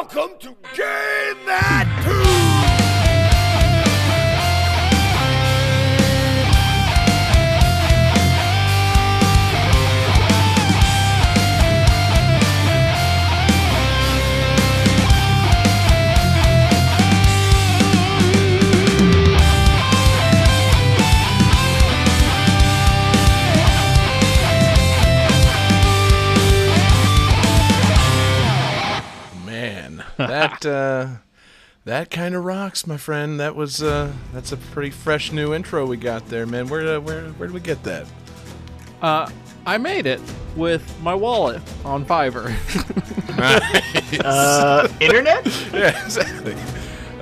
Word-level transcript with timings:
Welcome 0.00 0.38
to 0.38 0.56
Game 0.74 1.59
that 30.60 30.70
uh, 30.70 31.16
that 31.84 32.10
kind 32.10 32.34
of 32.34 32.44
rocks, 32.44 32.86
my 32.86 32.96
friend. 32.96 33.40
That 33.40 33.56
was 33.56 33.82
uh, 33.82 34.12
that's 34.32 34.52
a 34.52 34.56
pretty 34.56 34.90
fresh 34.90 35.32
new 35.32 35.54
intro 35.54 35.86
we 35.86 35.96
got 35.96 36.26
there, 36.28 36.46
man. 36.46 36.68
Where 36.68 36.96
uh, 36.96 37.00
where 37.00 37.28
where 37.30 37.48
did 37.48 37.54
we 37.54 37.60
get 37.60 37.82
that? 37.84 38.06
Uh, 39.02 39.30
I 39.66 39.78
made 39.78 40.06
it 40.06 40.20
with 40.56 41.00
my 41.02 41.14
wallet 41.14 41.62
on 41.84 42.04
Fiverr. 42.04 42.54
Uh, 44.24 44.88
internet? 45.00 45.46
yeah, 45.72 46.04
exactly. 46.04 46.54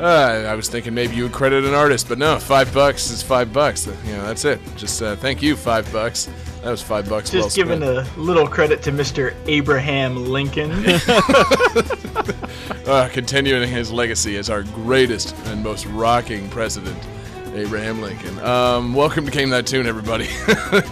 Uh, 0.00 0.46
I 0.48 0.54
was 0.54 0.68
thinking 0.68 0.94
maybe 0.94 1.14
you 1.14 1.24
would 1.24 1.32
credit 1.32 1.64
an 1.64 1.74
artist, 1.74 2.08
but 2.08 2.18
no, 2.18 2.38
five 2.38 2.72
bucks 2.72 3.10
is 3.10 3.22
five 3.22 3.52
bucks. 3.52 3.86
You 3.86 4.12
know, 4.12 4.26
that's 4.26 4.44
it. 4.46 4.58
Just 4.76 5.02
uh, 5.02 5.16
thank 5.16 5.42
you, 5.42 5.54
five 5.54 5.90
bucks. 5.92 6.28
That 6.62 6.70
was 6.72 6.82
five 6.82 7.08
bucks. 7.08 7.30
Just 7.30 7.56
well 7.56 7.66
giving 7.66 7.80
spent. 7.82 8.16
a 8.16 8.20
little 8.20 8.46
credit 8.48 8.82
to 8.82 8.92
Mr. 8.92 9.34
Abraham 9.46 10.26
Lincoln. 10.26 10.72
uh, 12.86 13.08
continuing 13.12 13.66
his 13.68 13.92
legacy 13.92 14.36
as 14.36 14.50
our 14.50 14.64
greatest 14.64 15.34
and 15.46 15.62
most 15.62 15.86
rocking 15.86 16.48
president, 16.50 16.98
Abraham 17.54 18.02
Lincoln. 18.02 18.38
Um, 18.40 18.92
welcome 18.92 19.24
to 19.24 19.30
Game 19.30 19.50
That 19.50 19.66
Tune, 19.66 19.86
everybody. 19.86 20.26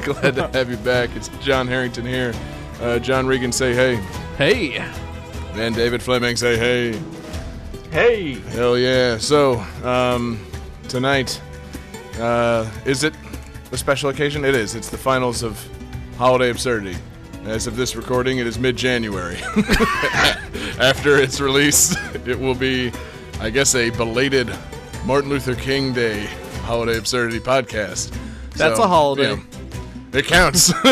Glad 0.04 0.36
to 0.36 0.48
have 0.52 0.70
you 0.70 0.76
back. 0.78 1.10
It's 1.16 1.28
John 1.40 1.66
Harrington 1.66 2.06
here. 2.06 2.32
Uh, 2.80 2.98
John 3.00 3.26
Regan, 3.26 3.50
say 3.52 3.74
hey. 3.74 3.96
hey, 4.38 4.78
And 5.54 5.74
David 5.74 6.00
Fleming, 6.00 6.36
say 6.36 6.56
hey. 6.56 6.98
hey, 7.90 8.34
Hell 8.50 8.78
yeah. 8.78 9.18
So, 9.18 9.58
um, 9.82 10.46
tonight, 10.88 11.40
uh, 12.20 12.70
is 12.84 13.02
it 13.02 13.14
a 13.72 13.76
special 13.76 14.10
occasion? 14.10 14.44
It 14.44 14.54
is. 14.54 14.74
It's 14.74 14.88
the 14.90 14.98
finals 14.98 15.42
of 15.42 15.58
Holiday 16.18 16.50
Absurdity. 16.50 16.96
As 17.44 17.66
of 17.66 17.76
this 17.76 17.94
recording, 17.94 18.38
it 18.38 18.46
is 18.46 18.58
mid 18.58 18.76
January. 18.76 19.36
After 20.80 21.16
its 21.18 21.40
release, 21.40 21.96
it 22.26 22.38
will 22.38 22.54
be, 22.54 22.92
I 23.40 23.50
guess, 23.50 23.74
a 23.74 23.90
belated 23.90 24.50
Martin 25.04 25.30
Luther 25.30 25.54
King 25.54 25.92
Day 25.92 26.26
Holiday 26.62 26.98
Absurdity 26.98 27.38
podcast. 27.40 28.10
That's 28.54 28.76
So, 28.76 28.82
a 28.82 28.86
holiday. 28.88 29.30
you 29.30 29.36
know, 29.36 29.42
it 30.12 30.26
counts. 30.26 30.72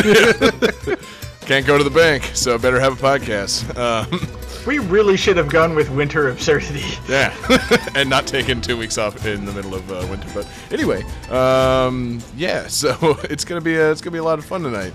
Can't 1.46 1.66
go 1.66 1.76
to 1.76 1.84
the 1.84 1.90
bank, 1.92 2.30
so 2.34 2.56
better 2.58 2.78
have 2.80 3.02
a 3.02 3.02
podcast. 3.02 3.76
Um, 3.76 4.10
we 4.66 4.78
really 4.78 5.16
should 5.16 5.36
have 5.36 5.48
gone 5.48 5.74
with 5.74 5.90
winter 5.90 6.28
absurdity. 6.28 6.84
Yeah, 7.08 7.34
and 7.94 8.08
not 8.08 8.26
taken 8.26 8.60
two 8.60 8.76
weeks 8.76 8.98
off 8.98 9.24
in 9.26 9.44
the 9.44 9.52
middle 9.52 9.74
of 9.74 9.90
uh, 9.90 10.06
winter. 10.10 10.28
But 10.34 10.48
anyway, 10.70 11.04
um, 11.30 12.20
yeah. 12.36 12.68
So 12.74 13.18
it's 13.24 13.44
gonna 13.44 13.60
be 13.60 13.76
a, 13.76 13.90
it's 13.90 14.00
gonna 14.00 14.12
be 14.12 14.18
a 14.18 14.24
lot 14.24 14.38
of 14.38 14.44
fun 14.44 14.62
tonight. 14.62 14.92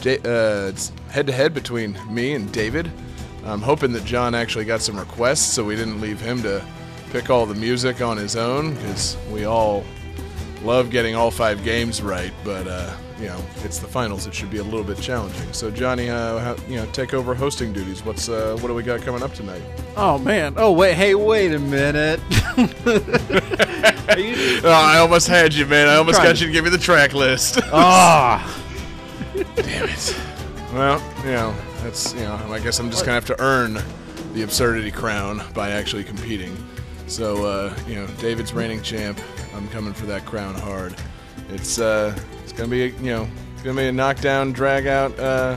Uh, 0.00 0.68
it's 0.68 0.92
head 1.08 1.26
to 1.26 1.32
head 1.32 1.54
between 1.54 1.96
me 2.12 2.34
and 2.34 2.50
David. 2.52 2.90
I'm 3.44 3.62
hoping 3.62 3.92
that 3.92 4.04
John 4.04 4.34
actually 4.34 4.64
got 4.64 4.80
some 4.80 4.98
requests, 4.98 5.52
so 5.52 5.64
we 5.64 5.76
didn't 5.76 6.00
leave 6.00 6.20
him 6.20 6.42
to 6.42 6.64
pick 7.10 7.30
all 7.30 7.46
the 7.46 7.54
music 7.54 8.00
on 8.00 8.16
his 8.16 8.36
own 8.36 8.74
because 8.74 9.16
we 9.32 9.44
all 9.44 9.84
love 10.62 10.90
getting 10.90 11.14
all 11.14 11.30
five 11.30 11.62
games 11.64 12.02
right. 12.02 12.32
But 12.44 12.66
uh, 12.68 12.94
you 13.18 13.26
know, 13.26 13.40
it's 13.64 13.78
the 13.78 13.86
finals. 13.86 14.26
It 14.26 14.34
should 14.34 14.50
be 14.50 14.58
a 14.58 14.62
little 14.62 14.84
bit 14.84 14.98
challenging. 14.98 15.52
So 15.52 15.70
Johnny, 15.70 16.08
uh, 16.10 16.38
how, 16.38 16.56
you 16.68 16.76
know, 16.76 16.86
take 16.92 17.12
over 17.14 17.34
hosting 17.34 17.72
duties. 17.72 18.04
What's 18.04 18.28
uh, 18.28 18.56
what 18.60 18.68
do 18.68 18.74
we 18.74 18.82
got 18.82 19.02
coming 19.02 19.22
up 19.22 19.32
tonight? 19.34 19.62
oh 19.96 20.18
man, 20.18 20.54
oh 20.56 20.72
wait, 20.72 20.94
hey, 20.94 21.14
wait 21.14 21.52
a 21.52 21.58
minute. 21.58 22.20
Oh, 24.12 24.62
I 24.70 24.98
almost 24.98 25.28
had 25.28 25.54
you, 25.54 25.64
man. 25.66 25.88
I 25.88 25.94
almost 25.96 26.18
got 26.18 26.34
to- 26.36 26.40
you 26.40 26.46
to 26.48 26.52
give 26.52 26.64
me 26.64 26.70
the 26.70 26.78
track 26.78 27.14
list. 27.14 27.58
Ah, 27.72 28.60
Damn 29.54 29.88
it. 29.88 30.16
Well, 30.74 31.00
you 31.24 31.30
know, 31.32 31.54
that's, 31.82 32.12
you 32.14 32.20
know, 32.22 32.34
I 32.50 32.58
guess 32.58 32.78
I'm 32.80 32.90
just 32.90 33.06
going 33.06 33.20
to 33.20 33.26
have 33.26 33.38
to 33.38 33.40
earn 33.42 33.78
the 34.34 34.42
absurdity 34.42 34.90
crown 34.90 35.42
by 35.54 35.70
actually 35.70 36.04
competing. 36.04 36.56
So, 37.06 37.44
uh, 37.44 37.74
you 37.86 37.94
know, 37.94 38.06
David's 38.20 38.52
reigning 38.52 38.82
champ. 38.82 39.18
I'm 39.54 39.68
coming 39.68 39.92
for 39.92 40.06
that 40.06 40.24
crown 40.24 40.54
hard. 40.54 40.94
It's, 41.48 41.78
uh, 41.78 42.18
it's 42.42 42.52
going 42.52 42.70
to 42.70 42.74
be, 42.74 42.82
a, 42.84 42.86
you 43.00 43.10
know, 43.10 43.28
it's 43.52 43.62
going 43.62 43.76
to 43.76 43.82
be 43.82 43.88
a 43.88 43.92
knockdown, 43.92 44.52
drag 44.52 44.86
out, 44.86 45.18
uh, 45.18 45.56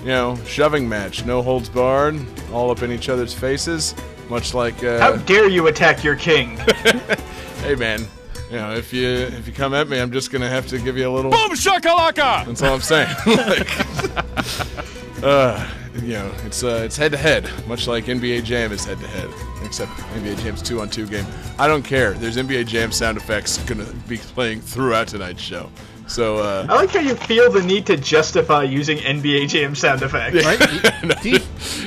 you 0.00 0.06
know, 0.06 0.36
shoving 0.46 0.88
match. 0.88 1.24
No 1.24 1.42
holds 1.42 1.68
barred, 1.68 2.18
all 2.52 2.70
up 2.70 2.82
in 2.82 2.90
each 2.90 3.08
other's 3.08 3.34
faces. 3.34 3.94
Much 4.28 4.54
like, 4.54 4.80
How 4.80 5.12
uh, 5.12 5.16
dare 5.18 5.48
you 5.48 5.66
attack 5.66 6.04
your 6.04 6.16
king? 6.16 6.56
hey 7.62 7.74
man, 7.74 8.06
you 8.50 8.56
know, 8.56 8.74
if 8.74 8.92
you 8.92 9.08
if 9.08 9.46
you 9.46 9.52
come 9.52 9.74
at 9.74 9.88
me, 9.88 10.00
I'm 10.00 10.10
just 10.10 10.30
gonna 10.32 10.48
have 10.48 10.66
to 10.68 10.78
give 10.78 10.96
you 10.96 11.08
a 11.08 11.12
little 11.12 11.30
Boom 11.30 11.50
shakalaka! 11.50 12.46
That's 12.46 12.62
all 12.62 12.74
I'm 12.74 12.80
saying. 12.80 13.08
like, 13.26 15.22
uh, 15.24 15.68
you 15.94 16.14
know, 16.14 16.32
it's 16.44 16.62
uh, 16.62 16.82
it's 16.84 16.96
head 16.96 17.12
to 17.12 17.18
head, 17.18 17.50
much 17.66 17.86
like 17.86 18.04
NBA 18.04 18.44
Jam 18.44 18.72
is 18.72 18.84
head 18.84 18.98
to 19.00 19.06
head, 19.06 19.28
except 19.64 19.90
NBA 19.92 20.42
Jam's 20.42 20.62
two 20.62 20.80
on 20.80 20.88
two 20.88 21.06
game. 21.06 21.26
I 21.58 21.66
don't 21.66 21.82
care. 21.82 22.12
There's 22.12 22.36
NBA 22.36 22.66
Jam 22.66 22.92
sound 22.92 23.16
effects 23.16 23.58
gonna 23.64 23.86
be 24.08 24.18
playing 24.18 24.60
throughout 24.60 25.08
tonight's 25.08 25.42
show. 25.42 25.70
So 26.06 26.38
uh, 26.38 26.66
I 26.68 26.74
like 26.74 26.90
how 26.90 27.00
you 27.00 27.14
feel 27.14 27.50
the 27.50 27.62
need 27.62 27.86
to 27.86 27.96
justify 27.96 28.64
using 28.64 28.98
NBA 28.98 29.48
Jam 29.48 29.74
sound 29.74 30.02
effects. 30.02 30.44
right? 30.44 31.22
Do 31.22 31.30
you, 31.30 31.38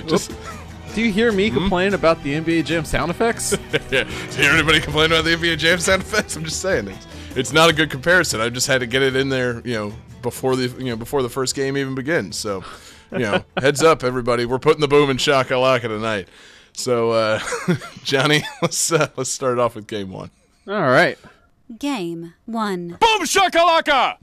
just 0.07 0.31
do 0.95 1.01
you 1.01 1.11
hear 1.11 1.31
me 1.31 1.49
complain 1.49 1.95
about 1.95 2.21
the 2.21 2.39
NBA 2.39 2.65
Jam 2.65 2.85
sound 2.85 3.09
effects? 3.09 3.57
yeah. 3.89 4.03
Do 4.03 4.37
you 4.37 4.43
hear 4.43 4.51
anybody 4.51 4.79
complain 4.79 5.11
about 5.11 5.25
the 5.25 5.35
NBA 5.35 5.57
Jam 5.57 5.79
sound 5.79 6.03
effects? 6.03 6.35
I'm 6.35 6.43
just 6.43 6.61
saying 6.61 6.87
it's, 6.87 7.07
it's 7.35 7.53
not 7.53 7.69
a 7.69 7.73
good 7.73 7.89
comparison. 7.89 8.41
I 8.41 8.49
just 8.49 8.67
had 8.67 8.81
to 8.81 8.87
get 8.87 9.01
it 9.01 9.15
in 9.15 9.29
there, 9.29 9.61
you 9.65 9.73
know, 9.73 9.93
before 10.21 10.55
the 10.55 10.67
you 10.77 10.91
know 10.91 10.95
before 10.95 11.23
the 11.23 11.29
first 11.29 11.55
game 11.55 11.77
even 11.77 11.95
begins. 11.95 12.37
So, 12.37 12.63
you 13.13 13.19
know, 13.19 13.43
heads 13.57 13.81
up, 13.83 14.03
everybody, 14.03 14.45
we're 14.45 14.59
putting 14.59 14.81
the 14.81 14.87
boom 14.87 15.09
in 15.09 15.17
shakalaka 15.17 15.81
tonight. 15.81 16.27
So, 16.73 17.11
uh, 17.11 17.39
Johnny, 18.03 18.43
let's 18.61 18.91
uh, 18.91 19.09
let's 19.15 19.29
start 19.29 19.59
off 19.59 19.75
with 19.75 19.87
game 19.87 20.11
one. 20.11 20.31
All 20.67 20.73
right. 20.81 21.17
Game 21.79 22.33
1. 22.45 22.97
Boom 22.99 23.25
shakalaka! 23.25 24.17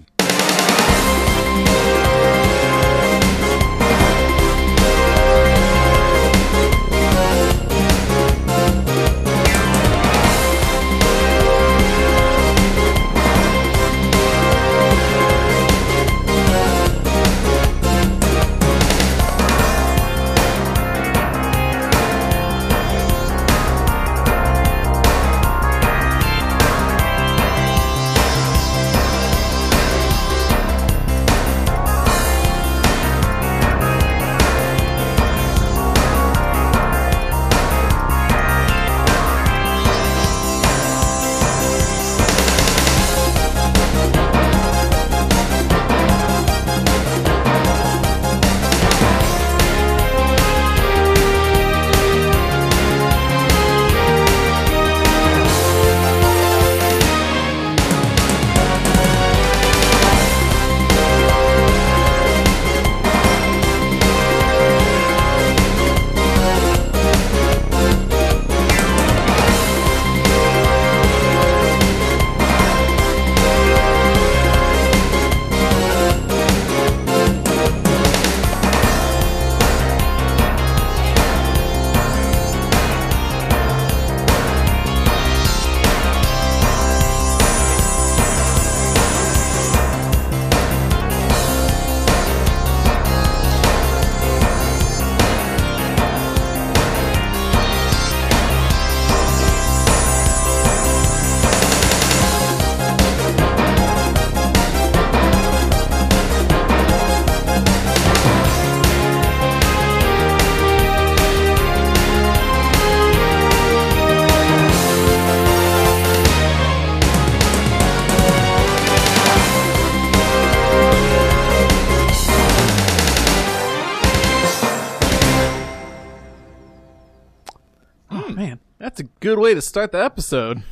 Good 129.20 129.38
way 129.38 129.55
to 129.55 129.62
start 129.62 129.93
the 129.93 130.02
episode. 130.02 130.62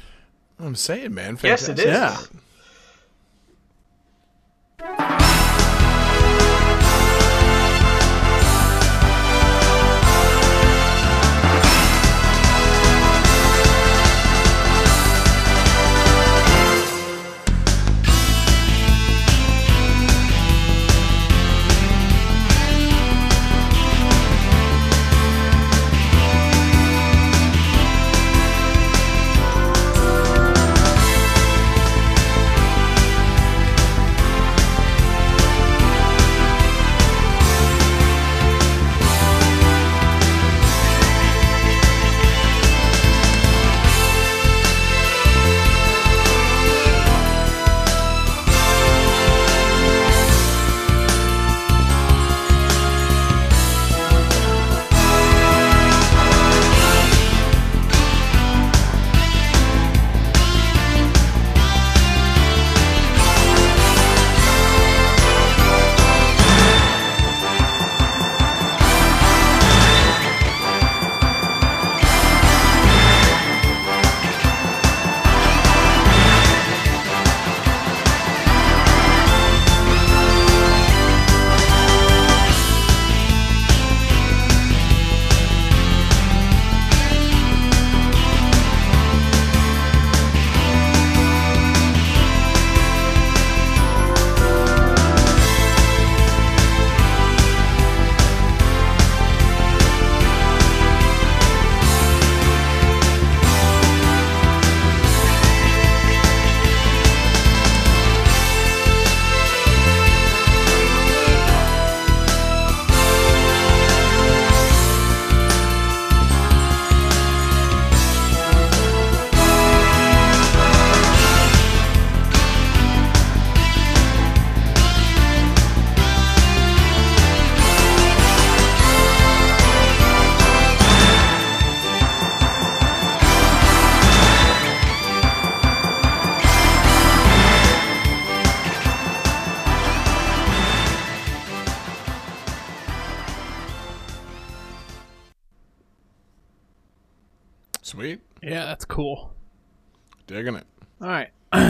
I'm 0.59 0.75
saying, 0.75 1.15
man. 1.15 1.39
Yes, 1.43 1.69
it 1.69 1.79
is. 1.79 1.85
Yeah. 4.81 5.28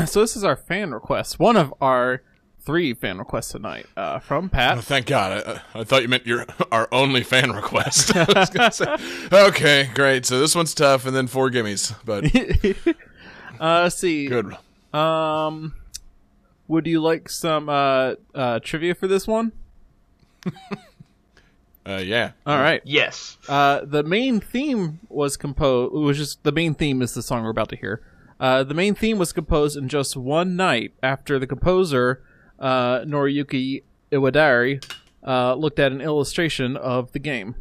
So 0.09 0.21
this 0.21 0.37
is 0.37 0.45
our 0.45 0.57
fan 0.57 0.93
request. 0.93 1.39
One 1.39 1.57
of 1.57 1.73
our 1.81 2.23
three 2.61 2.93
fan 2.95 3.19
requests 3.19 3.53
tonight 3.53 3.87
uh, 3.97 4.19
from 4.19 4.47
Oh, 4.47 4.49
Pat. 4.49 4.85
thank 4.85 5.07
God. 5.07 5.63
I, 5.75 5.81
I 5.81 5.85
thought 5.85 6.03
you 6.03 6.09
meant 6.09 6.27
your 6.27 6.45
our 6.73 6.89
only 6.93 7.23
fan 7.23 7.53
request. 7.53 8.15
I 8.17 8.25
was 8.35 8.51
gonna 8.51 8.73
say, 8.73 8.97
okay, 9.33 9.91
great. 9.95 10.27
So 10.27 10.39
this 10.41 10.55
one's 10.55 10.75
tough, 10.75 11.07
and 11.07 11.15
then 11.17 11.27
four 11.29 11.51
gimmies, 11.51 11.95
but 12.05 12.25
Uh, 13.61 13.83
let's 13.83 13.97
see. 13.97 14.27
good. 14.29 14.57
Um, 14.95 15.75
would 16.69 16.87
you 16.87 17.01
like 17.01 17.29
some 17.29 17.69
uh, 17.69 18.15
uh, 18.35 18.61
trivia 18.61 18.95
for 18.95 19.07
this 19.09 19.27
one? 19.27 19.53
Uh, 21.87 22.03
yeah. 22.05 22.33
All 22.45 22.59
right. 22.59 22.83
Yes. 22.85 23.39
Uh, 23.49 23.81
the 23.83 24.03
main 24.03 24.41
theme 24.41 25.01
was 25.09 25.39
composed. 25.39 25.95
Which 25.95 26.19
is 26.19 26.37
the 26.43 26.53
main 26.53 26.75
theme 26.75 27.01
is 27.01 27.15
the 27.15 27.23
song 27.23 27.45
we're 27.45 27.49
about 27.51 27.71
to 27.71 27.77
hear. 27.77 28.03
Uh, 28.41 28.63
the 28.63 28.75
main 28.75 28.95
theme 28.95 29.19
was 29.19 29.33
composed 29.33 29.77
in 29.77 29.89
just 29.89 30.17
one 30.17 30.57
night 30.57 30.93
after 31.03 31.39
the 31.39 31.47
composer 31.47 32.23
uh, 32.59 33.01
Noriyuki 33.01 33.83
Iwadare 34.13 34.83
uh, 35.27 35.55
looked 35.55 35.79
at 35.79 35.93
an 35.93 36.01
illustration 36.01 36.77
of 36.77 37.13
the 37.13 37.19
game. 37.19 37.55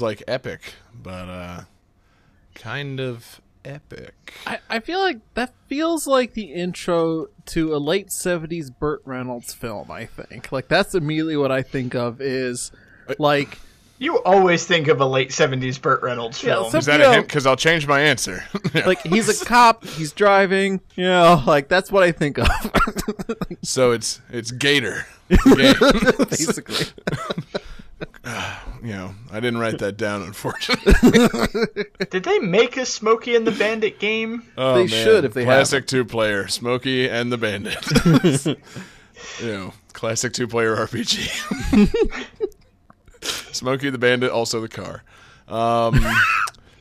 Words 0.00 0.02
like 0.18 0.22
epic, 0.28 0.60
but 0.94 1.28
uh, 1.28 1.60
kind 2.54 3.00
of 3.00 3.40
epic. 3.64 4.34
I, 4.46 4.58
I 4.70 4.80
feel 4.80 5.00
like 5.00 5.18
that 5.34 5.52
feels 5.66 6.06
like 6.06 6.34
the 6.34 6.52
intro 6.52 7.26
to 7.46 7.74
a 7.74 7.78
late 7.78 8.10
seventies 8.12 8.70
Burt 8.70 9.02
Reynolds 9.04 9.52
film. 9.54 9.90
I 9.90 10.06
think 10.06 10.52
like 10.52 10.68
that's 10.68 10.94
immediately 10.94 11.36
what 11.36 11.50
I 11.52 11.62
think 11.62 11.94
of 11.94 12.20
is 12.20 12.70
like 13.18 13.58
You 13.98 14.22
always 14.22 14.64
think 14.66 14.88
of 14.88 15.00
a 15.00 15.06
late 15.06 15.30
'70s 15.30 15.80
Burt 15.80 16.02
Reynolds 16.02 16.42
Yeah, 16.42 16.54
film. 16.54 16.70
so- 16.70 16.78
Is 16.78 16.86
that 16.86 17.00
you 17.00 17.04
a 17.06 17.08
know- 17.08 17.12
hint? 17.14 17.26
Because 17.26 17.46
I'll 17.46 17.56
change 17.56 17.86
my 17.86 18.00
answer. 18.00 18.44
Yeah. 18.74 18.86
like 18.86 19.02
he's 19.02 19.28
a 19.42 19.44
cop, 19.46 19.84
he's 19.84 20.12
driving, 20.12 20.80
you 20.94 21.04
know, 21.04 21.42
like 21.46 21.68
that's 21.68 21.90
what 21.92 22.02
I 22.04 22.12
think 22.12 22.38
of 22.38 22.46
so 23.62 23.92
it's 23.92 24.20
it's 24.30 24.50
Gator. 24.52 25.04
Game. 25.28 25.74
basically. 26.30 26.86
You 28.88 28.94
know, 28.94 29.14
I 29.30 29.38
didn't 29.38 29.58
write 29.60 29.80
that 29.80 29.98
down, 29.98 30.22
unfortunately. 30.22 31.84
Did 32.10 32.24
they 32.24 32.38
make 32.38 32.78
a 32.78 32.86
Smokey 32.86 33.36
and 33.36 33.46
the 33.46 33.50
Bandit 33.52 33.98
game? 33.98 34.44
Oh, 34.56 34.76
They 34.76 34.80
man. 34.86 34.88
should 34.88 35.24
if 35.26 35.34
they 35.34 35.44
have 35.44 35.48
classic 35.56 35.86
two 35.86 36.06
player, 36.06 36.48
Smokey 36.48 37.06
and 37.06 37.30
the 37.30 37.36
Bandit. 37.36 37.76
you 39.42 39.46
know, 39.46 39.74
classic 39.92 40.32
two 40.32 40.48
player 40.48 40.74
RPG. 40.74 41.28
Smokey 43.52 43.90
the 43.90 43.98
Bandit, 43.98 44.30
also 44.30 44.62
the 44.62 44.68
car. 44.68 45.02
Um, 45.48 46.00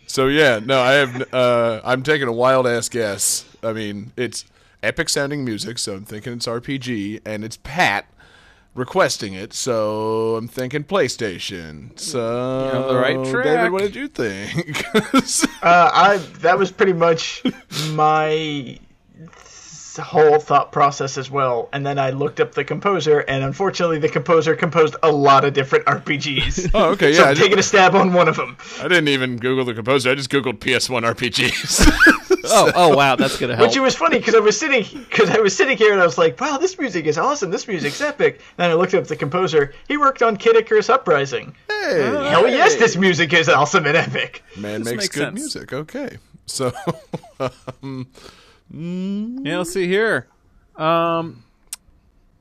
so 0.05 0.27
yeah, 0.27 0.61
no, 0.63 0.79
I 0.79 0.93
have. 0.93 1.33
Uh, 1.33 1.81
I'm 1.83 2.03
taking 2.03 2.29
a 2.29 2.33
wild 2.33 2.67
ass 2.67 2.87
guess. 2.87 3.43
I 3.61 3.73
mean, 3.73 4.13
it's 4.15 4.45
epic 4.81 5.09
sounding 5.09 5.43
music, 5.43 5.77
so 5.77 5.95
I'm 5.95 6.05
thinking 6.05 6.31
it's 6.31 6.47
RPG, 6.47 7.19
and 7.25 7.43
it's 7.43 7.57
Pat 7.63 8.05
requesting 8.77 9.33
it, 9.33 9.53
so 9.53 10.35
I'm 10.35 10.47
thinking 10.47 10.83
PlayStation. 10.83 11.97
So 11.99 12.19
You're 12.71 12.83
on 12.83 12.87
the 12.93 12.99
right 12.99 13.43
David, 13.43 13.71
what 13.71 13.81
did 13.81 13.95
you 13.95 14.07
think? 14.07 14.83
Uh, 15.63 15.89
I 15.93 16.17
that 16.41 16.57
was 16.57 16.71
pretty 16.71 16.93
much 16.93 17.43
my 17.91 18.79
whole 19.99 20.39
thought 20.39 20.71
process 20.71 21.17
as 21.17 21.31
well. 21.31 21.69
And 21.73 21.85
then 21.85 21.97
I 21.97 22.11
looked 22.11 22.39
up 22.39 22.53
the 22.53 22.63
composer, 22.63 23.21
and 23.21 23.43
unfortunately, 23.43 23.97
the 23.99 24.09
composer 24.09 24.55
composed 24.55 24.95
a 25.01 25.11
lot 25.11 25.43
of 25.43 25.53
different 25.53 25.85
RPGs. 25.85 26.71
oh, 26.75 26.91
okay, 26.91 27.13
so 27.15 27.21
yeah. 27.21 27.25
I 27.25 27.29
I'm 27.29 27.35
did- 27.35 27.41
taking 27.43 27.59
a 27.59 27.63
stab 27.63 27.95
on 27.95 28.13
one 28.13 28.27
of 28.27 28.35
them. 28.35 28.55
I 28.79 28.83
didn't 28.83 29.07
even 29.07 29.37
Google 29.37 29.65
the 29.65 29.73
composer. 29.73 30.11
I 30.11 30.15
just 30.15 30.29
Googled 30.29 30.59
PS1 30.59 31.01
RPGs. 31.13 32.25
Oh, 32.53 32.71
oh 32.75 32.95
wow, 32.95 33.15
that's 33.15 33.37
gonna 33.37 33.55
help. 33.57 33.67
Which 33.67 33.77
it 33.77 33.81
was 33.81 33.95
funny 33.95 34.17
because 34.19 34.35
I 34.35 34.39
was 34.39 34.57
sitting 34.59 34.83
because 35.09 35.29
I 35.29 35.39
was 35.39 35.55
sitting 35.55 35.77
here 35.77 35.91
and 35.93 36.01
I 36.01 36.05
was 36.05 36.17
like, 36.17 36.39
"Wow, 36.39 36.57
this 36.57 36.77
music 36.79 37.05
is 37.05 37.17
awesome. 37.17 37.51
This 37.51 37.67
music's 37.67 37.99
epic." 38.01 38.41
And 38.57 38.71
I 38.71 38.75
looked 38.75 38.93
up 38.93 39.05
the 39.07 39.15
composer. 39.15 39.73
He 39.87 39.97
worked 39.97 40.21
on 40.21 40.37
Kid 40.37 40.55
Icarus 40.55 40.89
Uprising. 40.89 41.55
hey, 41.69 42.01
Hell 42.29 42.47
yes, 42.47 42.75
this 42.75 42.95
music 42.95 43.33
is 43.33 43.49
awesome 43.49 43.85
and 43.85 43.97
epic. 43.97 44.43
man 44.57 44.83
This 44.83 44.93
makes, 44.93 45.03
makes 45.03 45.15
good 45.15 45.23
sense. 45.23 45.39
music. 45.39 45.73
Okay, 45.73 46.17
so 46.45 46.71
um, 47.83 48.07
Yeah, 48.71 49.57
let's 49.59 49.73
see 49.73 49.87
here. 49.87 50.27
Um. 50.75 51.43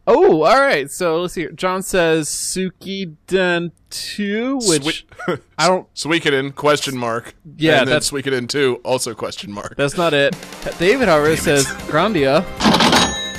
Oh, 0.09 0.43
all 0.45 0.61
right. 0.61 0.91
So 0.91 1.23
let's 1.23 1.35
see. 1.35 1.43
Here. 1.43 1.51
John 1.51 1.83
says 1.83 2.29
Suki 2.29 3.15
Den 3.27 3.73
two, 3.91 4.57
which 4.63 5.05
Swe- 5.27 5.39
I 5.59 5.67
don't. 5.67 5.93
Suikoden 5.95 6.55
question 6.55 6.97
mark. 6.97 7.35
Yeah, 7.57 7.81
and 7.81 7.89
then 7.89 7.95
that's- 7.95 8.11
Suikoden 8.11 8.49
two 8.49 8.81
also 8.85 9.15
question 9.15 9.51
mark. 9.53 9.75
That's 9.77 9.97
not 9.97 10.15
it. 10.15 10.37
David, 10.79 11.09
however, 11.09 11.37
says 11.37 11.67
Grandia, 11.89 12.43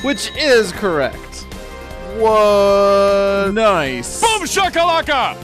which 0.04 0.32
is 0.36 0.72
correct. 0.74 1.46
What? 2.18 3.52
Nice. 3.54 4.20
Boom 4.22 4.42
shakalaka! 4.48 5.36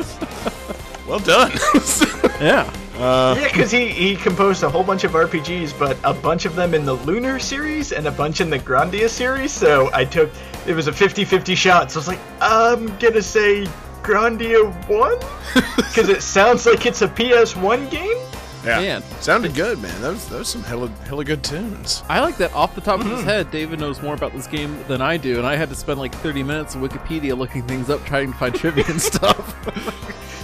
Well 1.06 1.18
done. 1.18 1.50
Yeah. 2.40 2.72
Yeah, 3.00 3.48
because 3.48 3.70
he, 3.70 3.88
he 3.88 4.16
composed 4.16 4.62
a 4.62 4.68
whole 4.70 4.84
bunch 4.84 5.04
of 5.04 5.12
RPGs, 5.12 5.78
but 5.78 5.96
a 6.04 6.12
bunch 6.12 6.44
of 6.44 6.54
them 6.54 6.74
in 6.74 6.84
the 6.84 6.94
Lunar 6.94 7.38
series 7.38 7.92
and 7.92 8.06
a 8.06 8.10
bunch 8.10 8.40
in 8.40 8.50
the 8.50 8.58
Grandia 8.58 9.08
series. 9.08 9.52
So 9.52 9.90
I 9.92 10.04
took 10.04 10.30
it 10.66 10.74
was 10.74 10.86
a 10.86 10.92
50-50 10.92 11.56
shot. 11.56 11.90
So 11.90 11.98
I 11.98 12.00
was 12.00 12.08
like, 12.08 12.18
I'm 12.40 12.86
gonna 12.98 13.22
say 13.22 13.66
Grandia 14.02 14.70
one 14.88 15.16
because 15.76 16.08
it 16.08 16.22
sounds 16.22 16.66
like 16.66 16.84
it's 16.86 17.02
a 17.02 17.08
PS1 17.08 17.90
game. 17.90 18.16
yeah, 18.64 18.80
Man. 18.80 19.02
sounded 19.20 19.54
good, 19.54 19.78
man. 19.80 19.98
That 20.02 20.10
was 20.10 20.28
that 20.28 20.38
was 20.38 20.48
some 20.48 20.62
hella 20.62 20.88
hella 21.06 21.24
good 21.24 21.42
tunes. 21.42 22.02
I 22.10 22.20
like 22.20 22.36
that 22.38 22.52
off 22.54 22.74
the 22.74 22.80
top 22.82 23.00
of 23.00 23.06
his 23.06 23.22
head, 23.24 23.50
David 23.50 23.80
knows 23.80 24.02
more 24.02 24.14
about 24.14 24.32
this 24.32 24.46
game 24.46 24.76
than 24.88 25.00
I 25.00 25.16
do, 25.16 25.38
and 25.38 25.46
I 25.46 25.56
had 25.56 25.70
to 25.70 25.74
spend 25.74 25.98
like 25.98 26.14
30 26.16 26.42
minutes 26.42 26.76
on 26.76 26.86
Wikipedia 26.86 27.36
looking 27.36 27.62
things 27.62 27.88
up, 27.88 28.04
trying 28.04 28.32
to 28.32 28.38
find 28.38 28.54
trivia 28.54 28.84
and 28.88 29.00
stuff. 29.10 29.56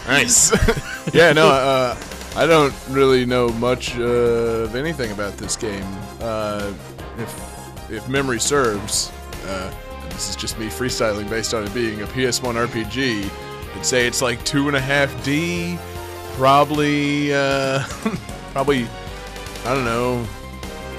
Nice. 0.06 0.52
yeah, 1.14 1.32
no, 1.32 1.48
uh, 1.48 1.94
I 2.36 2.46
don't 2.46 2.74
really 2.90 3.24
know 3.24 3.48
much 3.48 3.96
uh, 3.98 4.02
of 4.02 4.76
anything 4.76 5.10
about 5.10 5.36
this 5.38 5.56
game. 5.56 5.86
Uh, 6.20 6.72
if 7.18 7.90
if 7.90 8.08
memory 8.08 8.40
serves, 8.40 9.10
uh, 9.46 9.72
this 10.10 10.28
is 10.28 10.36
just 10.36 10.58
me 10.58 10.66
freestyling 10.66 11.28
based 11.30 11.54
on 11.54 11.64
it 11.64 11.72
being 11.72 12.02
a 12.02 12.06
PS1 12.06 12.54
RPG. 12.68 13.30
I'd 13.74 13.86
say 13.86 14.06
it's 14.06 14.20
like 14.20 14.44
two 14.44 14.68
and 14.68 14.76
a 14.76 14.80
half 14.80 15.24
D, 15.24 15.78
probably, 16.36 17.32
uh, 17.34 17.84
probably, 18.52 18.86
I 19.64 19.74
don't 19.74 19.84
know, 19.84 20.26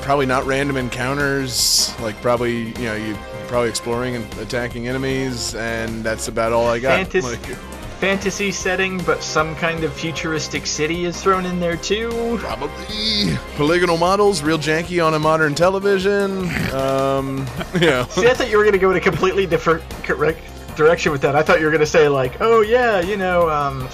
probably 0.02 0.26
not 0.26 0.46
random 0.46 0.78
encounters. 0.78 1.94
Like 2.00 2.20
probably, 2.22 2.68
you 2.80 2.86
know, 2.86 2.96
you 2.96 3.16
probably 3.48 3.70
exploring 3.70 4.16
and 4.16 4.34
attacking 4.40 4.88
enemies, 4.88 5.54
and 5.56 6.04
that's 6.04 6.28
about 6.30 6.52
all 6.52 6.68
I 6.68 6.80
got. 6.80 7.06
Fantas- 7.08 7.24
Like, 7.24 7.58
Fantasy 8.00 8.52
setting, 8.52 9.00
but 9.00 9.24
some 9.24 9.56
kind 9.56 9.84
of 9.84 9.92
futuristic 9.92 10.68
city 10.68 11.06
is 11.06 11.20
thrown 11.20 11.48
in 11.48 11.60
there 11.60 11.78
too. 11.78 12.38
Probably 12.40 13.36
polygonal 13.56 13.98
models, 13.98 14.44
real 14.44 14.60
janky 14.60 15.04
on 15.04 15.16
a 15.16 15.20
modern 15.20 15.56
television. 15.56 16.48
Um, 16.74 17.38
know, 17.82 18.06
See, 18.10 18.28
I 18.28 18.36
thought 18.36 18.52
you 18.52 18.58
were 18.58 18.66
gonna 18.66 18.78
go 18.78 18.92
in 18.92 18.98
a 18.98 19.02
completely 19.02 19.48
different 19.48 19.84
correct 20.04 20.40
direction 20.76 21.12
with 21.12 21.22
that. 21.22 21.36
I 21.36 21.42
thought 21.42 21.60
you 21.60 21.66
were 21.66 21.72
gonna 21.72 21.88
say 21.88 22.08
like, 22.08 22.40
oh 22.40 22.62
yeah, 22.62 23.02
you 23.02 23.18
know, 23.18 23.50
um, 23.50 23.90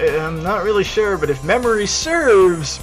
I'm 0.00 0.42
not 0.42 0.64
really 0.64 0.84
sure, 0.84 1.16
but 1.16 1.30
if 1.30 1.44
memory 1.44 1.86
serves, 1.86 2.78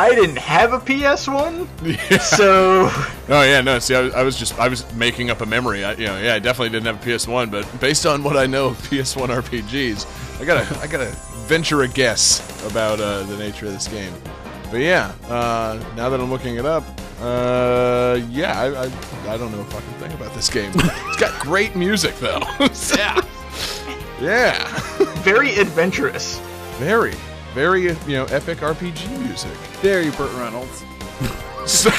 I 0.00 0.14
didn't 0.14 0.38
have 0.38 0.72
a 0.72 0.78
PS1, 0.78 2.20
so 2.22 2.88
oh 3.28 3.42
yeah, 3.42 3.60
no. 3.60 3.78
See, 3.78 3.94
I, 3.94 4.00
was- 4.00 4.14
I 4.14 4.22
was 4.22 4.36
just 4.38 4.58
I 4.58 4.68
was 4.68 4.90
making 4.94 5.28
up 5.30 5.40
a 5.42 5.46
memory. 5.46 5.84
I, 5.84 5.92
you 5.92 6.06
know, 6.06 6.18
yeah, 6.18 6.34
I 6.34 6.38
definitely 6.38 6.70
didn't 6.70 6.86
have 6.86 7.06
a 7.06 7.10
PS1, 7.10 7.50
but 7.50 7.80
based 7.80 8.06
on 8.06 8.22
what 8.24 8.36
I 8.36 8.46
know 8.46 8.68
of 8.68 8.78
PS1 8.88 9.28
RPGs, 9.28 10.40
I 10.40 10.44
gotta 10.46 10.80
I 10.80 10.86
gotta 10.86 11.14
venture 11.46 11.82
a 11.82 11.88
guess 11.88 12.40
about 12.70 12.98
uh, 13.00 13.24
the 13.24 13.36
nature 13.36 13.66
of 13.66 13.72
this 13.72 13.88
game. 13.88 14.12
But 14.70 14.78
yeah, 14.80 15.12
uh, 15.28 15.82
now 15.96 16.08
that 16.08 16.18
I'm 16.20 16.30
looking 16.30 16.56
it 16.56 16.64
up, 16.64 16.84
uh, 17.20 18.18
yeah, 18.30 18.58
I, 18.58 18.84
I 18.84 19.34
I 19.34 19.36
don't 19.36 19.52
know 19.52 19.60
a 19.60 19.64
fucking 19.64 19.94
thing 19.94 20.12
about 20.12 20.32
this 20.34 20.48
game. 20.48 20.70
it's 20.76 21.16
got 21.16 21.38
great 21.42 21.76
music 21.76 22.14
though. 22.20 22.40
yeah. 22.96 23.20
yeah, 24.20 24.66
very 25.22 25.56
adventurous. 25.56 26.38
very 26.78 27.12
very 27.54 27.82
you 27.82 28.16
know 28.16 28.24
epic 28.26 28.58
RPG 28.58 29.08
music. 29.20 29.50
Very 29.82 30.10
Burt 30.10 30.32
Reynolds. 30.34 30.84
So, 31.66 31.90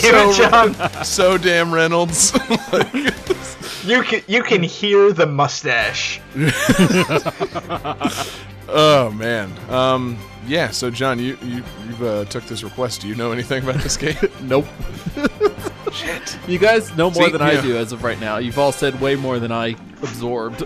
Damn 0.00 0.30
it, 0.30 0.36
John. 0.36 1.04
so 1.04 1.36
damn 1.36 1.74
Reynolds. 1.74 2.32
You 3.84 4.02
can 4.02 4.22
you 4.26 4.42
can 4.42 4.62
hear 4.62 5.12
the 5.14 5.24
mustache. 5.26 6.20
oh 8.68 9.10
man. 9.16 9.50
Um. 9.70 10.18
Yeah. 10.46 10.70
So 10.70 10.90
John, 10.90 11.18
you 11.18 11.38
you 11.42 11.62
you 11.88 12.06
uh, 12.06 12.24
took 12.26 12.44
this 12.44 12.62
request. 12.62 13.00
Do 13.00 13.08
you 13.08 13.14
know 13.14 13.32
anything 13.32 13.62
about 13.62 13.76
this 13.76 13.96
game? 13.96 14.16
Nope. 14.42 14.66
Shit. 15.92 16.38
You 16.46 16.58
guys 16.58 16.94
know 16.98 17.10
more 17.10 17.26
See, 17.26 17.32
than 17.32 17.40
I 17.40 17.52
yeah. 17.52 17.62
do 17.62 17.76
as 17.78 17.92
of 17.92 18.04
right 18.04 18.20
now. 18.20 18.36
You've 18.36 18.58
all 18.58 18.72
said 18.72 19.00
way 19.00 19.16
more 19.16 19.38
than 19.38 19.52
I 19.52 19.68
absorbed. 20.02 20.64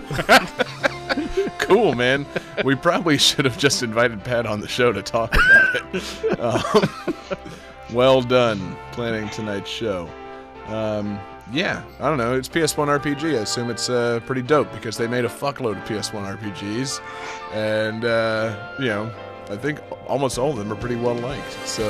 Cool, 1.59 1.95
man. 1.95 2.25
We 2.63 2.75
probably 2.75 3.17
should 3.17 3.45
have 3.45 3.57
just 3.57 3.83
invited 3.83 4.23
Pat 4.23 4.45
on 4.45 4.59
the 4.59 4.67
show 4.67 4.91
to 4.91 5.01
talk 5.01 5.33
about 5.33 5.95
it. 5.95 6.39
Um, 6.39 6.89
well 7.93 8.21
done 8.21 8.75
planning 8.91 9.29
tonight's 9.29 9.69
show. 9.69 10.09
Um, 10.67 11.19
yeah, 11.51 11.83
I 11.99 12.09
don't 12.09 12.17
know. 12.17 12.35
It's 12.35 12.49
PS1 12.49 12.99
RPG. 12.99 13.37
I 13.37 13.41
assume 13.41 13.69
it's 13.69 13.89
uh, 13.89 14.19
pretty 14.25 14.41
dope 14.41 14.71
because 14.73 14.97
they 14.97 15.07
made 15.07 15.25
a 15.25 15.29
fuckload 15.29 15.77
of 15.77 15.87
PS1 15.87 16.37
RPGs, 16.37 17.01
and 17.53 18.05
uh, 18.05 18.75
you 18.79 18.87
know, 18.87 19.13
I 19.49 19.57
think 19.57 19.79
almost 20.07 20.37
all 20.37 20.51
of 20.51 20.57
them 20.57 20.71
are 20.71 20.75
pretty 20.75 20.95
well 20.95 21.15
liked. 21.15 21.53
So, 21.67 21.83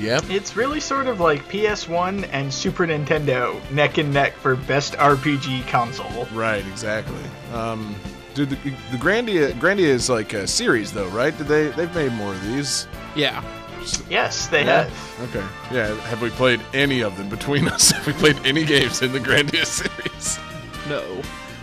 yep. 0.00 0.24
It's 0.28 0.56
really 0.56 0.80
sort 0.80 1.06
of 1.06 1.20
like 1.20 1.46
PS1 1.48 2.28
and 2.32 2.52
Super 2.52 2.86
Nintendo 2.86 3.58
neck 3.70 3.98
and 3.98 4.12
neck 4.12 4.34
for 4.36 4.56
best 4.56 4.94
RPG 4.94 5.66
console. 5.68 6.26
Right, 6.32 6.64
exactly. 6.66 7.22
Um, 7.52 7.94
dude, 8.34 8.50
the, 8.50 8.56
the 8.56 8.96
Grandia 8.98 9.52
Grandia 9.60 9.86
is 9.86 10.08
like 10.10 10.32
a 10.32 10.46
series 10.46 10.92
though, 10.92 11.08
right? 11.08 11.36
Did 11.36 11.46
they 11.48 11.68
they've 11.68 11.94
made 11.94 12.12
more 12.12 12.32
of 12.32 12.42
these? 12.44 12.86
yeah. 13.14 13.42
Yes, 14.10 14.46
they 14.48 14.62
Yeah. 14.64 14.84
have. 14.84 15.34
Okay. 15.34 15.46
Yeah. 15.74 15.94
Have 16.08 16.20
we 16.20 16.28
played 16.30 16.60
any 16.74 17.00
of 17.02 17.16
them 17.16 17.30
between 17.30 17.66
us? 17.74 17.90
Have 17.92 18.06
we 18.06 18.12
played 18.12 18.36
any 18.44 18.62
games 18.64 19.00
in 19.00 19.12
the 19.12 19.18
Grandia 19.20 19.64
series? 19.80 20.38
No. 20.86 21.00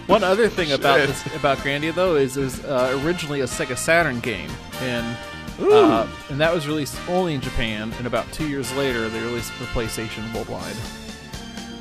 One 0.08 0.24
other 0.24 0.50
thing 0.50 0.72
about 0.72 1.06
this 1.06 1.24
about 1.36 1.58
Grandia 1.60 1.94
though 1.94 2.16
is 2.16 2.36
it 2.38 2.42
was 2.42 2.66
uh, 2.66 3.00
originally 3.06 3.42
a 3.42 3.46
Sega 3.46 3.78
Saturn 3.78 4.20
game, 4.22 4.50
and 4.82 5.16
uh, 5.60 6.08
and 6.30 6.40
that 6.40 6.54
was 6.54 6.68
released 6.68 6.98
only 7.10 7.34
in 7.34 7.42
Japan. 7.42 7.94
And 7.98 8.08
about 8.08 8.32
two 8.32 8.48
years 8.48 8.74
later, 8.76 9.10
they 9.10 9.22
released 9.22 9.50
it 9.52 9.54
for 9.54 9.66
PlayStation 9.80 10.32
worldwide. 10.34 10.76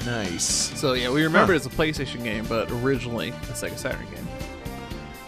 nice. 0.06 0.44
So 0.78 0.94
yeah, 0.94 1.10
we 1.10 1.22
remember 1.24 1.52
it 1.52 1.56
as 1.56 1.66
a 1.66 1.70
PlayStation 1.70 2.22
game, 2.22 2.44
but 2.46 2.70
originally 2.70 3.30
a 3.30 3.32
Sega 3.52 3.76
Saturn 3.78 4.06
game. 4.14 4.26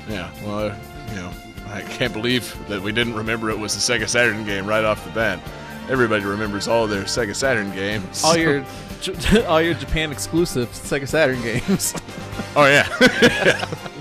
Yeah, 0.09 0.31
well, 0.45 0.59
uh, 0.71 0.77
you 1.11 1.17
know, 1.17 1.33
I 1.71 1.83
can't 1.83 2.13
believe 2.13 2.57
that 2.69 2.81
we 2.81 2.93
didn't 2.93 3.15
remember 3.15 3.51
it 3.51 3.59
was 3.59 3.77
a 3.77 3.79
Sega 3.93 4.09
Saturn 4.09 4.45
game 4.45 4.67
right 4.67 4.85
off 4.85 5.05
the 5.05 5.11
bat. 5.11 5.39
Everybody 5.91 6.25
remembers 6.25 6.69
all 6.69 6.87
their 6.87 7.05
Sega 7.05 7.35
Saturn 7.35 7.71
games. 7.73 8.23
All 8.25 8.37
your 8.37 8.65
all 9.47 9.61
your 9.63 9.75
Japan 9.75 10.11
exclusive 10.11 10.69
Sega 10.71 11.07
Saturn 11.07 11.41
games. 11.43 11.95
oh 12.57 12.67
yeah, 12.67 12.87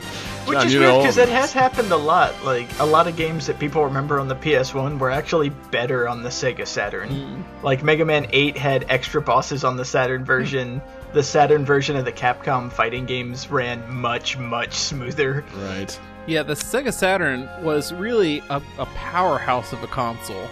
Which 0.48 0.66
is 0.66 0.74
you 0.74 0.80
weird 0.80 0.98
because 0.98 1.18
of 1.18 1.28
it 1.28 1.32
has 1.32 1.52
happened 1.54 1.92
a 1.92 1.98
lot. 1.98 2.34
Like 2.44 2.68
a 2.80 2.86
lot 2.86 3.08
of 3.08 3.16
games 3.16 3.48
that 3.48 3.60
people 3.60 3.84
remember 3.84 4.20
on 4.20 4.28
the 4.28 4.36
PS1 4.36 5.00
were 5.00 5.12
actually 5.12 5.50
better 5.50 6.08
on 6.08 6.24
the 6.24 6.30
Sega 6.30 6.66
Saturn. 6.66 7.10
Hmm. 7.10 7.66
Like 7.66 7.84
Mega 7.84 8.06
Man 8.06 8.28
8 8.32 8.58
had 8.58 8.86
extra 8.90 9.22
bosses 9.22 9.64
on 9.64 9.78
the 9.78 9.86
Saturn 9.86 10.24
version. 10.26 10.82
The 11.14 11.24
Saturn 11.24 11.66
version 11.66 11.96
of 11.96 12.06
the 12.06 12.12
Capcom 12.12 12.72
fighting 12.72 13.06
games 13.06 13.50
ran 13.50 13.94
much 13.94 14.38
much 14.38 14.74
smoother. 14.74 15.44
right. 15.56 16.00
Yeah, 16.28 16.44
the 16.44 16.56
Sega 16.56 16.92
Saturn 16.94 17.48
was 17.64 17.94
really 17.94 18.40
a, 18.50 18.62
a 18.78 18.86
powerhouse 18.88 19.72
of 19.72 19.82
a 19.84 19.88
console. 19.88 20.48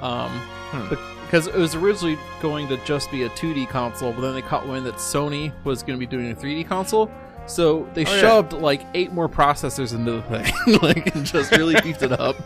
Um, 0.00 0.30
Hmm. 0.70 0.94
Because 1.24 1.46
it 1.46 1.54
was 1.54 1.74
originally 1.74 2.18
going 2.42 2.68
to 2.68 2.76
just 2.84 3.10
be 3.10 3.22
a 3.22 3.28
2D 3.30 3.68
console, 3.68 4.12
but 4.12 4.20
then 4.20 4.34
they 4.34 4.42
caught 4.42 4.66
wind 4.66 4.84
that 4.86 4.96
Sony 4.96 5.52
was 5.64 5.82
going 5.82 5.98
to 5.98 5.98
be 5.98 6.06
doing 6.06 6.30
a 6.30 6.34
3D 6.34 6.66
console. 6.66 7.10
So 7.48 7.88
they 7.94 8.04
Oh, 8.04 8.14
yeah. 8.14 8.20
shoved 8.20 8.52
like 8.52 8.82
eight 8.94 9.12
more 9.12 9.28
processors 9.28 9.92
into 9.94 10.12
the 10.12 10.22
thing, 10.22 10.78
like 10.82 11.14
and 11.14 11.24
just 11.26 11.50
really 11.52 11.74
beefed 11.82 12.02
it 12.02 12.12
up. 12.12 12.36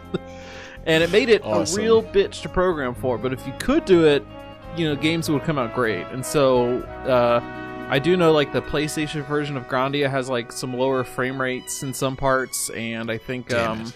And 0.87 1.03
it 1.03 1.11
made 1.11 1.29
it 1.29 1.43
Awesome. 1.45 1.79
a 1.81 1.83
real 1.83 2.03
bitch 2.03 2.43
to 2.43 2.49
program 2.49 2.95
for. 2.95 3.19
But 3.19 3.33
if 3.33 3.47
you 3.47 3.53
could 3.59 3.85
do 3.85 4.05
it, 4.07 4.25
you 4.77 4.89
know, 4.89 4.97
games 4.97 5.29
would 5.31 5.43
come 5.43 5.59
out 5.59 5.75
great. 5.75 6.07
And 6.09 6.25
so 6.25 6.79
uh, 7.07 7.41
I 7.91 7.99
do 7.99 8.17
know 8.17 8.33
like 8.33 8.53
the 8.53 8.63
PlayStation 8.63 9.27
version 9.27 9.57
of 9.57 9.69
Grandia 9.69 10.09
has 10.11 10.29
like 10.31 10.51
some 10.51 10.75
lower 10.77 11.05
frame 11.05 11.41
rates 11.41 11.83
in 11.83 11.93
some 11.93 12.17
parts, 12.17 12.71
and 12.71 13.11
I 13.11 13.19
think 13.19 13.53
um, 13.53 13.93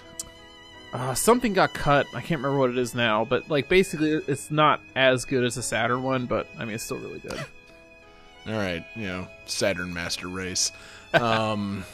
uh, 0.93 1.15
something 1.15 1.53
got 1.55 1.73
cut. 1.73 2.07
I 2.15 2.21
can't 2.21 2.41
remember 2.43 2.59
what 2.59 2.71
it 2.71 2.79
is 2.79 2.95
now, 2.95 3.25
but 3.25 3.49
like 3.49 3.69
basically, 3.69 4.11
it's 4.13 4.51
not 4.51 4.81
as 4.95 5.25
good 5.25 5.45
as 5.45 5.55
the 5.55 5.63
Saturn 5.63 6.03
one, 6.03 6.27
but 6.27 6.47
I 6.59 6.65
mean, 6.65 6.75
it's 6.75 6.85
still 6.85 6.99
really 6.99 7.21
good. 7.21 7.39
All 8.49 8.53
right, 8.53 8.85
you 8.95 9.07
know, 9.09 9.27
Saturn 9.47 9.93
Master 9.93 10.29
Race. 10.29 10.71
Um, 11.21 11.85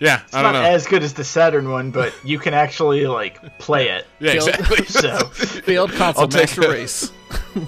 yeah, 0.00 0.20
It's 0.24 0.34
I 0.34 0.42
don't 0.42 0.52
not 0.54 0.62
know. 0.64 0.70
as 0.70 0.86
good 0.86 1.02
as 1.02 1.14
the 1.14 1.24
Saturn 1.24 1.70
one, 1.70 1.90
but 1.90 2.12
you 2.24 2.38
can 2.38 2.52
actually 2.52 3.06
like 3.06 3.58
play 3.58 3.88
it. 3.90 4.06
yeah, 4.20 4.32
Failed- 4.32 4.48
exactly. 4.48 4.84
So 4.88 5.18
Failed 5.62 5.92
console 5.92 6.22
I'll 6.22 6.28
take 6.28 6.42
master 6.56 6.62
a- 6.62 6.68
race. 6.70 7.12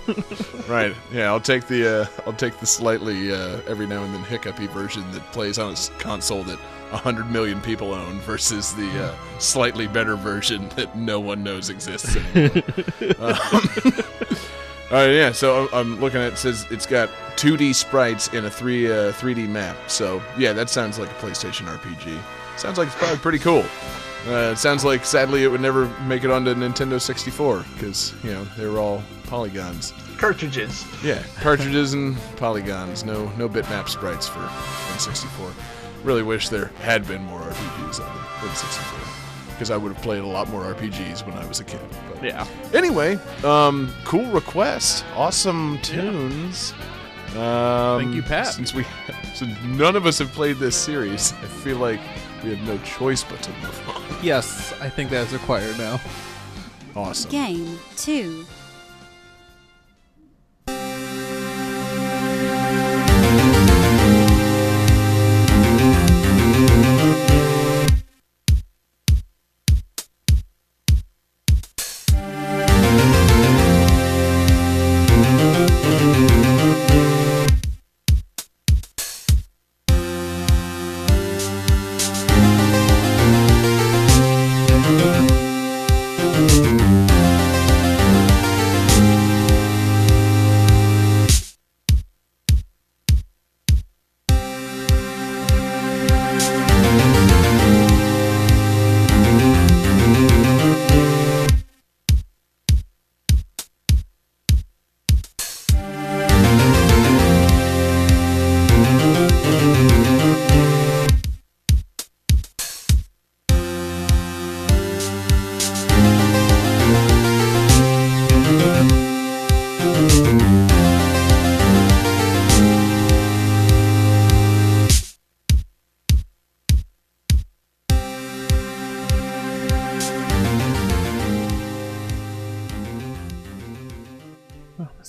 right. 0.69 0.95
Yeah, 1.13 1.27
I'll 1.29 1.41
take 1.41 1.67
the 1.69 2.03
uh, 2.03 2.23
I'll 2.27 2.33
take 2.33 2.59
the 2.59 2.67
slightly 2.67 3.33
uh, 3.33 3.61
every 3.69 3.87
now 3.87 4.03
and 4.03 4.13
then 4.15 4.23
hiccupy 4.25 4.67
version 4.67 5.09
that 5.13 5.23
plays 5.33 5.59
on 5.59 5.71
a 5.71 5.73
s- 5.73 5.91
console 5.99 6.43
that 6.45 6.59
hundred 6.91 7.31
million 7.31 7.61
people 7.61 7.93
own 7.93 8.19
versus 8.21 8.73
the 8.75 8.89
uh, 9.05 9.15
slightly 9.39 9.87
better 9.87 10.17
version 10.17 10.69
that 10.77 10.97
no 10.97 11.21
one 11.21 11.43
knows 11.45 11.69
exists 11.71 12.17
anymore. 12.35 12.63
um, 13.19 13.39
all 14.91 14.99
right, 14.99 15.13
yeah. 15.13 15.33
So 15.33 15.61
I'm- 15.63 15.69
I'm 15.73 16.01
looking 16.01 16.21
at 16.21 16.33
it 16.35 16.39
says 16.39 16.67
it's 16.71 16.87
got 16.87 17.09
2D 17.37 17.75
sprites 17.75 18.29
in 18.29 18.45
a 18.45 18.51
three 18.51 18.91
uh, 18.91 19.13
3D 19.13 19.49
map. 19.49 19.77
So 19.89 20.23
yeah, 20.39 20.53
that 20.53 20.71
sounds 20.71 20.99
like 20.99 21.11
a 21.11 21.15
PlayStation 21.15 21.67
RPG. 21.67 22.19
Sounds 22.57 22.79
like 22.79 22.87
it's 22.89 22.97
probably 22.97 23.19
pretty 23.19 23.39
cool. 23.39 23.65
Uh, 24.29 24.51
it 24.53 24.57
sounds 24.59 24.85
like 24.85 25.05
sadly 25.05 25.45
it 25.45 25.49
would 25.49 25.61
never 25.61 25.87
make 26.07 26.25
it 26.25 26.31
onto 26.31 26.53
Nintendo 26.55 27.01
64 27.01 27.65
because 27.75 28.13
you 28.25 28.33
know 28.33 28.45
they 28.57 28.67
were 28.67 28.79
all 28.79 29.03
polygons. 29.25 29.93
cartridges. 30.19 30.85
Yeah, 31.05 31.23
cartridges 31.41 31.93
and 31.95 32.17
polygons. 32.37 33.05
No, 33.05 33.29
no 33.37 33.49
bitmap 33.49 33.89
sprites 33.89 34.27
for 34.27 34.41
N64. 34.41 35.53
Really 36.05 36.23
wish 36.23 36.49
there 36.49 36.71
had 36.81 37.07
been 37.07 37.23
more 37.25 37.41
RPGs 37.41 38.01
on 38.01 38.17
the 38.17 38.49
N64 38.49 39.51
because 39.55 39.71
I 39.71 39.77
would 39.77 39.93
have 39.93 40.03
played 40.03 40.23
a 40.23 40.27
lot 40.27 40.49
more 40.49 40.63
RPGs 40.75 41.27
when 41.27 41.37
I 41.37 41.47
was 41.47 41.61
a 41.61 41.65
kid. 41.65 41.81
But 42.21 42.25
Yeah. 42.25 42.47
Anyway, 42.73 43.19
um, 43.45 43.93
cool 44.05 44.27
request, 44.27 45.05
awesome 45.15 45.79
tunes. 45.83 46.73
Um, 47.37 48.01
Thank 48.01 48.15
you, 48.15 48.23
Pat. 48.23 48.47
Since 48.49 48.73
we, 48.75 48.85
since 49.35 49.57
none 49.65 49.97
of 49.97 50.07
us 50.07 50.19
have 50.19 50.33
played 50.33 50.57
this 50.57 50.77
series, 50.77 51.33
I 51.35 51.47
feel 51.47 51.77
like 51.79 52.01
we 52.43 52.55
have 52.55 52.67
no 52.67 52.79
choice 52.79 53.23
but 53.25 53.43
to 53.43 53.51
move 53.63 53.89
on. 53.89 54.03
Yes, 54.23 54.73
I 54.81 54.89
think 54.89 55.11
that 55.11 55.27
is 55.27 55.33
required 55.33 55.77
now. 55.79 56.01
Awesome. 56.95 57.31
Game 57.31 57.79
2. 57.97 58.47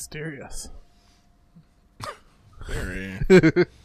Mysterious. 0.07 0.69
Very. 2.67 3.65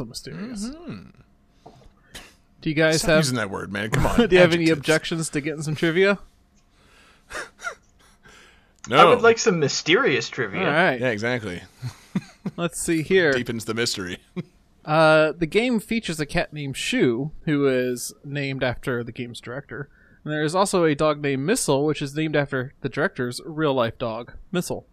awesome, 0.00 0.08
mysterious. 0.08 0.70
Do 2.62 2.68
you 2.68 2.74
guys 2.74 2.98
Stop 2.98 3.08
have? 3.10 3.18
using 3.20 3.36
that 3.36 3.50
word, 3.50 3.72
man. 3.72 3.90
Come 3.90 4.06
on. 4.06 4.16
Do 4.28 4.34
you 4.34 4.40
have 4.40 4.52
any 4.54 4.70
objections 4.70 5.28
to 5.30 5.40
getting 5.40 5.62
some 5.62 5.74
trivia? 5.74 6.18
No. 8.88 8.96
I 8.96 9.04
would 9.04 9.22
like 9.22 9.38
some 9.38 9.58
mysterious 9.60 10.28
trivia. 10.28 10.60
All 10.60 10.66
right, 10.72 10.98
Yeah, 11.00 11.08
exactly. 11.10 11.62
let's 12.56 12.80
see 12.80 13.02
here. 13.02 13.32
Deepens 13.32 13.66
the 13.66 13.74
mystery. 13.74 14.18
Uh, 14.84 15.32
the 15.36 15.46
game 15.46 15.78
features 15.80 16.18
a 16.18 16.26
cat 16.26 16.52
named 16.52 16.76
Shu, 16.76 17.30
who 17.44 17.68
is 17.68 18.12
named 18.24 18.64
after 18.64 19.04
the 19.04 19.12
game's 19.12 19.40
director. 19.40 19.88
And 20.24 20.32
there 20.32 20.42
is 20.42 20.54
also 20.54 20.84
a 20.84 20.94
dog 20.94 21.20
named 21.20 21.44
Missile, 21.44 21.84
which 21.84 22.00
is 22.02 22.14
named 22.16 22.34
after 22.36 22.72
the 22.80 22.88
director's 22.88 23.40
real 23.44 23.74
life 23.74 23.98
dog, 23.98 24.32
Missile. 24.50 24.86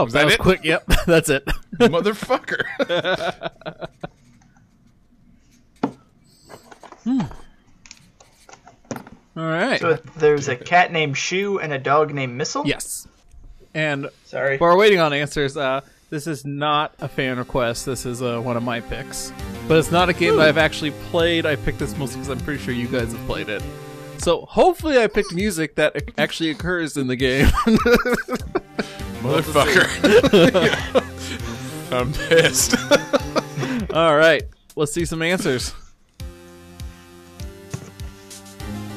Oh, 0.00 0.04
Was 0.04 0.12
that, 0.14 0.20
that 0.20 0.24
was 0.26 0.34
it? 0.34 0.38
quick. 0.40 0.64
Yep, 0.64 0.86
that's 1.06 1.28
it. 1.28 1.44
Motherfucker. 1.78 2.62
All 9.36 9.46
right. 9.46 9.80
So 9.80 9.94
there's 10.16 10.48
a 10.48 10.56
cat 10.56 10.92
named 10.92 11.16
Shu 11.16 11.58
and 11.60 11.72
a 11.72 11.78
dog 11.78 12.12
named 12.12 12.34
Missile. 12.36 12.66
yes. 12.66 13.06
And 13.72 14.08
Sorry. 14.24 14.58
we're 14.58 14.76
waiting 14.76 14.98
on 14.98 15.12
answers, 15.12 15.56
uh, 15.56 15.82
this 16.10 16.26
is 16.26 16.44
not 16.44 16.92
a 16.98 17.08
fan 17.08 17.38
request. 17.38 17.86
This 17.86 18.04
is 18.04 18.20
uh, 18.20 18.40
one 18.40 18.56
of 18.56 18.64
my 18.64 18.80
picks. 18.80 19.32
But 19.68 19.78
it's 19.78 19.92
not 19.92 20.08
a 20.08 20.12
game 20.12 20.36
that 20.36 20.48
I've 20.48 20.58
actually 20.58 20.90
played. 21.10 21.46
I 21.46 21.54
picked 21.54 21.78
this 21.78 21.96
mostly 21.96 22.20
because 22.20 22.30
I'm 22.36 22.44
pretty 22.44 22.60
sure 22.62 22.74
you 22.74 22.88
guys 22.88 23.12
have 23.12 23.24
played 23.26 23.48
it. 23.48 23.62
So 24.18 24.40
hopefully 24.46 24.98
I 24.98 25.06
picked 25.06 25.32
music 25.32 25.76
that 25.76 26.02
actually 26.18 26.50
occurs 26.50 26.96
in 26.96 27.06
the 27.06 27.14
game. 27.16 27.48
Motherfucker. 29.20 29.86
I'm 31.92 32.12
pissed. 32.12 32.74
All 33.94 34.16
right, 34.16 34.44
let's 34.76 34.92
see 34.92 35.04
some 35.04 35.22
answers. 35.22 35.74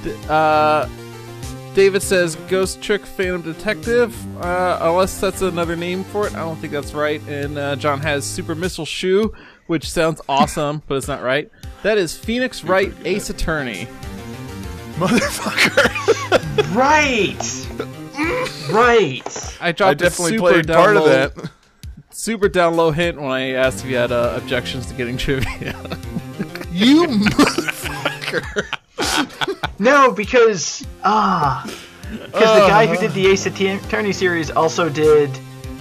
D- 0.04 0.16
uh, 0.30 0.88
David 1.74 2.04
says 2.04 2.36
Ghost 2.48 2.82
Trick 2.82 3.06
Phantom 3.06 3.42
Detective. 3.42 4.16
Uh, 4.38 4.78
unless 4.82 5.20
that's 5.20 5.42
another 5.42 5.76
name 5.76 6.04
for 6.04 6.28
it, 6.28 6.34
I 6.36 6.40
don't 6.40 6.58
think 6.58 6.72
that's 6.72 6.94
right. 6.94 7.22
And 7.28 7.58
uh, 7.58 7.76
John 7.76 8.00
has 8.02 8.24
Super 8.26 8.54
Missile 8.54 8.86
Shoe, 8.86 9.34
which 9.68 9.90
sounds 9.90 10.22
awesome, 10.30 10.84
but 10.88 10.96
it's 10.96 11.08
not 11.08 11.24
right. 11.24 11.50
That 11.82 11.98
is 11.98 12.16
Phoenix 12.16 12.64
Wright 12.64 12.94
Ace 13.06 13.30
Attorney. 13.30 13.88
Motherfucker. 14.96 15.90
Right. 16.76 17.98
right. 18.72 19.58
I 19.62 19.72
dropped 19.72 19.82
I 19.90 19.94
definitely 19.94 20.36
a 20.36 20.38
super 20.40 20.52
played 20.52 20.68
down 20.68 20.78
part 20.78 20.98
of 20.98 21.04
low- 21.04 21.10
that. 21.10 21.52
Super 22.12 22.48
down 22.48 22.76
low 22.76 22.92
hint 22.92 23.20
when 23.20 23.32
I 23.32 23.52
asked 23.54 23.84
if 23.84 23.90
you 23.90 23.98
had 23.98 24.12
uh, 24.12 24.34
objections 24.42 24.86
to 24.88 24.94
getting 24.94 25.18
trivia. 25.18 25.76
You 26.72 27.08
motherfucker. 27.08 28.68
No, 29.80 30.12
because 30.12 30.86
ah, 31.04 31.64
because 32.12 32.32
the 32.62 32.68
guy 32.68 32.86
who 32.86 32.98
did 32.98 33.12
the 33.14 33.28
Ace 33.28 33.46
Attorney 33.48 34.14
series 34.14 34.52
also 34.52 34.90
did 34.90 35.30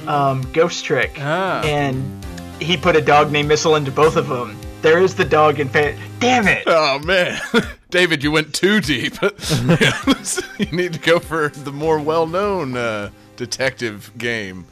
um, 0.07 0.43
Ghost 0.53 0.85
Trick, 0.85 1.13
Ah. 1.19 1.63
and 1.65 2.25
he 2.61 2.77
put 2.77 2.97
a 2.97 3.01
dog 3.03 3.31
named 3.31 3.49
Missile 3.49 3.77
into 3.77 3.91
both 3.91 4.17
of 4.17 4.29
them. 4.29 4.59
There 4.83 4.99
is 4.99 5.15
the 5.15 5.25
dog 5.25 5.61
in 5.61 5.69
fa- 5.69 5.97
Damn 6.19 6.47
it! 6.49 6.65
Oh 6.67 6.99
man, 7.01 7.41
David, 7.91 8.23
you 8.23 8.31
went 8.33 8.53
too 8.55 8.81
deep. 8.81 9.15
you 9.23 10.67
need 10.73 10.93
to 10.95 11.01
go 11.01 11.19
for 11.21 11.49
the 11.49 11.73
more 11.73 11.99
well-known 12.01 12.77
uh, 12.77 13.11
detective 13.37 14.11
game. 14.19 14.67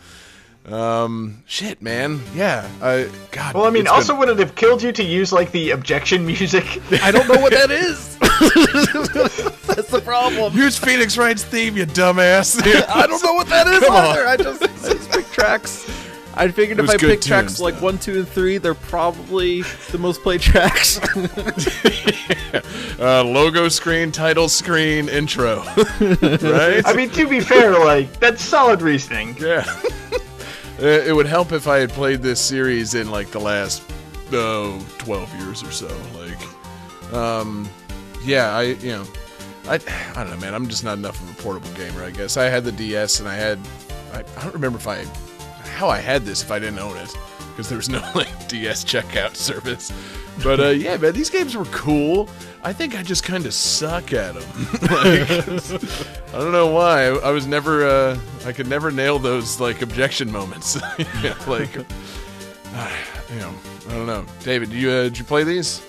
Um, 0.66 1.42
shit, 1.46 1.80
man. 1.80 2.20
Yeah. 2.34 2.68
I 2.82 3.08
God. 3.30 3.54
Well, 3.54 3.64
I 3.64 3.70
mean, 3.70 3.86
also 3.88 4.12
been- 4.12 4.18
would 4.20 4.28
it 4.30 4.38
have 4.40 4.54
killed 4.56 4.82
you 4.82 4.92
to 4.92 5.02
use 5.02 5.32
like 5.32 5.50
the 5.52 5.70
objection 5.70 6.26
music? 6.26 6.64
I 7.02 7.10
don't 7.10 7.26
know 7.28 7.40
what 7.40 7.52
that 7.52 7.70
is. 7.70 8.16
That's 9.66 9.88
the 9.90 10.02
problem. 10.04 10.54
use 10.56 10.76
Phoenix 10.78 11.16
Wright's 11.16 11.42
theme, 11.44 11.76
you 11.76 11.86
dumbass. 11.86 12.60
I 12.88 13.06
don't 13.06 13.22
know 13.24 13.32
what 13.34 13.48
that 13.48 13.66
is 13.68 13.80
Come 13.80 13.94
on. 13.94 14.04
either. 14.06 14.26
I 14.26 14.36
just, 14.36 14.62
I 14.62 14.92
just 14.92 15.10
pick 15.10 15.30
tracks. 15.30 15.86
I 16.40 16.48
figured 16.48 16.78
if 16.78 16.88
I 16.88 16.96
good 16.96 17.10
pick 17.10 17.20
tracks 17.20 17.58
tunes, 17.58 17.60
like 17.60 17.82
one, 17.82 17.98
two, 17.98 18.20
and 18.20 18.26
three, 18.26 18.56
they're 18.56 18.72
probably 18.74 19.60
the 19.90 19.98
most 19.98 20.22
played 20.22 20.40
tracks. 20.40 20.98
uh, 22.98 23.22
logo 23.24 23.68
screen, 23.68 24.10
title 24.10 24.48
screen, 24.48 25.10
intro. 25.10 25.58
right? 26.00 26.82
I 26.86 26.94
mean, 26.96 27.10
to 27.10 27.28
be 27.28 27.40
fair, 27.40 27.78
like 27.78 28.18
that's 28.20 28.42
solid 28.42 28.80
reasoning. 28.80 29.36
Yeah. 29.38 29.64
it 30.78 31.08
it 31.08 31.14
would 31.14 31.26
help 31.26 31.52
if 31.52 31.68
I 31.68 31.76
had 31.76 31.90
played 31.90 32.22
this 32.22 32.40
series 32.40 32.94
in 32.94 33.10
like 33.10 33.30
the 33.32 33.40
last 33.40 33.82
oh, 34.32 34.82
12 34.96 35.40
years 35.40 35.62
or 35.62 35.70
so. 35.70 35.94
Like 36.16 37.12
um 37.12 37.68
yeah, 38.24 38.56
I 38.56 38.62
you 38.62 38.92
know 38.92 39.06
I 39.66 39.74
I 40.14 40.24
don't 40.24 40.30
know, 40.30 40.38
man. 40.38 40.54
I'm 40.54 40.68
just 40.68 40.84
not 40.84 40.96
enough 40.96 41.20
of 41.20 41.38
a 41.38 41.42
portable 41.42 41.70
gamer, 41.72 42.02
I 42.02 42.12
guess. 42.12 42.38
I 42.38 42.44
had 42.44 42.64
the 42.64 42.72
DS 42.72 43.20
and 43.20 43.28
I 43.28 43.34
had 43.34 43.58
I, 44.14 44.20
I 44.20 44.42
don't 44.42 44.54
remember 44.54 44.78
if 44.78 44.88
I 44.88 45.04
how 45.80 45.88
I 45.88 45.98
had 45.98 46.26
this 46.26 46.42
if 46.42 46.50
I 46.50 46.58
didn't 46.58 46.78
own 46.78 46.98
it 46.98 47.16
because 47.48 47.70
there 47.70 47.78
was 47.78 47.88
no 47.88 48.00
like 48.14 48.48
DS 48.48 48.84
checkout 48.84 49.34
service. 49.48 49.90
But 50.44 50.60
uh, 50.60 50.68
yeah, 50.68 50.98
man, 50.98 51.14
these 51.14 51.30
games 51.30 51.56
were 51.56 51.64
cool. 51.66 52.28
I 52.62 52.74
think 52.74 52.94
I 52.94 53.02
just 53.02 53.24
kind 53.24 53.46
of 53.46 53.54
suck 53.54 54.12
at 54.12 54.34
them. 54.34 54.44
like, 54.82 55.30
I 56.34 56.38
don't 56.38 56.52
know 56.52 56.66
why. 56.66 57.06
I, 57.06 57.30
was 57.30 57.46
never. 57.46 57.86
Uh, 57.86 58.20
I 58.44 58.52
could 58.52 58.68
never 58.68 58.90
nail 58.90 59.18
those 59.18 59.58
like 59.58 59.80
objection 59.80 60.30
moments. 60.30 60.78
You 60.98 61.04
know, 61.22 61.34
like, 61.46 61.78
uh, 61.78 61.84
you 63.32 63.38
know, 63.40 63.54
I 63.88 63.92
don't 63.92 64.06
know. 64.06 64.26
David, 64.42 64.70
you 64.72 64.90
uh, 64.90 65.02
did 65.04 65.18
you 65.18 65.24
play 65.24 65.44
these? 65.44 65.82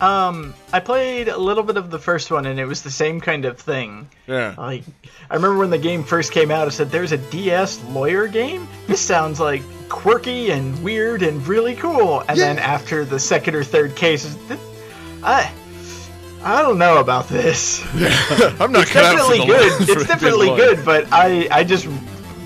Um, 0.00 0.54
I 0.72 0.80
played 0.80 1.28
a 1.28 1.36
little 1.36 1.64
bit 1.64 1.76
of 1.76 1.90
the 1.90 1.98
first 1.98 2.30
one, 2.30 2.46
and 2.46 2.60
it 2.60 2.66
was 2.66 2.82
the 2.82 2.90
same 2.90 3.20
kind 3.20 3.44
of 3.44 3.58
thing. 3.58 4.08
Yeah. 4.26 4.54
Like, 4.56 4.84
I 5.28 5.34
remember 5.34 5.58
when 5.58 5.70
the 5.70 5.78
game 5.78 6.04
first 6.04 6.32
came 6.32 6.50
out, 6.50 6.66
I 6.66 6.70
said, 6.70 6.90
"There's 6.90 7.12
a 7.12 7.18
DS 7.18 7.82
lawyer 7.86 8.28
game. 8.28 8.68
This 8.86 9.00
sounds 9.00 9.40
like 9.40 9.62
quirky 9.88 10.50
and 10.50 10.82
weird 10.84 11.22
and 11.22 11.44
really 11.46 11.74
cool." 11.74 12.22
And 12.28 12.38
then 12.38 12.58
after 12.58 13.04
the 13.04 13.18
second 13.18 13.56
or 13.56 13.64
third 13.64 13.96
case, 13.96 14.36
I, 15.22 15.50
I 16.42 16.62
don't 16.62 16.78
know 16.78 16.98
about 16.98 17.28
this. 17.28 17.84
Yeah. 17.96 18.08
I'm 18.60 18.70
not 18.70 18.86
for 18.86 18.94
definitely 18.94 19.46
good. 19.46 19.88
It's 19.88 20.06
definitely 20.06 20.48
good, 20.48 20.84
but 20.84 21.06
I, 21.10 21.48
I 21.50 21.64
just 21.64 21.88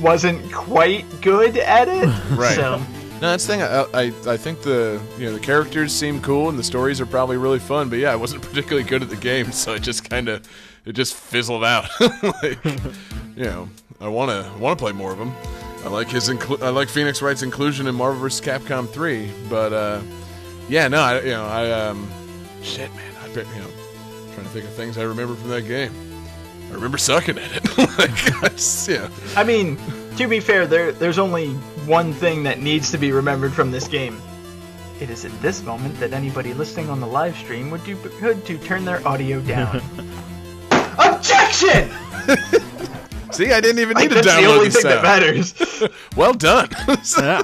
wasn't 0.00 0.52
quite 0.52 1.04
good 1.20 1.58
at 1.58 1.88
it. 1.88 2.08
Right. 2.30 2.54
So, 2.54 2.82
No, 3.22 3.30
that's 3.30 3.46
the 3.46 3.52
thing. 3.52 3.62
I, 3.62 3.82
I 3.94 4.32
I 4.32 4.36
think 4.36 4.62
the 4.62 5.00
you 5.16 5.26
know 5.26 5.32
the 5.32 5.38
characters 5.38 5.92
seem 5.92 6.20
cool 6.20 6.48
and 6.48 6.58
the 6.58 6.62
stories 6.64 7.00
are 7.00 7.06
probably 7.06 7.36
really 7.36 7.60
fun. 7.60 7.88
But 7.88 8.00
yeah, 8.00 8.10
I 8.10 8.16
wasn't 8.16 8.42
particularly 8.48 8.82
good 8.82 9.00
at 9.00 9.10
the 9.10 9.16
game, 9.16 9.52
so 9.52 9.74
it 9.74 9.82
just 9.82 10.10
kind 10.10 10.28
of 10.28 10.44
it 10.84 10.94
just 10.94 11.14
fizzled 11.14 11.62
out. 11.62 11.88
like, 12.00 12.64
you 13.36 13.44
know, 13.44 13.68
I 14.00 14.08
want 14.08 14.32
to 14.32 14.76
play 14.76 14.90
more 14.90 15.12
of 15.12 15.18
them. 15.18 15.32
I 15.84 15.88
like 15.88 16.08
his 16.08 16.28
inclu- 16.28 16.60
I 16.60 16.70
like 16.70 16.88
Phoenix 16.88 17.22
Wright's 17.22 17.42
inclusion 17.42 17.86
in 17.86 17.94
Marvel 17.94 18.20
vs. 18.20 18.44
Capcom 18.44 18.88
3, 18.88 19.30
but 19.48 19.72
uh, 19.72 20.00
yeah, 20.68 20.88
no, 20.88 21.00
I 21.00 21.20
you 21.20 21.30
know 21.30 21.46
I 21.46 21.70
um 21.70 22.10
shit, 22.60 22.92
man, 22.96 23.14
I 23.22 23.28
bet 23.28 23.46
you 23.54 23.62
know 23.62 23.70
trying 24.34 24.46
to 24.46 24.52
think 24.52 24.64
of 24.64 24.72
things 24.74 24.98
I 24.98 25.02
remember 25.02 25.36
from 25.36 25.50
that 25.50 25.62
game. 25.62 25.92
I 26.70 26.74
remember 26.74 26.98
sucking 26.98 27.38
at 27.38 27.52
it. 27.52 27.78
like, 27.98 28.42
I 28.42 28.48
just, 28.48 28.88
yeah. 28.88 29.08
I 29.36 29.44
mean, 29.44 29.78
to 30.16 30.26
be 30.28 30.40
fair, 30.40 30.66
there 30.66 30.92
there's 30.92 31.18
only 31.18 31.50
one 31.86 32.12
thing 32.12 32.42
that 32.44 32.60
needs 32.60 32.90
to 32.92 32.98
be 32.98 33.12
remembered 33.12 33.52
from 33.52 33.70
this 33.70 33.88
game. 33.88 34.20
It 35.00 35.10
is 35.10 35.24
at 35.24 35.32
this 35.42 35.62
moment 35.62 35.98
that 35.98 36.12
anybody 36.12 36.54
listening 36.54 36.88
on 36.88 37.00
the 37.00 37.06
live 37.06 37.36
stream 37.36 37.70
would 37.70 37.82
do 37.84 37.96
good 38.20 38.44
to 38.46 38.56
turn 38.58 38.84
their 38.84 39.06
audio 39.06 39.40
down. 39.40 39.82
Objection! 40.98 41.90
See, 43.32 43.50
I 43.50 43.60
didn't 43.60 43.78
even 43.78 43.94
Like, 43.94 44.10
need 44.10 44.16
to 44.16 44.22
that's 44.22 44.26
the 44.26 44.32
download 44.42 44.56
only 44.56 44.68
the 44.68 44.74
thing 44.74 44.90
that 44.90 45.02
matters. 45.02 45.54
Well 46.16 46.34
done. 46.34 46.68
yeah. 47.18 47.42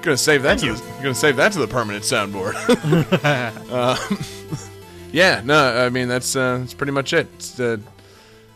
gonna 0.00 0.16
save 0.16 0.42
that. 0.44 0.60
To 0.60 0.72
the, 0.72 0.82
gonna 1.02 1.14
save 1.14 1.36
that 1.36 1.52
to 1.52 1.58
the 1.58 1.66
permanent 1.66 2.04
soundboard. 2.04 2.54
um, 3.72 4.24
yeah, 5.12 5.42
no, 5.44 5.84
I 5.84 5.88
mean 5.90 6.06
that's 6.08 6.36
uh, 6.36 6.58
that's 6.58 6.72
pretty 6.74 6.92
much 6.92 7.12
it. 7.12 7.26
It's, 7.34 7.58
uh, 7.58 7.78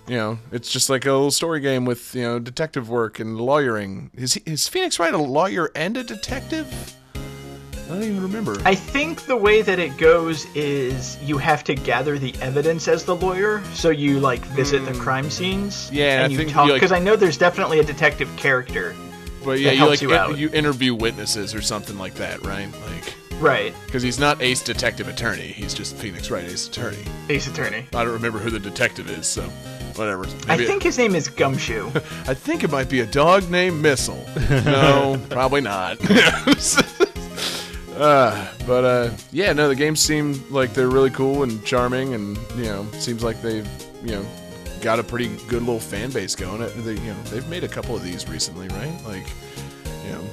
you 0.08 0.16
know, 0.16 0.38
it's 0.52 0.70
just 0.70 0.88
like 0.90 1.04
a 1.06 1.12
little 1.12 1.30
story 1.30 1.60
game 1.60 1.84
with 1.84 2.14
you 2.14 2.22
know 2.22 2.38
detective 2.38 2.88
work 2.88 3.18
and 3.18 3.36
lawyering. 3.40 4.10
Is 4.14 4.34
he, 4.34 4.42
is 4.46 4.68
Phoenix 4.68 4.98
Wright 4.98 5.12
a 5.14 5.18
lawyer 5.18 5.70
and 5.74 5.96
a 5.96 6.04
detective? 6.04 6.66
I 7.14 7.88
don't 7.90 8.02
even 8.02 8.22
remember. 8.22 8.56
I 8.64 8.74
think 8.74 9.22
the 9.26 9.36
way 9.36 9.62
that 9.62 9.78
it 9.78 9.96
goes 9.96 10.44
is 10.56 11.16
you 11.22 11.38
have 11.38 11.62
to 11.64 11.74
gather 11.76 12.18
the 12.18 12.34
evidence 12.40 12.88
as 12.88 13.04
the 13.04 13.14
lawyer, 13.14 13.62
so 13.74 13.90
you 13.90 14.18
like 14.18 14.40
visit 14.46 14.84
the 14.84 14.94
crime 14.94 15.30
scenes. 15.30 15.88
Hmm. 15.90 15.94
Yeah, 15.94 16.22
I 16.24 16.26
you 16.26 16.36
think 16.36 16.50
talk 16.50 16.66
you, 16.66 16.72
like- 16.72 16.80
because 16.80 16.92
I 16.92 16.98
know 16.98 17.14
there's 17.14 17.38
definitely 17.38 17.78
a 17.78 17.84
detective 17.84 18.28
character. 18.36 18.94
but 19.44 19.60
yeah, 19.60 19.70
you 19.70 19.86
like 19.86 20.02
you 20.02 20.12
in- 20.12 20.36
you 20.36 20.50
interview 20.52 20.94
witnesses 20.96 21.54
or 21.54 21.62
something 21.62 21.96
like 21.96 22.14
that, 22.14 22.44
right? 22.44 22.68
Like 22.90 23.14
Right, 23.38 23.74
because 23.84 24.02
he's 24.02 24.18
not 24.18 24.40
Ace 24.42 24.62
Detective 24.62 25.08
Attorney. 25.08 25.48
He's 25.48 25.74
just 25.74 25.94
Phoenix 25.96 26.30
Wright 26.30 26.44
Ace 26.44 26.68
Attorney. 26.68 27.04
Ace 27.28 27.46
Attorney. 27.46 27.84
I 27.94 28.02
don't 28.02 28.14
remember 28.14 28.38
who 28.38 28.50
the 28.50 28.58
detective 28.58 29.10
is, 29.10 29.26
so 29.26 29.48
whatever. 29.98 30.26
I 30.48 30.56
Maybe- 30.56 30.66
think 30.66 30.82
his 30.82 30.98
name 30.98 31.14
is 31.14 31.28
Gumshoe. 31.28 31.88
I 32.26 32.34
think 32.34 32.64
it 32.64 32.70
might 32.70 32.88
be 32.88 33.00
a 33.00 33.06
dog 33.06 33.50
named 33.50 33.80
Missile. 33.82 34.24
No, 34.50 35.20
probably 35.30 35.60
not. 35.60 35.98
uh, 37.96 38.46
but 38.66 38.84
uh, 38.84 39.10
yeah, 39.32 39.52
no, 39.52 39.68
the 39.68 39.74
games 39.74 40.00
seem 40.00 40.42
like 40.50 40.74
they're 40.74 40.88
really 40.90 41.10
cool 41.10 41.42
and 41.42 41.64
charming, 41.64 42.14
and 42.14 42.36
you 42.56 42.64
know, 42.64 42.86
seems 42.92 43.22
like 43.22 43.40
they've 43.42 43.68
you 44.02 44.12
know 44.12 44.26
got 44.82 44.98
a 44.98 45.02
pretty 45.02 45.28
good 45.48 45.60
little 45.62 45.80
fan 45.80 46.10
base 46.10 46.34
going. 46.34 46.60
They, 46.84 46.92
you 46.94 47.12
know, 47.12 47.22
they've 47.24 47.48
made 47.48 47.64
a 47.64 47.68
couple 47.68 47.96
of 47.96 48.02
these 48.04 48.28
recently, 48.28 48.68
right? 48.68 48.94
Like, 49.06 49.26
you 50.04 50.12
know, 50.12 50.24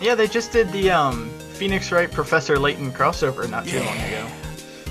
yeah, 0.00 0.14
they 0.14 0.26
just 0.26 0.52
did 0.52 0.70
the 0.72 0.90
um, 0.90 1.28
Phoenix 1.52 1.92
Wright 1.92 2.10
Professor 2.10 2.58
Layton 2.58 2.90
crossover 2.92 3.48
not 3.48 3.66
too 3.66 3.80
long 3.80 3.98
ago. 3.98 4.26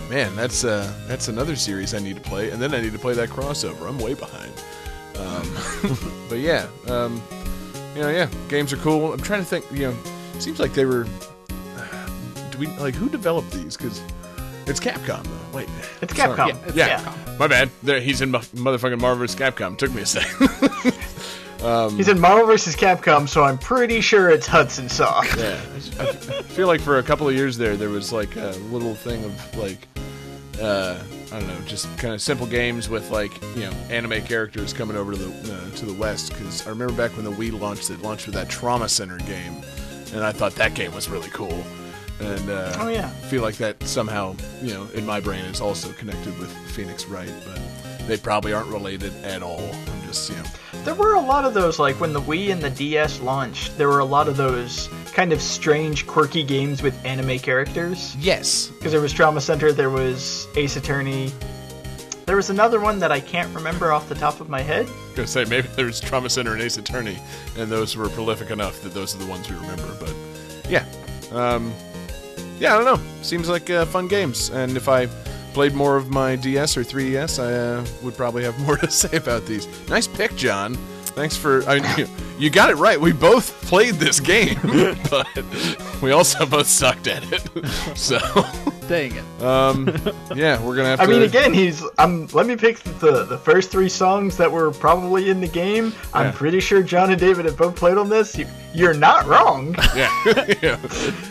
Man, 0.10 0.36
that's 0.36 0.64
uh, 0.64 0.92
that's 1.08 1.28
another 1.28 1.56
series 1.56 1.94
I 1.94 2.00
need 2.00 2.16
to 2.16 2.22
play, 2.22 2.50
and 2.52 2.62
then 2.62 2.74
I 2.74 2.82
need 2.82 2.94
to 2.94 3.00
play 3.00 3.14
that 3.14 3.30
crossover. 3.30 3.88
I'm 3.88 4.00
way 4.00 4.14
behind. 4.14 4.52
Um, 5.18 5.98
but 6.30 6.40
yeah, 6.40 6.68
um, 6.88 7.22
you 7.96 8.02
know, 8.02 8.10
yeah, 8.10 8.30
games 8.48 8.72
are 8.74 8.78
cool. 8.78 9.14
I'm 9.14 9.20
trying 9.22 9.42
to 9.42 9.46
think. 9.46 9.66
You 9.72 9.90
know, 9.90 9.98
seems 10.40 10.60
like 10.60 10.74
they 10.74 10.86
were. 10.86 11.04
Do 12.52 12.58
we 12.58 12.68
like 12.78 12.96
who 12.96 13.10
developed 13.10 13.52
these? 13.52 13.78
Because 13.78 14.02
it's 14.66 14.80
Capcom 14.80 15.24
though. 15.24 15.58
Wait, 15.58 15.70
It's 16.02 16.16
sorry. 16.16 16.38
Capcom. 16.38 16.48
Yeah, 16.50 16.56
it's 16.68 16.76
Yeah, 16.76 17.00
Capcom. 17.02 17.40
my 17.40 17.48
bad. 17.48 17.70
There, 17.84 18.00
he's 18.00 18.22
in 18.22 18.32
mu- 18.32 18.40
motherfucking 18.40 19.00
Marvel's. 19.00 19.36
Capcom. 19.36 19.78
Took 19.78 19.92
me 19.94 20.02
a 20.02 20.06
second. 20.06 20.48
He's 21.98 22.08
in 22.08 22.20
Marvel 22.20 22.46
vs. 22.48 22.76
Capcom, 22.76 23.28
so 23.28 23.44
I'm 23.44 23.58
pretty 23.58 24.02
sure 24.02 24.30
it's 24.30 24.48
Hudson 24.48 24.88
Soft. 24.90 25.38
Yeah, 25.38 25.60
I 26.00 26.04
I 26.10 26.12
feel 26.14 26.68
like 26.68 26.82
for 26.82 27.00
a 27.00 27.04
couple 27.04 27.28
of 27.28 27.36
years 27.36 27.58
there, 27.58 27.76
there 27.76 27.90
was 27.90 28.12
like 28.14 28.36
a 28.38 28.52
little 28.72 28.96
thing 28.96 29.24
of 29.26 29.58
like, 29.58 29.88
uh, 30.62 30.98
I 31.34 31.40
don't 31.40 31.48
know, 31.48 31.60
just 31.66 31.86
kind 31.98 32.14
of 32.14 32.22
simple 32.22 32.48
games 32.48 32.88
with 32.90 33.12
like 33.12 33.32
you 33.56 33.62
know 33.62 33.72
anime 33.90 34.22
characters 34.24 34.72
coming 34.74 34.96
over 34.96 35.12
to 35.14 35.18
the 35.18 35.54
uh, 35.54 35.76
to 35.78 35.86
the 35.86 35.94
West. 35.94 36.30
Because 36.34 36.66
I 36.66 36.70
remember 36.70 36.94
back 36.94 37.12
when 37.18 37.26
the 37.26 37.32
Wii 37.32 37.60
launched, 37.60 37.90
it 37.90 38.02
launched 38.02 38.26
with 38.26 38.36
that 38.36 38.50
Trauma 38.50 38.88
Center 38.88 39.18
game, 39.20 39.62
and 40.14 40.24
I 40.24 40.32
thought 40.32 40.56
that 40.56 40.74
game 40.76 40.94
was 40.94 41.10
really 41.10 41.30
cool. 41.30 41.64
And 42.22 42.50
uh, 42.50 42.74
Oh, 42.80 42.90
yeah. 42.90 43.08
Feel 43.30 43.42
like 43.44 43.56
that 43.58 43.82
somehow 43.84 44.36
you 44.62 44.74
know 44.74 44.88
in 44.94 45.06
my 45.06 45.20
brain 45.20 45.44
is 45.46 45.60
also 45.62 45.92
connected 45.94 46.38
with 46.40 46.52
Phoenix 46.72 47.06
Wright, 47.06 47.32
but 47.46 48.08
they 48.08 48.18
probably 48.18 48.54
aren't 48.54 48.70
related 48.70 49.14
at 49.26 49.42
all. 49.44 49.70
Just 50.10 50.32
you 50.32 50.36
know. 50.38 50.44
There 50.86 50.96
were 50.96 51.14
a 51.14 51.20
lot 51.22 51.46
of 51.46 51.54
those, 51.54 51.78
like 51.78 52.00
when 52.00 52.14
the 52.14 52.22
Wii 52.22 52.52
and 52.52 52.60
the 52.64 52.72
DS 52.72 53.20
launched, 53.20 53.78
there 53.78 53.88
were 53.88 54.00
a 54.00 54.06
lot 54.06 54.28
of 54.28 54.38
those 54.38 54.90
kind 55.14 55.32
of 55.32 55.40
strange, 55.40 56.08
quirky 56.08 56.42
games 56.42 56.82
with 56.82 56.96
anime 57.06 57.38
characters. 57.38 58.16
Yes, 58.20 58.70
Because 58.70 58.92
there 58.92 59.02
was 59.02 59.14
Trauma 59.14 59.40
Center, 59.40 59.72
there 59.72 59.92
was 59.92 60.48
Ace 60.56 60.78
Attorney. 60.78 61.32
There 62.26 62.36
was 62.36 62.50
another 62.50 62.80
one 62.80 62.98
that 63.00 63.12
I 63.12 63.20
can't 63.20 63.54
remember 63.54 63.92
off 63.92 64.10
the 64.10 64.16
top 64.16 64.42
of 64.42 64.50
my 64.50 64.62
head. 64.62 64.88
gonna 65.16 65.28
say 65.28 65.46
maybe 65.46 65.68
there 65.76 65.86
was 65.86 66.00
Trauma 66.00 66.30
Center 66.30 66.54
and 66.54 66.62
Ace 66.64 66.78
Attorney, 66.78 67.20
and 67.56 67.70
those 67.72 67.96
were 67.96 68.10
prolific 68.10 68.50
enough 68.50 68.82
that 68.82 68.96
those 68.96 69.14
are 69.16 69.20
the 69.20 69.28
ones 69.28 69.48
we 69.48 69.58
remember. 69.58 69.96
But 70.00 70.16
yeah, 70.68 70.86
um, 71.32 71.72
yeah, 72.60 72.74
I 72.76 72.84
don't 72.84 72.98
know. 72.98 73.04
Seems 73.22 73.48
like 73.48 73.70
uh, 73.70 73.86
fun 73.86 74.08
games, 74.08 74.50
and 74.50 74.76
if 74.76 74.90
I 74.90 75.08
played 75.60 75.76
more 75.76 75.98
of 75.98 76.10
my 76.10 76.38
DS 76.38 76.78
or 76.78 76.86
3DS, 76.86 77.38
I 77.38 77.54
uh, 77.54 77.86
would 78.02 78.16
probably 78.16 78.46
have 78.46 78.58
more 78.66 78.78
to 78.78 78.90
say 78.90 79.18
about 79.18 79.46
these. 79.46 79.68
Nice 79.90 80.08
pick, 80.08 80.34
John. 80.38 80.76
Thanks 80.76 81.36
for. 81.36 81.64
I 81.64 81.82
mean, 81.82 81.98
you, 81.98 82.08
you 82.38 82.50
got 82.50 82.70
it 82.70 82.76
right. 82.76 82.98
We 82.98 83.12
both 83.12 83.62
played 83.64 83.96
this 83.96 84.22
game, 84.22 84.58
but 85.10 85.28
we 86.02 86.12
also 86.12 86.46
both 86.46 86.68
sucked 86.68 87.08
at 87.08 87.30
it. 87.34 87.46
So 87.98 88.20
Dang 88.88 89.16
it. 89.16 89.44
um, 89.44 89.88
yeah, 90.34 90.64
we're 90.64 90.76
gonna 90.76 90.88
have 90.90 91.00
to 91.00 91.04
I 91.04 91.08
to. 91.08 91.12
mean, 91.12 91.22
again, 91.24 91.54
he's. 91.54 91.84
Um, 91.98 92.28
let 92.32 92.48
me 92.48 92.56
pick 92.56 92.80
the 93.00 93.26
the 93.26 93.38
first 93.38 93.70
three 93.70 93.90
songs 93.90 94.38
that 94.38 94.50
were 94.50 94.72
probably 94.72 95.30
in 95.30 95.42
the 95.42 95.48
game. 95.48 95.94
I'm 96.14 96.32
pretty 96.32 96.60
sure 96.60 96.82
John 96.82 97.12
and 97.12 97.20
David 97.20 97.46
have 97.46 97.58
both 97.58 97.76
played 97.76 97.98
on 97.98 98.08
this. 98.10 98.38
You, 98.38 98.48
you're 98.74 98.94
not 98.94 99.26
wrong. 99.28 99.76
Yeah. 99.96 100.10
yeah. 100.62 100.80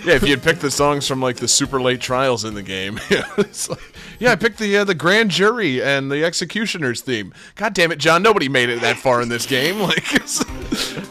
Yeah, 0.05 0.15
if 0.15 0.23
you 0.23 0.31
had 0.31 0.43
picked 0.43 0.61
the 0.61 0.71
songs 0.71 1.09
from 1.09 1.21
like 1.23 1.37
the 1.37 1.49
super 1.49 1.81
late 1.81 2.01
trials 2.01 2.45
in 2.45 2.55
the 2.55 2.63
game. 2.63 3.01
Yeah, 3.11 3.27
it's 3.39 3.71
like, 3.71 3.81
yeah 4.19 4.33
I 4.33 4.37
picked 4.37 4.59
the 4.59 4.79
uh, 4.79 4.85
the 4.85 4.95
grand 4.95 5.31
jury 5.31 5.83
and 5.83 6.11
the 6.11 6.25
executioner's 6.25 7.01
theme. 7.01 7.33
God 7.55 7.75
damn 7.75 7.93
it, 7.93 7.99
John, 7.99 8.23
nobody 8.23 8.49
made 8.49 8.69
it 8.69 8.81
that 8.81 8.97
far 8.97 9.23
in 9.23 9.29
this 9.29 9.47
game. 9.47 9.79
Like 9.89 10.13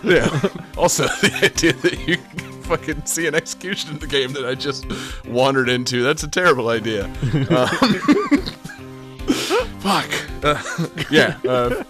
Yeah. 0.04 0.30
Also 0.78 1.04
the 1.22 1.32
idea 1.44 1.74
that 1.74 2.08
you 2.08 2.18
fucking 2.64 3.06
see 3.06 3.28
an 3.28 3.36
execution 3.36 3.92
in 3.92 4.00
the 4.00 4.08
game 4.08 4.34
that 4.34 4.46
I 4.46 4.56
just 4.56 4.86
wandered 5.26 5.70
into. 5.70 6.04
That's 6.04 6.24
a 6.24 6.28
terrible 6.28 6.70
idea. 6.70 7.06
Um, 7.06 7.68
fuck. 9.80 10.10
Uh, 10.44 10.62
yeah. 11.10 11.38
Uh, 11.48 11.84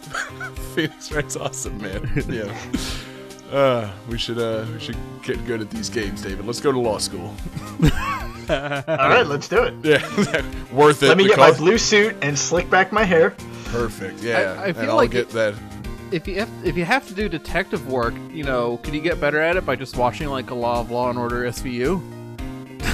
Phoenix 0.75 1.11
Wright's 1.11 1.35
awesome, 1.35 1.79
man. 1.79 2.09
Yeah. 2.29 2.55
Uh, 3.51 3.89
we 4.09 4.17
should 4.17 4.37
uh, 4.39 4.65
we 4.73 4.79
should 4.79 4.97
get 5.23 5.43
good 5.45 5.61
at 5.61 5.69
these 5.69 5.89
games, 5.89 6.21
David. 6.21 6.45
Let's 6.45 6.59
go 6.59 6.71
to 6.71 6.79
law 6.79 6.97
school. 6.97 7.33
All 8.49 8.49
right, 8.49 9.25
let's 9.25 9.47
do 9.47 9.63
it. 9.63 9.73
Yeah, 9.83 10.43
worth 10.71 11.03
it. 11.03 11.07
Let 11.07 11.17
me 11.17 11.27
get 11.27 11.37
my 11.37 11.51
blue 11.51 11.77
suit 11.77 12.15
and 12.21 12.37
slick 12.37 12.69
back 12.69 12.91
my 12.91 13.03
hair. 13.03 13.31
Perfect. 13.65 14.21
Yeah, 14.21 14.55
I- 14.59 14.63
I 14.63 14.67
and 14.67 14.77
feel 14.77 14.89
I'll 14.91 14.95
like 14.97 15.11
get 15.11 15.27
it- 15.27 15.29
that. 15.31 15.53
If 16.09 16.25
you 16.25 16.35
have, 16.39 16.49
if 16.63 16.77
you 16.77 16.85
have 16.85 17.05
to 17.09 17.13
do 17.13 17.27
detective 17.27 17.87
work, 17.91 18.13
you 18.31 18.43
know, 18.45 18.77
could 18.77 18.93
you 18.93 19.01
get 19.01 19.19
better 19.19 19.41
at 19.41 19.57
it 19.57 19.65
by 19.65 19.75
just 19.75 19.97
watching 19.97 20.29
like 20.29 20.51
a 20.51 20.55
Law 20.55 20.79
of 20.79 20.89
Law 20.89 21.09
and 21.09 21.19
Order 21.19 21.41
SVU? 21.43 22.01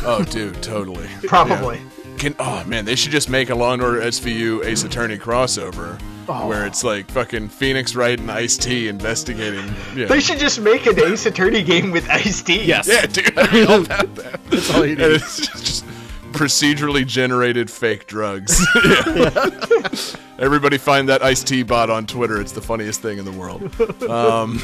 Oh, 0.03 0.23
dude, 0.23 0.61
totally. 0.63 1.07
Probably. 1.27 1.79
Can 2.17 2.33
oh 2.39 2.63
man, 2.65 2.85
they 2.85 2.95
should 2.95 3.11
just 3.11 3.29
make 3.29 3.51
a 3.51 3.55
Law 3.55 3.73
and 3.73 3.81
Order 3.83 4.01
SVU 4.01 4.65
Ace 4.65 4.83
Attorney 4.83 5.19
crossover 5.19 6.01
Oh. 6.27 6.47
where 6.47 6.65
it's 6.65 6.83
like 6.83 7.09
fucking 7.11 7.49
Phoenix 7.49 7.95
Wright 7.95 8.19
and 8.19 8.31
Ice 8.31 8.57
T 8.57 8.87
investigating. 8.87 9.73
Yeah. 9.95 10.05
They 10.07 10.19
should 10.19 10.39
just 10.39 10.59
make 10.59 10.85
an 10.85 10.99
Ace 10.99 11.25
Attorney 11.25 11.63
game 11.63 11.91
with 11.91 12.09
Ice 12.09 12.41
T. 12.41 12.63
Yes. 12.63 12.87
yeah, 12.87 13.05
dude, 13.05 13.37
I'd 13.37 13.51
be 13.51 13.63
all 13.65 13.83
about 13.83 14.15
that. 14.15 14.39
That's 14.49 14.73
all 14.73 14.85
you 14.85 14.91
And 14.93 14.99
need. 14.99 15.11
it's 15.15 15.37
just, 15.37 15.65
just 15.65 15.85
procedurally 16.31 17.05
generated 17.05 17.69
fake 17.69 18.07
drugs. 18.07 18.59
Yeah. 19.15 19.49
Everybody 20.39 20.77
find 20.79 21.07
that 21.09 21.21
Ice 21.23 21.43
T 21.43 21.61
bot 21.63 21.89
on 21.91 22.05
Twitter. 22.07 22.41
It's 22.41 22.51
the 22.53 22.61
funniest 22.61 23.01
thing 23.01 23.17
in 23.19 23.23
the 23.23 23.31
world. 23.31 23.61
Um, 24.09 24.59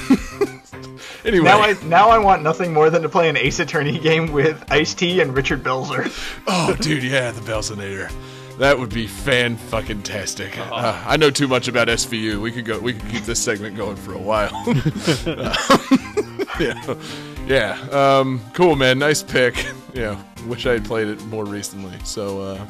anyway, 1.24 1.46
Now 1.46 1.62
I 1.62 1.74
now 1.86 2.10
I 2.10 2.18
want 2.18 2.42
nothing 2.42 2.74
more 2.74 2.90
than 2.90 3.02
to 3.04 3.08
play 3.10 3.30
an 3.30 3.38
Ace 3.38 3.60
Attorney 3.60 4.00
game 4.00 4.32
with 4.32 4.62
Ice 4.72 4.94
T 4.96 5.22
and 5.22 5.34
Richard 5.36 5.64
Belzer. 5.64 6.12
oh, 6.48 6.76
dude, 6.82 7.04
yeah, 7.04 7.32
the 7.32 7.42
Belsonator. 7.42 8.12
That 8.60 8.78
would 8.78 8.94
be 8.94 9.08
fan 9.08 9.56
fucking 9.56 10.04
tastic. 10.04 10.60
Uh, 10.60 11.02
I 11.08 11.16
know 11.16 11.32
too 11.32 11.48
much 11.48 11.70
about 11.70 11.88
SVU. 11.88 12.42
We 12.42 12.52
could 12.52 12.66
go. 12.66 12.78
We 12.78 12.92
could 12.92 13.10
keep 13.10 13.24
this 13.24 13.42
segment 13.42 13.78
going 13.78 13.96
for 13.96 14.14
a 14.14 14.18
while. 14.18 14.52
yeah, 16.60 16.96
yeah. 17.48 17.80
Um, 17.90 18.42
cool, 18.54 18.76
man. 18.76 19.00
Nice 19.00 19.24
pick. 19.24 19.66
Yeah, 19.94 20.22
wish 20.46 20.66
I 20.66 20.74
had 20.74 20.84
played 20.84 21.08
it 21.08 21.24
more 21.28 21.46
recently. 21.46 21.98
So, 22.04 22.42
uh, 22.42 22.68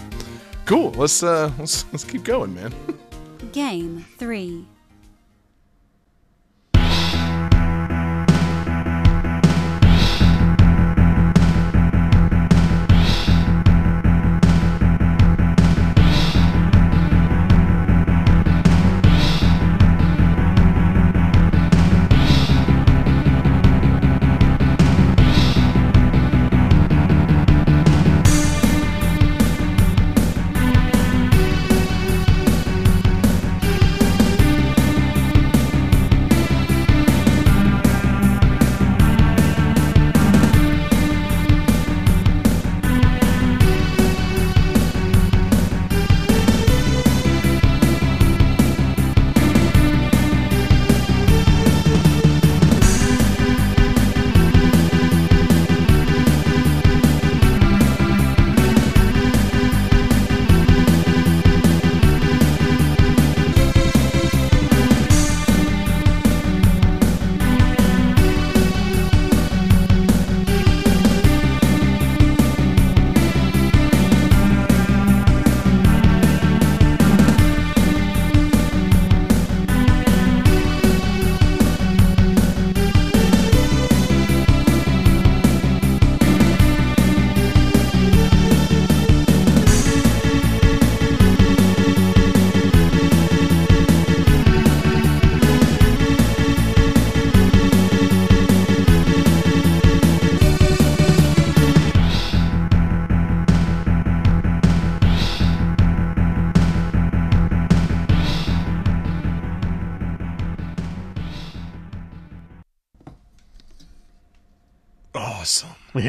cool. 0.66 0.92
Let's 0.92 1.24
uh, 1.24 1.52
let's 1.58 1.92
let's 1.92 2.04
keep 2.04 2.24
going, 2.24 2.54
man. 2.54 2.72
Game 3.52 4.06
3. 4.20 4.68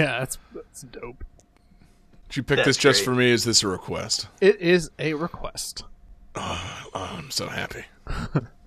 Yeah, 0.01 0.21
that's 0.21 0.39
that's 0.55 0.83
dope. 0.83 1.25
Did 2.29 2.37
you 2.37 2.43
pick 2.45 2.57
That's 2.59 2.69
this 2.69 2.77
just 2.77 3.01
great. 3.01 3.05
for 3.05 3.19
me? 3.19 3.31
Is 3.31 3.45
this 3.45 3.63
a 3.63 3.69
request? 3.69 4.29
It 4.41 4.61
is 4.61 4.91
a 4.99 5.15
request. 5.15 5.85
Oh, 6.37 6.85
I'm 6.95 7.31
so 7.31 7.49
happy. 7.49 7.85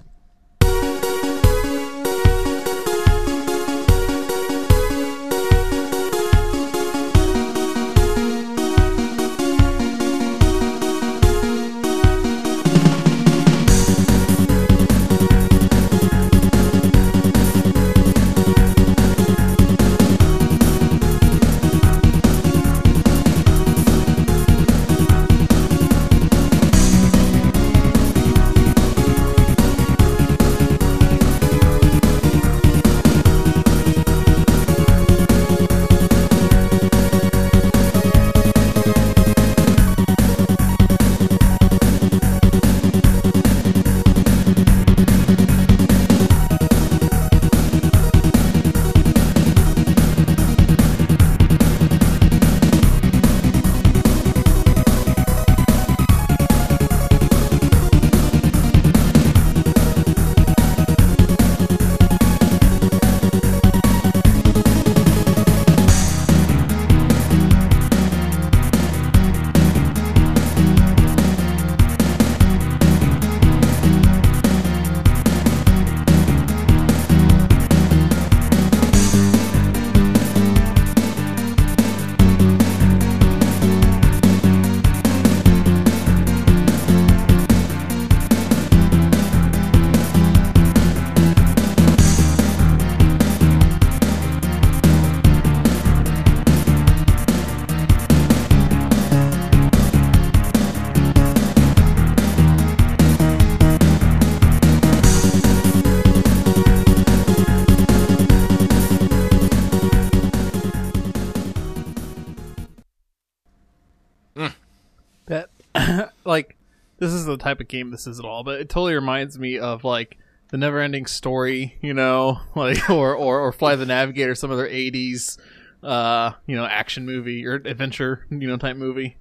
this 117.04 117.14
is 117.14 117.26
the 117.26 117.38
type 117.38 117.60
of 117.60 117.68
game 117.68 117.92
this 117.92 118.08
is 118.08 118.20
at 118.20 118.26
all, 118.26 118.44
but 118.44 118.60
it 118.62 118.70
totally 118.70 118.96
reminds 118.96 119.38
me 119.38 119.60
of 119.60 119.84
like 119.84 120.18
the 120.50 120.58
never 120.58 120.80
ending 120.80 121.06
story, 121.06 121.78
you 121.82 121.94
know, 121.94 122.40
like 122.56 122.90
or, 122.90 123.14
or 123.16 123.40
or 123.40 123.52
Fly 123.52 123.76
the 123.76 123.86
Navigator, 123.86 124.36
some 124.36 124.52
other 124.52 124.68
eighties 124.68 125.38
uh, 125.84 126.32
you 126.48 126.56
know, 126.56 126.66
action 126.66 127.06
movie 127.06 127.46
or 127.46 127.56
adventure, 127.56 128.26
you 128.30 128.48
know, 128.48 128.58
type 128.58 128.78
movie. 128.78 129.18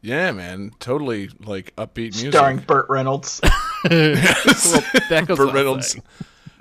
Yeah, 0.00 0.30
man. 0.30 0.70
Totally 0.78 1.28
like 1.40 1.74
upbeat 1.76 2.14
music. 2.14 2.32
Starring 2.32 2.58
Burt 2.58 2.86
Reynolds. 2.88 3.40
Well, 3.90 4.16
Burt 5.36 5.54
Reynolds. 5.54 5.92
saying. 5.92 6.02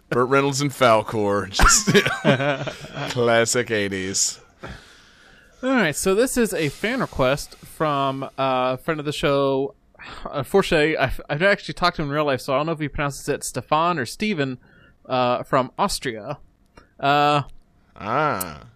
Burt 0.10 0.30
Reynolds 0.30 0.62
and 0.62 0.70
Falkor. 0.70 1.50
Just 1.50 1.88
classic 3.12 3.68
80s. 3.68 4.40
All 5.64 5.72
right, 5.72 5.96
so 5.96 6.14
this 6.14 6.38
is 6.38 6.54
a 6.54 6.70
fan 6.70 7.00
request 7.00 7.56
from 7.56 8.24
uh, 8.24 8.30
a 8.38 8.78
friend 8.78 9.00
of 9.00 9.08
the 9.08 9.12
show. 9.12 9.74
Unfortunately, 10.32 10.98
I've, 10.98 11.20
I've 11.30 11.42
actually 11.44 11.74
talked 11.74 11.98
to 11.98 12.02
him 12.02 12.10
in 12.10 12.14
real 12.14 12.26
life, 12.26 12.42
so 12.42 12.54
I 12.54 12.58
don't 12.58 12.66
know 12.66 12.72
if 12.72 12.80
he 12.80 12.88
pronounces 12.88 13.28
it 13.30 13.44
Stefan 13.44 14.00
or 14.00 14.06
Steven 14.06 14.58
uh, 15.06 15.44
from 15.44 15.72
Austria. 15.78 16.40
Uh, 17.00 17.44
Ah. 18.00 18.68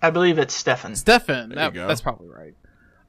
I 0.00 0.10
believe 0.10 0.38
it's 0.38 0.54
Stefan. 0.54 0.96
Stefan, 0.96 1.50
that, 1.50 1.74
that's 1.74 2.00
probably 2.00 2.28
right. 2.28 2.54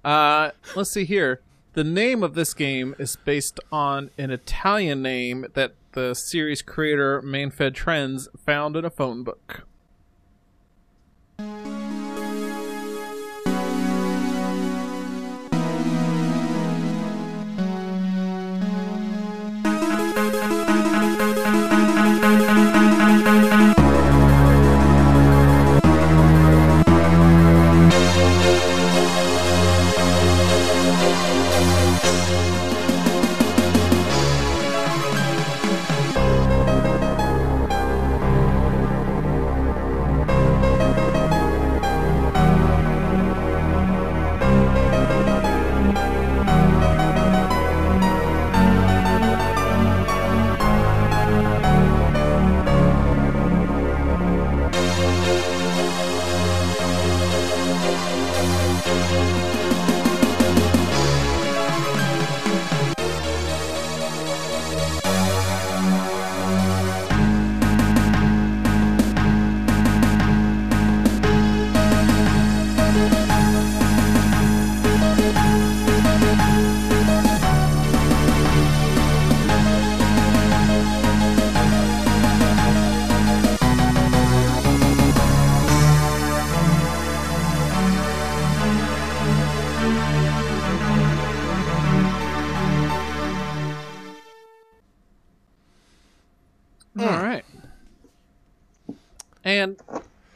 Uh, 0.04 0.52
let's 0.76 0.92
see 0.92 1.06
here. 1.06 1.42
The 1.74 1.84
name 1.84 2.22
of 2.22 2.36
this 2.36 2.54
game 2.54 2.94
is 3.00 3.16
based 3.16 3.60
on 3.72 4.12
an 4.18 4.30
Italian 4.30 5.02
name 5.02 5.48
that 5.54 5.74
the 5.94 6.14
series 6.14 6.62
creator 6.62 7.22
Manfred 7.22 7.74
Trenz 7.74 8.28
found 8.46 8.76
in 8.76 8.86
a 8.86 8.90
phone 8.92 9.24
book. 9.24 9.66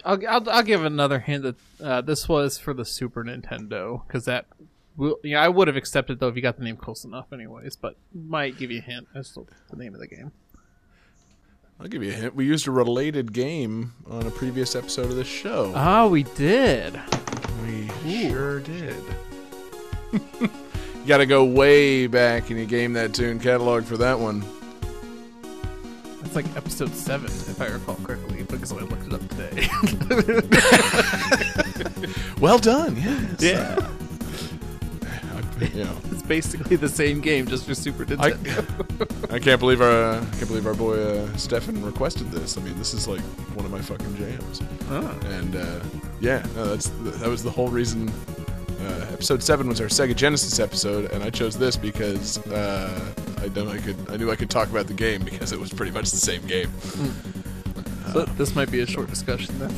I'll, 0.08 0.20
I'll 0.28 0.50
I'll 0.50 0.64
give 0.64 0.86
another 0.86 1.20
hint 1.20 1.44
that 1.44 1.56
uh, 1.84 2.02
this 2.02 2.30
was 2.30 2.58
for 2.58 2.74
the 2.74 2.86
Super 2.86 3.26
Nintendo 3.26 4.08
because 4.08 4.24
that 4.24 4.46
will 4.96 5.20
yeah 5.22 5.42
I 5.42 5.50
would 5.50 5.68
have 5.68 5.76
accepted 5.76 6.20
though 6.20 6.30
if 6.30 6.36
you 6.38 6.42
got 6.42 6.58
the 6.58 6.64
name 6.64 6.78
close 6.78 7.04
enough 7.04 7.34
anyways, 7.34 7.76
but 7.76 7.98
might 8.14 8.58
give 8.58 8.72
you 8.72 8.80
a 8.80 8.82
hint 8.82 9.08
as 9.14 9.32
to 9.34 9.46
the 9.70 9.76
name 9.76 9.94
of 9.94 10.00
the 10.00 10.08
game. 10.08 10.32
I'll 11.80 11.88
give 11.88 12.02
you 12.04 12.12
a 12.12 12.16
hint. 12.16 12.36
We 12.36 12.46
used 12.46 12.68
a 12.68 12.72
related 12.72 13.34
game 13.34 13.94
on 14.10 14.26
a 14.26 14.32
previous 14.32 14.76
episode 14.76 15.08
of 15.08 15.16
this 15.16 15.28
show. 15.28 15.74
Ah, 15.76 16.08
we 16.08 16.24
did. 16.24 17.00
we 17.64 18.30
sure 18.30 18.62
did. 18.62 18.96
you 20.14 20.50
got 21.06 21.18
to 21.18 21.28
go 21.28 21.44
way 21.46 22.08
back 22.08 22.50
in 22.50 22.58
your 22.58 22.66
game 22.66 22.94
that 22.94 23.14
tune 23.14 23.40
catalog 23.40 23.84
for 23.84 23.98
that 23.98 24.18
one. 24.18 24.44
That's 26.28 26.46
like 26.46 26.58
episode 26.58 26.94
seven, 26.94 27.28
if 27.28 27.62
I 27.62 27.68
recall 27.68 27.96
correctly. 28.04 28.44
Because 28.44 28.74
I 28.74 28.82
looked 28.82 29.08
it 29.08 29.14
up 29.14 29.26
today. 29.30 29.70
Well 32.42 32.60
done. 32.60 32.96
Yes. 32.98 33.42
yeah, 33.42 33.90
I, 35.34 35.66
you 35.66 35.86
know, 35.86 35.98
it's 36.12 36.22
basically 36.22 36.76
the 36.76 36.90
same 36.90 37.20
game, 37.20 37.48
just 37.48 37.66
for 37.66 37.74
Super 37.74 38.04
I, 38.04 38.32
Nintendo. 38.32 39.32
I 39.34 39.40
can't 39.40 39.60
believe 39.60 39.82
our 39.82 39.90
uh, 39.90 40.20
can't 40.34 40.48
believe 40.48 40.68
our 40.68 40.76
boy 40.76 41.02
uh, 41.02 41.36
Stefan 41.38 41.84
requested 41.84 42.30
this. 42.30 42.58
I 42.58 42.62
mean, 42.62 42.78
this 42.78 42.94
is 42.94 43.08
like 43.08 43.22
one 43.56 43.66
of 43.66 43.72
my 43.72 43.82
fucking 43.82 44.16
jams. 44.18 44.62
Oh. 44.90 45.20
And 45.26 45.56
uh, 45.56 45.80
yeah, 46.20 46.46
no, 46.56 46.66
that's 46.66 46.90
that 47.20 47.28
was 47.28 47.42
the 47.42 47.52
whole 47.52 47.70
reason. 47.70 48.12
Uh, 48.80 49.08
episode 49.12 49.42
seven 49.42 49.68
was 49.68 49.82
our 49.82 49.88
Sega 49.88 50.16
Genesis 50.16 50.60
episode, 50.60 51.12
and 51.12 51.24
I 51.24 51.30
chose 51.30 51.58
this 51.58 51.76
because 51.76 52.38
uh, 52.48 53.14
I 53.40 53.48
know 53.50 53.70
I 53.70 53.78
could 53.78 53.96
I 54.10 54.18
knew 54.18 54.30
I 54.32 54.36
could 54.36 54.50
talk 54.50 54.70
about 54.70 54.88
the 54.88 54.94
game 54.94 55.24
because 55.24 55.52
it 55.52 55.60
was 55.60 55.72
pretty 55.72 55.92
much 55.92 56.12
the 56.12 56.18
same 56.18 56.46
game. 56.46 56.72
So 58.14 58.24
this 58.38 58.56
might 58.56 58.72
be 58.72 58.80
a 58.82 58.86
short 58.86 59.10
discussion 59.10 59.60
then. 59.60 59.74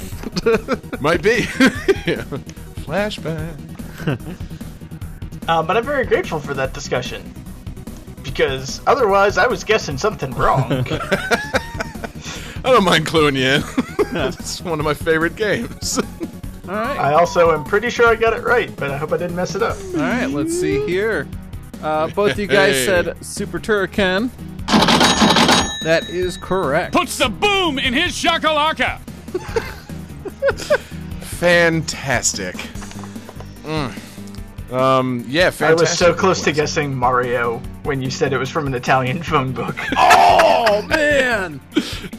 Might 1.02 1.24
be. 1.24 1.40
yeah. 2.06 2.24
Flashback. 2.86 3.58
Uh, 5.48 5.64
but 5.64 5.76
I'm 5.76 5.84
very 5.84 6.06
grateful 6.06 6.40
for 6.40 6.54
that 6.54 6.74
discussion. 6.74 7.34
Because 8.24 8.82
otherwise, 8.86 9.40
I 9.40 9.48
was 9.48 9.64
guessing 9.64 9.98
something 9.98 10.32
wrong. 10.36 10.72
I 10.72 12.62
don't 12.64 12.84
mind 12.84 13.08
cluing 13.08 13.36
you 13.36 13.46
in. 13.46 14.28
it's 14.28 14.62
one 14.62 14.80
of 14.80 14.86
my 14.86 14.94
favorite 14.94 15.36
games. 15.36 16.00
All 16.70 16.76
right, 16.76 17.00
I 17.00 17.14
also 17.14 17.52
am 17.52 17.64
pretty 17.64 17.90
sure 17.90 18.08
I 18.08 18.14
got 18.16 18.34
it 18.34 18.44
right, 18.44 18.74
but 18.76 18.92
I 18.92 18.98
hope 18.98 19.12
I 19.12 19.18
didn't 19.18 19.36
mess 19.36 19.56
it 19.56 19.64
up. 19.64 19.76
all 19.96 20.02
right. 20.02 20.28
Let's 20.28 20.54
see 20.58 20.86
here. 20.86 21.28
Uh, 21.82 22.08
both 22.10 22.38
you 22.38 22.46
guys 22.46 22.76
Hey. 22.76 22.86
said 22.86 23.26
Super 23.26 23.58
Turrican. 23.60 24.30
That 25.84 26.10
is 26.10 26.38
correct. 26.38 26.94
Puts 26.94 27.18
the 27.18 27.30
boom 27.30 27.80
in 27.80 27.94
his 27.94 28.12
shakalaka. 28.12 29.00
Fantastic. 31.40 32.56
Mm. 33.64 34.72
Um, 34.74 35.26
yeah, 35.28 35.50
fantastic. 35.50 35.68
I 35.70 35.74
was 35.74 35.90
so 35.90 36.14
close 36.14 36.44
to 36.44 36.52
guessing 36.52 36.94
Mario 36.96 37.58
when 37.84 38.02
you 38.02 38.12
said 38.12 38.34
it 38.34 38.38
was 38.38 38.50
from 38.50 38.68
an 38.68 38.74
Italian 38.76 39.24
phone 39.24 39.52
book. 39.54 39.76
Oh 40.72 40.82
man! 40.84 41.60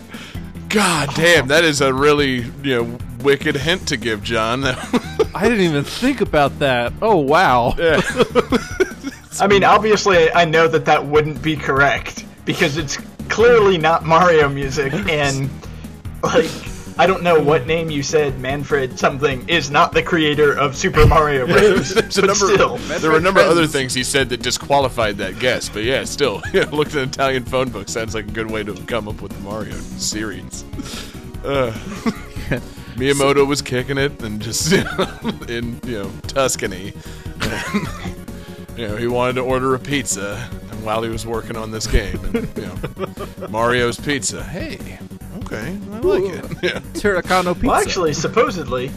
God 0.68 1.08
damn, 1.14 1.46
that 1.48 1.62
is 1.64 1.80
a 1.80 1.94
really 1.94 2.46
you 2.64 2.82
know 2.84 2.98
wicked 3.22 3.56
hint 3.56 3.88
to 3.88 3.96
give 3.96 4.22
John. 4.22 4.64
I 5.34 5.42
didn't 5.42 5.60
even 5.60 5.84
think 5.84 6.20
about 6.20 6.58
that. 6.58 6.92
Oh 7.00 7.16
wow! 7.16 7.74
yeah. 7.78 8.00
I 9.40 9.46
mean, 9.46 9.64
obviously, 9.64 10.30
I 10.32 10.44
know 10.44 10.68
that 10.68 10.84
that 10.86 11.06
wouldn't 11.06 11.40
be 11.40 11.56
correct 11.56 12.24
because 12.44 12.76
it's 12.76 12.98
clearly 13.28 13.78
not 13.78 14.04
Mario 14.04 14.48
music, 14.48 14.92
and 14.92 15.48
like, 16.22 16.50
I 16.98 17.06
don't 17.06 17.22
know 17.22 17.40
what 17.40 17.66
name 17.66 17.90
you 17.90 18.02
said, 18.02 18.38
Manfred 18.40 18.98
something 18.98 19.48
is 19.48 19.70
not 19.70 19.92
the 19.92 20.02
creator 20.02 20.52
of 20.58 20.76
Super 20.76 21.06
Mario 21.06 21.46
Bros. 21.46 21.94
There's 21.94 22.18
a 22.18 22.20
but 22.20 22.26
number. 22.26 22.54
still, 22.54 22.76
there 22.98 23.10
were 23.10 23.18
a 23.18 23.22
number 23.22 23.40
of 23.40 23.46
other 23.46 23.66
things 23.66 23.94
he 23.94 24.04
said 24.04 24.28
that 24.30 24.42
disqualified 24.42 25.16
that 25.18 25.38
guess, 25.38 25.68
but 25.68 25.84
yeah, 25.84 26.04
still, 26.04 26.42
yeah, 26.52 26.64
look 26.70 26.88
at 26.88 26.96
an 26.96 27.08
Italian 27.08 27.44
phone 27.44 27.70
book. 27.70 27.88
Sounds 27.88 28.14
like 28.14 28.28
a 28.28 28.32
good 28.32 28.50
way 28.50 28.62
to 28.64 28.74
come 28.84 29.08
up 29.08 29.22
with 29.22 29.32
the 29.32 29.40
Mario 29.40 29.76
series. 29.96 30.64
Uh, 31.44 31.72
Miyamoto 32.96 33.46
was 33.46 33.62
kicking 33.62 33.98
it 33.98 34.22
and 34.22 34.40
just 34.40 34.70
you 34.72 34.84
know, 34.84 35.08
in 35.48 35.80
you 35.84 36.02
know 36.02 36.10
Tuscany. 36.26 36.92
And, 37.42 38.78
you 38.78 38.88
know, 38.88 38.96
he 38.96 39.06
wanted 39.08 39.34
to 39.34 39.40
order 39.42 39.74
a 39.74 39.78
pizza 39.78 40.36
while 40.82 41.02
he 41.02 41.10
was 41.10 41.26
working 41.26 41.56
on 41.56 41.70
this 41.70 41.86
game. 41.86 42.18
And, 42.24 42.48
you 42.56 42.66
know, 42.66 43.48
Mario's 43.50 43.98
Pizza. 44.00 44.42
Hey, 44.42 44.98
okay, 45.44 45.76
I 45.92 45.98
like 45.98 46.22
it. 46.22 46.44
Yeah. 46.62 46.78
Turricano 46.94 47.52
pizza. 47.54 47.66
well, 47.66 47.76
actually, 47.76 48.14
supposedly, 48.14 48.90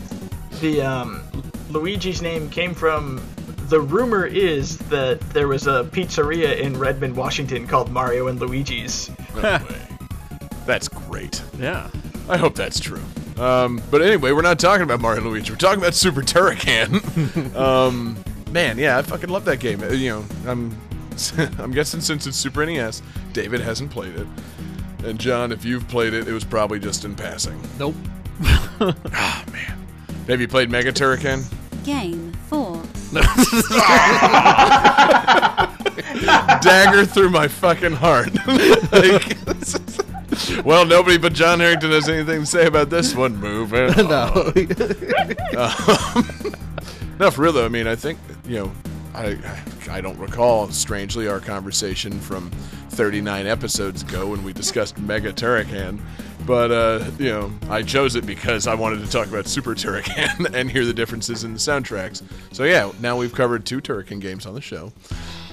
the 0.62 0.82
um, 0.82 1.22
Luigi's 1.70 2.22
name 2.22 2.50
came 2.50 2.74
from. 2.74 3.22
The 3.68 3.82
rumor 3.82 4.26
is 4.26 4.78
that 4.90 5.20
there 5.32 5.48
was 5.48 5.68
a 5.68 5.84
pizzeria 5.86 6.58
in 6.60 6.78
Redmond, 6.78 7.16
Washington 7.16 7.66
called 7.66 7.90
Mario 7.92 8.28
and 8.28 8.40
Luigi's. 8.40 9.10
No 9.36 9.42
way. 9.42 9.88
That's 10.66 10.88
great. 10.88 11.42
yeah. 11.58 11.90
I 12.30 12.38
hope 12.38 12.56
that's 12.56 12.80
true. 12.80 13.02
Um, 13.44 13.82
but 13.92 14.02
anyway, 14.02 14.32
we're 14.32 14.42
not 14.42 14.58
talking 14.60 14.84
about 14.84 15.02
Mario 15.02 15.22
Luigi. 15.24 15.52
We're 15.52 15.58
talking 15.58 15.80
about 15.80 15.94
Super 15.94 16.22
Turrican. 16.22 17.56
um, 17.56 18.16
man, 18.52 18.78
yeah, 18.78 18.98
I 18.98 19.02
fucking 19.02 19.30
love 19.30 19.44
that 19.46 19.60
game. 19.60 19.84
Uh, 19.84 19.88
You 19.88 20.10
know, 20.10 20.26
I'm 20.48 20.78
I'm 21.60 21.72
guessing 21.72 22.00
since 22.02 22.26
it's 22.26 22.38
Super 22.38 22.66
NES, 22.66 23.02
David 23.34 23.60
hasn't 23.62 23.92
played 23.92 24.16
it. 24.16 24.28
And 25.04 25.20
John, 25.20 25.52
if 25.52 25.66
you've 25.66 25.86
played 25.90 26.14
it, 26.14 26.28
it 26.28 26.32
was 26.34 26.46
probably 26.46 26.80
just 26.80 27.04
in 27.06 27.16
passing. 27.16 27.60
Nope. 27.78 27.96
Ah, 29.16 29.46
man. 29.52 29.78
Have 30.28 30.42
you 30.42 30.48
played 30.48 30.70
Mega 30.70 30.92
Turrican? 30.92 31.44
Game 31.86 32.34
4. 32.50 32.82
Dagger 36.62 37.06
through 37.06 37.30
my 37.30 37.48
fucking 37.48 37.94
heart. 37.94 38.30
like, 38.92 39.38
well, 40.66 40.86
nobody 40.86 41.18
but 41.18 41.34
John 41.34 41.60
Harrington 41.60 41.92
has 41.92 42.10
anything 42.10 42.42
to 42.42 42.46
say 42.46 42.66
about 42.66 42.90
this 42.90 43.16
one. 43.16 43.44
On. 43.44 43.70
no. 43.98 44.54
No, 47.20 47.30
for 47.30 47.44
real 47.44 47.54
though. 47.54 47.66
I 47.66 47.70
mean, 47.70 47.88
I 47.88 47.96
think 47.96 48.18
you 48.46 48.58
know, 48.58 48.72
I 49.14 49.38
I 49.90 50.02
don't 50.02 50.18
recall 50.18 50.70
strangely 50.72 51.28
our 51.28 51.40
conversation 51.40 52.20
from 52.20 52.50
39 52.90 53.46
episodes 53.46 54.02
ago 54.02 54.28
when 54.28 54.44
we 54.44 54.52
discussed 54.52 54.98
Mega 54.98 55.32
Turrican, 55.32 56.00
but 56.46 56.72
uh, 56.72 57.06
you 57.20 57.30
know, 57.30 57.52
I 57.70 57.84
chose 57.84 58.16
it 58.16 58.26
because 58.26 58.68
I 58.68 58.74
wanted 58.76 59.02
to 59.06 59.10
talk 59.12 59.28
about 59.28 59.48
Super 59.48 59.76
Turrican 59.76 60.54
and 60.54 60.70
hear 60.70 60.86
the 60.86 60.94
differences 60.94 61.44
in 61.44 61.54
the 61.54 61.60
soundtracks. 61.60 62.24
So 62.52 62.64
yeah, 62.64 62.92
now 63.00 63.16
we've 63.16 63.34
covered 63.34 63.66
two 63.66 63.80
Turrican 63.80 64.20
games 64.20 64.46
on 64.46 64.56
the 64.56 64.62
show. 64.62 64.92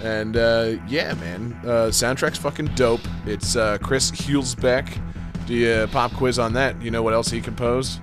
And 0.03 0.37
uh, 0.37 0.73
yeah, 0.89 1.15
man, 1.15 1.59
uh, 1.63 1.89
soundtrack's 1.91 2.39
fucking 2.39 2.67
dope. 2.75 3.01
It's 3.27 3.55
uh, 3.57 3.79
Chris 3.83 4.11
Hulsbeck. 4.11 4.99
Do 5.47 5.55
you 5.55 5.89
pop 5.93 6.13
quiz 6.13 6.39
on 6.39 6.53
that? 6.55 6.81
You 6.81 6.91
know 6.91 7.03
what 7.03 7.13
else 7.13 7.29
he 7.31 7.41
composed? 7.41 8.01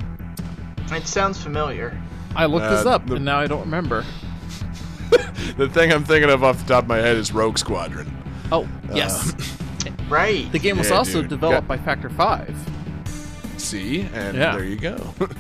It 0.91 1.07
sounds 1.07 1.41
familiar. 1.41 1.99
I 2.35 2.45
looked 2.45 2.69
this 2.69 2.85
Uh, 2.85 2.91
up 2.91 3.07
the- 3.07 3.15
and 3.15 3.25
now 3.25 3.39
I 3.39 3.47
don't 3.47 3.61
remember. 3.61 4.05
The 5.57 5.69
thing 5.69 5.91
I'm 5.93 6.03
thinking 6.03 6.29
of 6.29 6.43
off 6.43 6.59
the 6.59 6.65
top 6.73 6.83
of 6.83 6.89
my 6.89 6.97
head 6.97 7.15
is 7.15 7.31
Rogue 7.31 7.57
Squadron. 7.57 8.11
Oh 8.51 8.67
yes, 8.93 9.33
Right. 10.09 10.51
the 10.51 10.59
game 10.59 10.77
was 10.77 10.89
yeah, 10.89 10.97
also 10.97 11.21
dude. 11.21 11.29
developed 11.29 11.67
Got- 11.67 11.79
by 11.79 11.83
Factor 11.83 12.09
Five. 12.09 12.55
See, 13.57 14.01
and 14.13 14.35
Yeah. 14.37 14.55
there 14.55 14.65
you 14.65 14.75
go. 14.75 14.97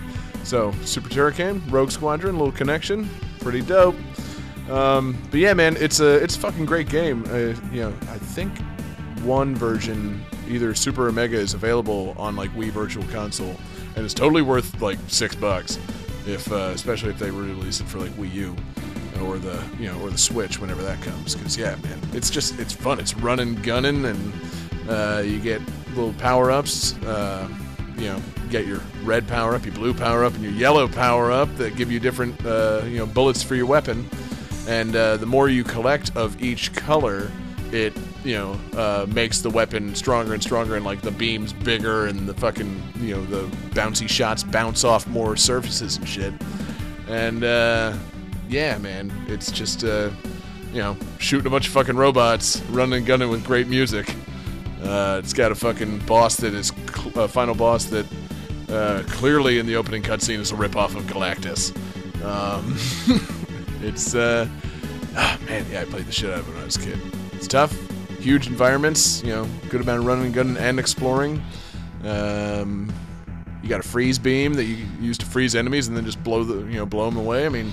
so 0.43 0.71
Super 0.85 1.09
Turrican, 1.09 1.61
Rogue 1.71 1.91
Squadron, 1.91 2.37
little 2.37 2.51
connection, 2.53 3.09
pretty 3.39 3.61
dope. 3.61 3.95
Um, 4.69 5.17
but 5.31 5.39
yeah, 5.39 5.53
man, 5.53 5.77
it's 5.77 5.99
a 5.99 6.15
it's 6.23 6.35
a 6.35 6.39
fucking 6.39 6.65
great 6.65 6.89
game. 6.89 7.23
Uh, 7.29 7.55
you 7.71 7.81
know, 7.81 7.93
I 8.09 8.17
think 8.17 8.57
one 9.23 9.55
version, 9.55 10.23
either 10.47 10.73
Super 10.75 11.07
or 11.07 11.11
Mega, 11.11 11.37
is 11.37 11.53
available 11.53 12.15
on 12.17 12.35
like 12.35 12.51
Wii 12.51 12.69
Virtual 12.71 13.03
Console, 13.05 13.55
and 13.95 14.03
it's 14.05 14.13
totally 14.13 14.41
worth 14.41 14.81
like 14.81 14.99
six 15.07 15.35
bucks, 15.35 15.79
if 16.25 16.51
uh, 16.51 16.71
especially 16.73 17.09
if 17.09 17.19
they 17.19 17.31
release 17.31 17.79
it 17.79 17.85
for 17.85 17.99
like 17.99 18.11
Wii 18.11 18.33
U 18.33 18.55
or 19.23 19.37
the 19.37 19.63
you 19.79 19.87
know 19.87 19.99
or 20.01 20.09
the 20.09 20.17
Switch 20.17 20.59
whenever 20.59 20.81
that 20.83 21.01
comes. 21.01 21.35
Because 21.35 21.57
yeah, 21.57 21.75
man, 21.83 21.99
it's 22.13 22.29
just 22.29 22.59
it's 22.59 22.73
fun. 22.73 22.99
It's 22.99 23.15
running, 23.15 23.55
gunning, 23.55 24.05
and 24.05 24.33
uh, 24.89 25.21
you 25.25 25.39
get 25.39 25.61
little 25.89 26.13
power 26.13 26.51
ups. 26.51 26.95
Uh, 27.03 27.49
you 27.97 28.07
know, 28.07 28.21
you 28.43 28.49
get 28.49 28.67
your 28.67 28.81
red 29.03 29.27
power 29.27 29.55
up, 29.55 29.65
your 29.65 29.73
blue 29.73 29.93
power 29.93 30.23
up, 30.23 30.33
and 30.35 30.43
your 30.43 30.51
yellow 30.51 30.87
power 30.87 31.31
up 31.31 31.53
that 31.57 31.75
give 31.75 31.91
you 31.91 31.99
different 31.99 32.45
uh, 32.45 32.81
you 32.85 32.97
know 32.97 33.05
bullets 33.05 33.41
for 33.41 33.55
your 33.55 33.65
weapon. 33.65 34.07
And 34.67 34.95
uh, 34.95 35.17
the 35.17 35.25
more 35.25 35.47
you 35.49 35.63
collect 35.63 36.15
of 36.15 36.41
each 36.43 36.73
color, 36.73 37.31
it 37.71 37.93
you 38.23 38.35
know 38.35 38.59
uh, 38.75 39.05
makes 39.07 39.41
the 39.41 39.49
weapon 39.49 39.95
stronger 39.95 40.33
and 40.33 40.43
stronger, 40.43 40.75
and 40.75 40.85
like 40.85 41.01
the 41.01 41.11
beams 41.11 41.53
bigger, 41.53 42.07
and 42.07 42.27
the 42.27 42.33
fucking 42.33 42.83
you 42.99 43.15
know 43.15 43.25
the 43.25 43.43
bouncy 43.69 44.09
shots 44.09 44.43
bounce 44.43 44.83
off 44.83 45.07
more 45.07 45.35
surfaces 45.37 45.97
and 45.97 46.07
shit. 46.07 46.33
And 47.07 47.43
uh, 47.43 47.97
yeah, 48.49 48.77
man, 48.77 49.11
it's 49.27 49.51
just 49.51 49.83
uh, 49.83 50.09
you 50.73 50.79
know 50.79 50.97
shooting 51.17 51.47
a 51.47 51.49
bunch 51.49 51.67
of 51.67 51.73
fucking 51.73 51.95
robots, 51.95 52.61
running 52.69 52.99
and 52.99 53.05
gunning 53.05 53.29
with 53.29 53.45
great 53.45 53.67
music. 53.67 54.13
Uh, 54.83 55.21
it's 55.23 55.33
got 55.33 55.51
a 55.51 55.55
fucking 55.55 55.99
boss 55.99 56.37
that 56.37 56.53
is 56.53 56.71
cl- 56.93 57.23
a 57.23 57.27
final 57.27 57.55
boss 57.55 57.85
that 57.85 58.05
uh, 58.69 59.01
clearly 59.07 59.59
in 59.59 59.65
the 59.65 59.75
opening 59.75 60.03
cutscene 60.03 60.39
is 60.39 60.51
a 60.51 60.55
ripoff 60.55 60.95
of 60.95 61.03
Galactus. 61.05 61.73
Um, 62.23 62.77
it's 63.81 64.15
uh, 64.15 64.47
ah, 65.15 65.39
man, 65.45 65.65
yeah, 65.71 65.81
I 65.81 65.85
played 65.85 66.05
the 66.05 66.11
shit 66.11 66.29
out 66.29 66.39
of 66.39 66.47
it 66.47 66.51
when 66.51 66.61
I 66.61 66.65
was 66.65 66.75
a 66.75 66.81
kid. 66.81 66.99
It's 67.33 67.47
tough, 67.47 67.75
huge 68.19 68.47
environments, 68.47 69.23
you 69.23 69.29
know, 69.29 69.47
good 69.69 69.81
amount 69.81 69.99
of 69.99 70.05
running, 70.05 70.31
gunning, 70.31 70.57
and 70.57 70.79
exploring. 70.79 71.41
Um, 72.03 72.91
you 73.61 73.69
got 73.69 73.79
a 73.79 73.87
freeze 73.87 74.19
beam 74.19 74.53
that 74.53 74.65
you 74.65 74.85
use 74.99 75.17
to 75.17 75.25
freeze 75.25 75.55
enemies 75.55 75.87
and 75.87 75.97
then 75.97 76.05
just 76.05 76.23
blow 76.23 76.43
the 76.43 76.65
you 76.71 76.77
know 76.77 76.85
blow 76.85 77.09
them 77.09 77.17
away. 77.17 77.45
I 77.45 77.49
mean, 77.49 77.71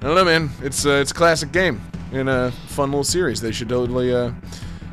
I 0.00 0.06
don't 0.06 0.14
know, 0.14 0.24
man. 0.24 0.50
It's 0.62 0.86
uh, 0.86 1.00
it's 1.02 1.10
a 1.10 1.14
classic 1.14 1.52
game 1.52 1.80
and 2.12 2.28
a 2.28 2.52
fun 2.68 2.90
little 2.90 3.04
series. 3.04 3.40
They 3.40 3.52
should 3.52 3.68
totally 3.68 4.14
uh, 4.14 4.32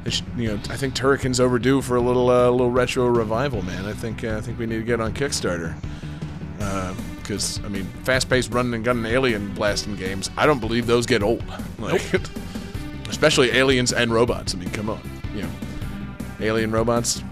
they 0.04 0.10
should, 0.10 0.26
you 0.38 0.50
know, 0.50 0.56
I 0.70 0.78
think 0.78 0.96
Turrican's 0.96 1.40
overdue 1.40 1.82
for 1.82 1.98
a 1.98 2.02
little 2.02 2.30
uh, 2.30 2.50
little 2.50 2.72
retro 2.72 3.08
revival, 3.08 3.62
man. 3.64 3.86
I 3.86 3.94
think 3.94 4.24
uh, 4.24 4.38
I 4.38 4.42
think 4.42 4.58
we 4.58 4.66
need 4.66 4.78
to 4.78 4.84
get 4.84 5.00
on 5.00 5.14
Kickstarter. 5.14 5.76
Because 7.30 7.64
I 7.64 7.68
mean, 7.68 7.86
fast-paced 8.06 8.52
running 8.52 8.74
and 8.74 8.84
gunning 8.84 9.06
alien 9.06 9.54
blasting 9.54 9.96
games, 9.96 10.32
I 10.36 10.48
don't 10.48 10.58
believe 10.58 10.88
those 10.88 11.06
get 11.06 11.22
old. 11.22 11.44
Like, 11.80 12.02
especially 13.08 13.52
aliens 13.52 13.94
and 13.94 14.12
robots. 14.12 14.54
I 14.54 14.58
mean, 14.58 14.70
come 14.72 14.90
on, 14.90 15.00
you 15.34 15.44
know, 15.44 15.50
alien 16.40 16.72
robots, 16.72 17.24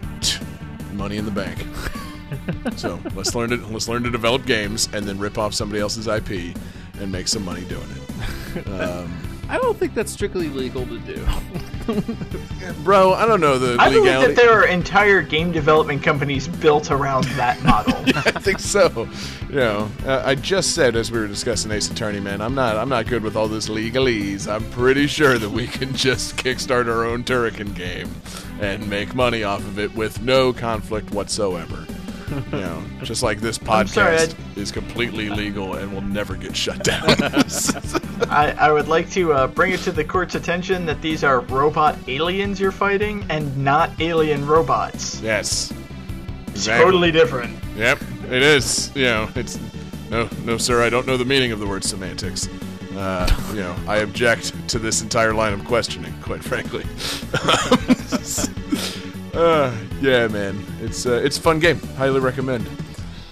money 0.94 1.18
in 1.18 1.26
the 1.26 1.32
bank. 1.32 1.66
so 2.78 3.00
let's 3.14 3.36
learn 3.36 3.50
to 3.50 3.58
let's 3.68 3.90
learn 3.90 4.04
to 4.04 4.12
develop 4.12 4.46
games 4.46 4.88
and 4.94 5.06
then 5.06 5.18
rip 5.18 5.38
off 5.38 5.54
somebody 5.54 5.82
else's 5.82 6.08
IP 6.08 6.56
and 7.00 7.12
make 7.12 7.28
some 7.28 7.44
money 7.44 7.66
doing 7.66 7.88
it. 8.56 9.08
I 9.50 9.58
don't 9.58 9.78
think 9.78 9.94
that's 9.94 10.12
strictly 10.12 10.50
legal 10.50 10.86
to 10.86 11.00
do. 11.00 11.26
Bro, 12.84 13.14
I 13.14 13.26
don't 13.26 13.40
know 13.40 13.58
the 13.58 13.82
I 13.82 13.90
believe 13.90 14.20
that 14.20 14.36
there 14.36 14.52
are 14.52 14.66
entire 14.66 15.22
game 15.22 15.54
development 15.54 16.04
companies 16.04 16.48
built 16.48 16.92
around 16.92 17.24
that 17.36 17.62
model. 17.64 17.96
I 18.16 18.40
think 18.40 18.60
so. 18.60 19.08
You 19.50 19.56
know, 19.56 19.92
uh, 20.06 20.22
I 20.26 20.36
just 20.36 20.76
said 20.76 20.98
as 20.98 21.12
we 21.12 21.20
were 21.20 21.28
discussing 21.28 21.72
Ace 21.72 21.90
Attorney, 21.90 22.20
man, 22.20 22.42
I'm 22.42 22.56
not 22.56 22.76
I'm 22.76 22.90
not 22.90 23.08
good 23.08 23.24
with 23.24 23.38
all 23.38 23.48
this 23.48 23.70
legalese. 23.70 24.52
I'm 24.52 24.70
pretty 24.72 25.08
sure 25.08 25.38
that 25.38 25.50
we 25.50 25.66
can 25.66 25.94
just 25.94 26.36
kickstart 26.36 26.88
our 26.88 27.06
own 27.06 27.24
Turrican 27.24 27.74
game 27.74 28.10
and 28.60 28.90
make 28.90 29.16
money 29.16 29.44
off 29.44 29.62
of 29.62 29.80
it 29.80 29.94
with 29.96 30.22
no 30.22 30.52
conflict 30.52 31.12
whatsoever. 31.12 31.86
You 32.30 32.42
know, 32.52 32.84
just 33.04 33.24
like 33.24 33.40
this 33.40 33.60
I'm 33.70 33.88
sorry, 33.88 34.18
podcast 34.18 34.58
is 34.58 34.72
completely 34.72 35.30
legal 35.30 35.76
and 35.76 35.94
will 35.94 36.02
never 36.02 36.36
get 36.36 36.56
shut 36.56 36.84
down. 36.84 37.04
I, 38.30 38.56
I 38.60 38.72
would 38.72 38.88
like 38.88 39.10
to 39.12 39.34
uh, 39.34 39.48
bring 39.48 39.72
it 39.72 39.80
to 39.82 39.92
the 39.92 40.04
court's 40.04 40.36
attention 40.36 40.86
that 40.88 41.02
these 41.02 41.24
are 41.24 41.40
robot 41.42 41.98
aliens 42.08 42.60
you're 42.60 42.72
fighting 42.72 43.26
and 43.30 43.56
not 43.58 43.92
alien 44.02 44.46
robots. 44.46 45.22
yes. 45.22 45.72
It's 46.48 46.66
Exactly. 46.66 46.86
totally 46.86 47.12
different. 47.12 47.56
Yep, 47.76 48.02
it 48.32 48.42
is. 48.42 48.92
You 48.96 49.04
know, 49.06 49.30
it's 49.36 49.60
no, 50.10 50.28
no, 50.44 50.58
sir. 50.58 50.84
I 50.84 50.90
don't 50.90 51.06
know 51.06 51.16
the 51.16 51.26
meaning 51.26 51.52
of 51.52 51.60
the 51.60 51.68
word 51.68 51.84
semantics. 51.84 52.50
Uh, 52.96 53.30
you 53.54 53.60
know, 53.60 53.76
I 53.88 53.98
object 53.98 54.68
to 54.70 54.80
this 54.80 55.04
entire 55.04 55.36
line 55.36 55.54
of 55.54 55.64
questioning. 55.66 56.12
Quite 56.24 56.44
frankly. 56.44 56.84
uh, 59.38 59.76
yeah, 60.02 60.28
man, 60.28 60.64
it's 60.82 61.06
uh, 61.06 61.22
it's 61.24 61.38
a 61.38 61.42
fun 61.42 61.60
game. 61.60 61.80
Highly 61.96 62.20
recommend. 62.20 62.68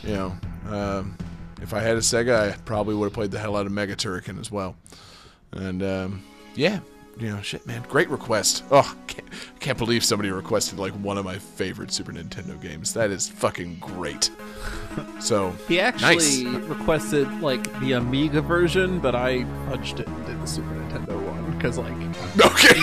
You 0.04 0.14
know, 0.14 0.36
um, 0.70 1.18
if 1.62 1.74
I 1.74 1.80
had 1.82 1.96
a 1.98 2.00
Sega, 2.02 2.52
I 2.52 2.58
probably 2.66 2.96
would 2.96 3.06
have 3.06 3.14
played 3.14 3.32
the 3.32 3.40
hell 3.40 3.56
out 3.56 3.66
of 3.66 3.72
Mega 3.72 3.96
Turrican 3.96 4.40
as 4.40 4.52
well. 4.52 4.76
And 5.52 5.82
um, 5.82 6.24
yeah, 6.56 6.80
you 7.18 7.30
know, 7.30 7.42
shit, 7.42 7.66
man, 7.66 7.84
great 7.90 8.10
request. 8.10 8.64
Oh, 8.72 8.96
can't, 9.08 9.28
can't 9.60 9.78
believe 9.78 10.04
somebody 10.04 10.30
requested 10.32 10.78
like 10.78 10.94
one 10.94 11.18
of 11.18 11.26
my 11.26 11.40
favorite 11.40 11.92
Super 11.92 12.12
Nintendo 12.12 12.60
games. 12.62 12.94
That 12.94 13.10
is 13.10 13.28
fucking 13.30 13.78
great. 13.80 14.30
So 15.20 15.52
He 15.68 15.80
actually 15.80 16.44
Nice. 16.44 16.64
requested 16.68 17.42
like 17.42 17.80
the 17.80 17.94
Amiga 17.94 18.42
version, 18.42 19.00
but 19.00 19.16
I 19.16 19.40
fudged 19.70 20.02
it 20.02 20.08
and 20.08 20.26
did 20.28 20.40
the 20.42 20.48
Super 20.48 20.70
Nintendo 20.70 21.20
one 21.26 21.52
because 21.56 21.78
like 21.78 21.94
okay, 22.46 22.80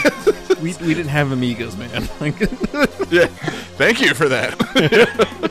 we, 0.63 0.75
we 0.75 0.95
didn't 0.95 1.09
have 1.09 1.29
Amigas, 1.29 1.77
man. 1.77 2.09
Like, 2.21 2.39
yeah, 3.11 3.27
thank 3.77 4.01
you 4.01 4.15
for 4.15 4.29
that. 4.29 5.51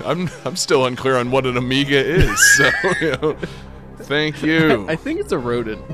I'm 0.04 0.30
I'm 0.44 0.56
still 0.56 0.86
unclear 0.86 1.16
on 1.16 1.30
what 1.30 1.46
an 1.46 1.56
Amiga 1.56 1.96
is. 1.96 2.56
So 2.56 2.70
you 3.00 3.10
know, 3.12 3.36
thank 3.98 4.42
you. 4.42 4.88
I 4.88 4.96
think 4.96 5.20
it's 5.20 5.32
a 5.32 5.38
rodent. 5.38 5.84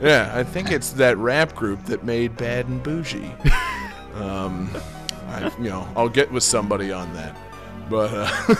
Yeah, 0.00 0.30
I 0.34 0.44
think 0.44 0.70
it's 0.70 0.92
that 0.92 1.16
rap 1.18 1.54
group 1.54 1.84
that 1.84 2.04
made 2.04 2.36
Bad 2.36 2.66
and 2.68 2.82
Boujee. 2.82 3.32
Um, 4.14 4.70
I, 5.28 5.52
you 5.58 5.70
know, 5.70 5.86
I'll 5.96 6.08
get 6.08 6.30
with 6.30 6.42
somebody 6.42 6.92
on 6.92 7.12
that. 7.14 7.36
But 7.90 8.10
uh, 8.12 8.54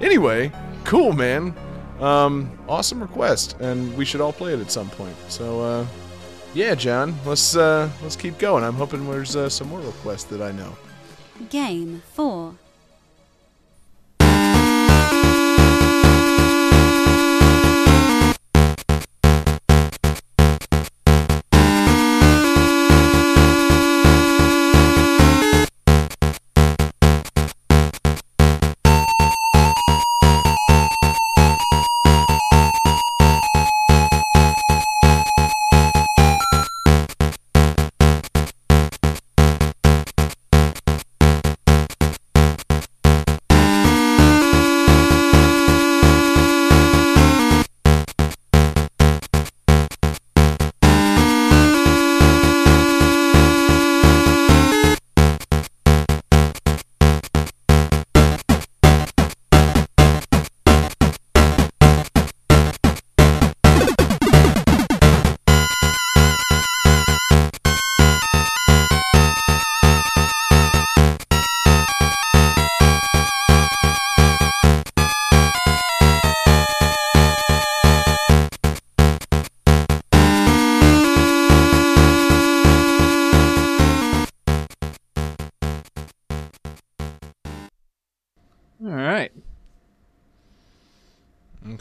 anyway, 0.00 0.52
cool, 0.84 1.12
man. 1.12 1.54
Um, 2.00 2.50
awesome 2.68 3.00
request, 3.00 3.56
and 3.60 3.96
we 3.96 4.04
should 4.04 4.20
all 4.20 4.32
play 4.32 4.54
it 4.54 4.60
at 4.60 4.70
some 4.70 4.90
point. 4.90 5.16
So, 5.28 5.60
uh, 5.60 5.86
yeah, 6.54 6.74
John, 6.74 7.14
let's 7.24 7.56
uh, 7.56 7.90
let's 8.02 8.16
keep 8.16 8.38
going. 8.38 8.64
I'm 8.64 8.74
hoping 8.74 9.08
there's 9.10 9.36
uh, 9.36 9.48
some 9.48 9.68
more 9.68 9.80
requests 9.80 10.24
that 10.24 10.42
I 10.42 10.52
know. 10.52 10.76
Game 11.50 12.02
4. 12.12 12.54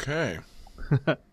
Okay. 0.01 0.39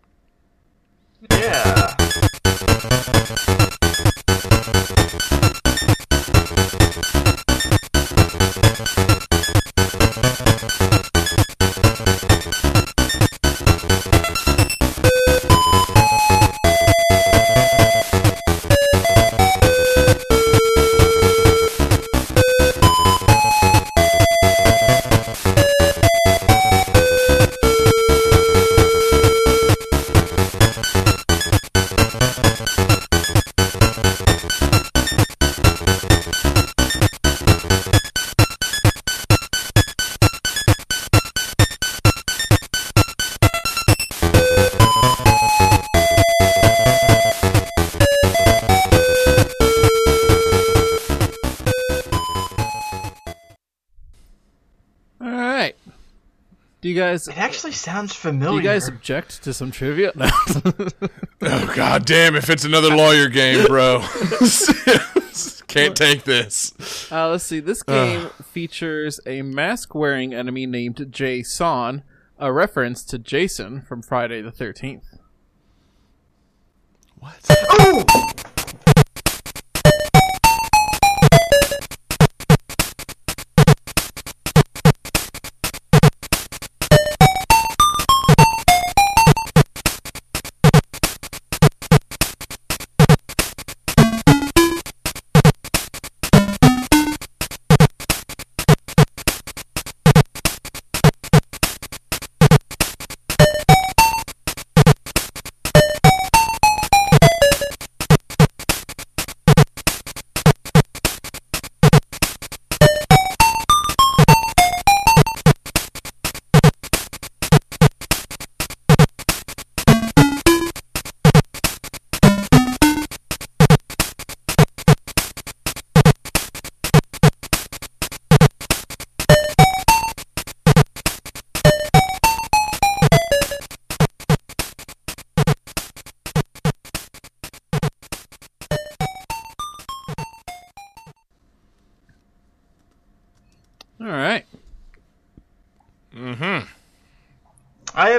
guys 57.27 57.27
It 57.27 57.37
actually 57.37 57.71
sounds 57.73 58.13
do 58.13 58.19
familiar. 58.19 58.57
you 58.57 58.63
guys 58.63 58.87
object 58.87 59.43
to 59.43 59.53
some 59.53 59.71
trivia? 59.71 60.11
No. 60.15 60.29
Oh 61.41 61.73
god 61.73 62.05
damn! 62.05 62.35
If 62.35 62.49
it's 62.49 62.65
another 62.65 62.89
lawyer 62.93 63.29
game, 63.29 63.65
bro, 63.65 63.99
can't 65.67 65.95
take 65.95 66.23
this. 66.25 67.09
Uh, 67.09 67.29
let's 67.29 67.45
see. 67.45 67.61
This 67.61 67.81
game 67.81 68.27
features 68.51 69.21
a 69.25 69.41
mask-wearing 69.41 70.33
enemy 70.33 70.65
named 70.65 71.07
Jason, 71.11 72.03
a 72.37 72.51
reference 72.51 73.05
to 73.05 73.17
Jason 73.17 73.81
from 73.81 74.01
Friday 74.01 74.41
the 74.41 74.51
Thirteenth. 74.51 75.05
What? 77.19 77.39
Oh! 77.49 78.03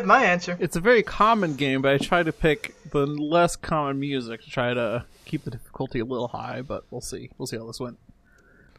Have 0.01 0.07
my 0.07 0.24
answer. 0.24 0.57
It's 0.61 0.76
a 0.76 0.80
very 0.80 1.03
common 1.03 1.55
game, 1.55 1.82
but 1.82 1.92
I 1.92 1.98
try 1.98 2.22
to 2.22 2.32
pick 2.32 2.74
the 2.90 3.07
less 3.07 3.57
common 3.57 4.01
music 4.01 4.42
to 4.42 4.51
try 4.51 4.74
to 4.74 5.05
keep 5.24 5.44
the 5.44 5.51
difficulty 5.51 6.01
a 6.01 6.05
little 6.05 6.28
high. 6.28 6.62
But 6.62 6.84
we'll 6.90 7.01
see. 7.01 7.30
We'll 7.38 7.46
see 7.46 7.57
how 7.57 7.66
this 7.66 7.80
went. 7.80 7.98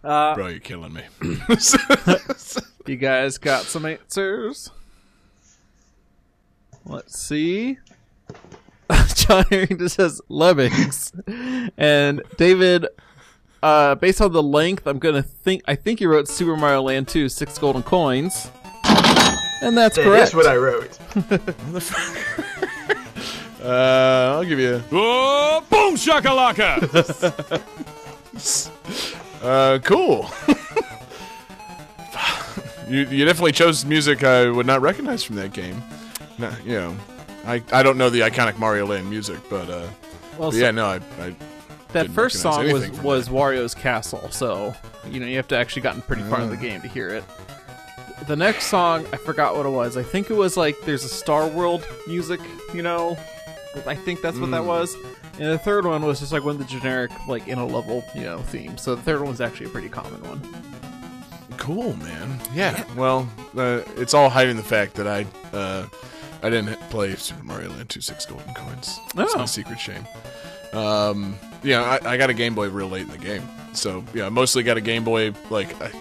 Bro, 0.02 0.48
you're 0.48 0.60
killing 0.60 0.94
me. 0.94 1.04
You 2.88 2.96
guys 2.96 3.38
got 3.38 3.66
some 3.66 3.86
answers? 3.86 4.72
Let's 6.84 7.20
see. 7.20 7.78
John 9.16 9.46
Harrington 9.52 9.88
says 9.88 10.20
Lemmings, 10.30 11.14
and 11.78 12.24
David. 12.38 12.88
Uh, 13.62 13.94
based 13.94 14.20
on 14.20 14.34
the 14.34 14.42
length, 14.42 14.88
I'm 14.88 14.98
gonna 14.98 15.22
think. 15.22 15.62
I 15.68 15.76
think 15.76 16.02
you 16.02 16.10
wrote 16.10 16.28
Super 16.28 16.58
Mario 16.58 16.82
Land 16.82 17.08
2, 17.08 17.30
six 17.30 17.60
golden 17.60 17.84
coins, 17.84 18.50
and 19.62 19.78
that's 19.78 19.96
That 19.96 20.04
correct. 20.04 20.28
is 20.30 20.36
what 20.36 20.48
I 20.48 20.56
wrote. 20.58 20.98
uh, 23.64 24.34
I'll 24.36 24.44
give 24.46 24.60
you. 24.60 24.82
Oh, 24.92 25.64
boom 25.70 25.96
shakalaka! 25.96 26.82
Uh, 29.44 29.80
cool. 29.84 30.30
you 32.88 33.00
you 33.08 33.26
definitely 33.26 33.52
chose 33.52 33.84
music 33.86 34.24
I 34.24 34.48
would 34.50 34.68
not 34.68 34.82
recognize 34.82 35.24
from 35.24 35.36
that 35.38 35.52
game. 35.52 35.82
No, 36.38 36.52
you 36.64 36.74
know, 36.74 36.96
I 37.46 37.64
I 37.72 37.82
don't 37.82 37.98
know 37.98 38.10
the 38.12 38.20
iconic 38.22 38.60
Mario 38.60 38.86
Land 38.86 39.10
music, 39.10 39.40
but 39.50 39.68
uh, 39.70 39.88
well, 40.38 40.50
but 40.50 40.52
so 40.52 40.58
yeah, 40.58 40.70
no, 40.72 40.86
I, 40.86 40.96
I 40.96 41.00
that 41.94 42.04
didn't 42.04 42.14
first 42.14 42.40
song 42.42 42.64
was 42.72 42.84
anything 42.84 42.94
from 42.98 43.04
was 43.04 43.30
Wario's 43.30 43.74
Castle, 43.74 44.30
so 44.30 44.76
you 45.10 45.20
know 45.20 45.26
you 45.26 45.38
have 45.38 45.48
to 45.50 45.58
actually 45.58 45.82
gotten 45.82 46.02
pretty 46.04 46.22
far 46.24 46.42
in 46.42 46.50
the 46.50 46.58
game 46.58 46.82
to 46.82 46.88
hear 46.88 47.10
it. 47.10 47.24
The 48.28 48.36
next 48.36 48.68
song, 48.68 49.06
I 49.12 49.18
forgot 49.18 49.56
what 49.56 49.66
it 49.66 49.70
was. 49.70 49.98
I 49.98 50.04
think 50.04 50.30
it 50.30 50.36
was 50.36 50.56
like 50.56 50.80
there's 50.82 51.04
a 51.04 51.10
Star 51.10 51.48
World 51.48 51.86
music, 52.08 52.40
you 52.74 52.82
know. 52.82 53.18
I 53.86 53.96
think 53.96 54.22
that's 54.22 54.38
what 54.38 54.50
Mm. 54.50 54.52
that 54.52 54.66
was. 54.66 54.96
And 55.40 55.50
the 55.50 55.58
third 55.58 55.86
one 55.86 56.02
was 56.04 56.20
just 56.20 56.32
like 56.32 56.44
one 56.44 56.56
of 56.56 56.60
the 56.60 56.66
generic 56.66 57.10
like 57.28 57.48
in 57.48 57.58
a 57.58 57.66
level, 57.66 58.04
you 58.14 58.22
know, 58.24 58.40
theme. 58.40 58.78
So 58.78 58.96
the 58.96 59.02
third 59.02 59.22
one 59.22 59.30
was 59.30 59.42
actually 59.42 59.68
a 59.68 59.70
pretty 59.70 59.90
common 59.90 60.22
one. 60.24 60.42
Cool, 61.58 61.96
man. 61.98 62.40
Yeah. 62.54 62.84
Well, 62.96 63.30
uh, 63.58 63.82
it's 63.98 64.14
all 64.14 64.30
hiding 64.30 64.56
the 64.58 64.64
fact 64.64 64.96
that 64.96 65.08
I 65.08 65.26
uh, 65.56 65.88
I 66.44 66.50
didn't 66.50 66.80
play 66.90 67.16
Super 67.16 67.44
Mario 67.44 67.70
Land 67.70 67.90
2 67.90 68.02
Six 68.02 68.26
Golden 68.26 68.54
Coins. 68.54 69.00
It's 69.16 69.34
Oh. 69.36 69.40
my 69.40 69.46
secret 69.46 69.80
shame. 69.80 70.06
Um, 70.74 71.36
yeah, 71.64 71.82
I, 72.04 72.14
I 72.14 72.18
got 72.18 72.30
a 72.30 72.34
Game 72.34 72.56
Boy 72.56 72.70
real 72.70 72.88
late 72.88 73.04
in 73.04 73.10
the 73.10 73.18
game, 73.18 73.44
so 73.74 74.04
yeah, 74.14 74.26
I 74.26 74.30
mostly 74.30 74.64
got 74.64 74.78
a 74.78 74.82
Game 74.82 75.04
Boy. 75.04 75.34
Like 75.50 75.80
I, 75.82 75.92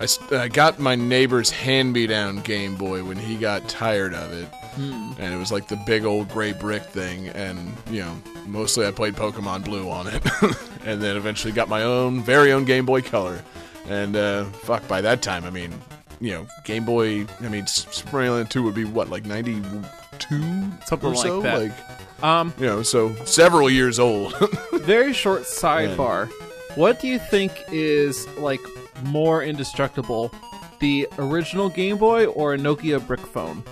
I 0.00 0.06
I 0.34 0.48
got 0.48 0.78
my 0.78 0.94
neighbor's 0.94 1.50
hand-me-down 1.50 2.40
Game 2.40 2.74
Boy 2.76 3.04
when 3.04 3.16
he 3.18 3.36
got 3.36 3.68
tired 3.68 4.14
of 4.14 4.32
it, 4.32 4.48
and 4.78 5.34
it 5.34 5.36
was 5.36 5.52
like 5.52 5.68
the 5.68 5.76
big 5.76 6.04
old 6.04 6.28
gray 6.30 6.52
brick 6.52 6.82
thing, 6.84 7.28
and 7.28 7.72
you 7.90 8.00
know, 8.00 8.16
mostly 8.46 8.86
I 8.86 8.92
played 8.92 9.14
Pokemon 9.14 9.64
Blue 9.64 9.90
on 9.90 10.06
it, 10.06 10.22
and 10.86 11.02
then 11.02 11.16
eventually 11.16 11.52
got 11.52 11.68
my 11.68 11.82
own 11.82 12.22
very 12.22 12.52
own 12.52 12.64
Game 12.64 12.86
Boy 12.86 13.02
Color, 13.02 13.42
and 13.88 14.16
uh, 14.16 14.44
fuck, 14.44 14.86
by 14.88 15.00
that 15.02 15.20
time, 15.20 15.44
I 15.44 15.50
mean, 15.50 15.72
you 16.20 16.32
know, 16.32 16.46
Game 16.64 16.84
Boy. 16.86 17.26
I 17.40 17.48
mean, 17.48 17.64
S- 17.64 17.86
Super 17.90 18.16
Mario 18.16 18.36
Land 18.36 18.50
Two 18.50 18.62
would 18.62 18.74
be 18.74 18.84
what, 18.84 19.10
like 19.10 19.26
ninety-two, 19.26 20.70
Something 20.86 21.10
or 21.10 21.14
like 21.14 21.22
so? 21.26 21.42
that. 21.42 21.58
Like, 21.60 22.24
Um, 22.24 22.52
you 22.58 22.66
know, 22.66 22.82
so 22.82 23.14
several 23.24 23.68
years 23.70 23.98
old. 23.98 24.34
very 24.72 25.12
short 25.12 25.42
sidebar. 25.42 26.30
What 26.76 27.00
do 27.00 27.08
you 27.08 27.18
think 27.18 27.52
is 27.70 28.26
like 28.38 28.60
more 29.04 29.42
indestructible, 29.42 30.32
the 30.78 31.06
original 31.18 31.68
Game 31.68 31.98
Boy 31.98 32.26
or 32.26 32.54
a 32.54 32.58
Nokia 32.58 33.04
brick 33.06 33.20
phone? 33.20 33.62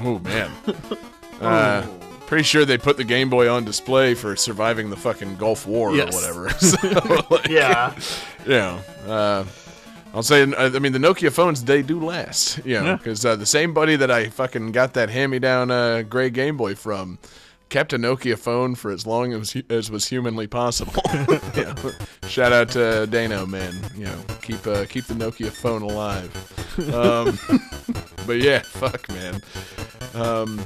oh 0.00 0.18
man. 0.20 0.50
Uh, 1.40 1.84
pretty 2.26 2.44
sure 2.44 2.64
they 2.64 2.78
put 2.78 2.96
the 2.96 3.02
Game 3.02 3.28
Boy 3.28 3.48
on 3.50 3.64
display 3.64 4.14
for 4.14 4.36
surviving 4.36 4.90
the 4.90 4.96
fucking 4.96 5.34
Gulf 5.38 5.66
War 5.66 5.92
Yes. 5.92 6.14
or 6.14 6.20
whatever. 6.44 6.50
So, 6.60 7.26
like, 7.30 7.48
Yeah. 7.48 7.92
you 8.44 8.50
know, 8.52 8.78
uh, 9.08 9.44
I'll 10.14 10.22
say, 10.22 10.42
I 10.42 10.68
mean, 10.78 10.92
the 10.92 11.00
Nokia 11.00 11.32
phones, 11.32 11.64
they 11.64 11.82
do 11.82 11.98
last, 11.98 12.58
you 12.64 12.74
know, 12.78 12.84
Yeah. 12.84 12.96
because 12.96 13.24
uh, 13.26 13.34
the 13.34 13.44
same 13.46 13.74
buddy 13.74 13.96
that 13.96 14.08
I 14.08 14.28
fucking 14.28 14.70
got 14.70 14.94
that 14.94 15.10
hand 15.10 15.32
me 15.32 15.40
down 15.40 15.72
uh, 15.72 16.02
gray 16.02 16.30
Game 16.30 16.56
Boy 16.56 16.76
from 16.76 17.18
kept 17.72 17.94
a 17.94 17.98
Nokia 17.98 18.38
phone 18.38 18.74
for 18.74 18.90
as 18.90 19.06
long 19.06 19.32
as, 19.32 19.56
as 19.70 19.90
was 19.90 20.06
humanly 20.06 20.46
possible. 20.46 21.02
know, 21.56 21.74
shout 22.28 22.52
out 22.52 22.68
to 22.70 23.06
Dano, 23.06 23.46
man. 23.46 23.74
You 23.96 24.04
know, 24.04 24.24
keep 24.42 24.64
uh, 24.66 24.84
keep 24.84 25.06
the 25.06 25.14
Nokia 25.14 25.50
phone 25.50 25.80
alive. 25.80 26.30
Um, 26.94 27.38
but 28.26 28.40
yeah, 28.40 28.58
fuck, 28.60 29.08
man. 29.08 29.40
Um, 30.14 30.62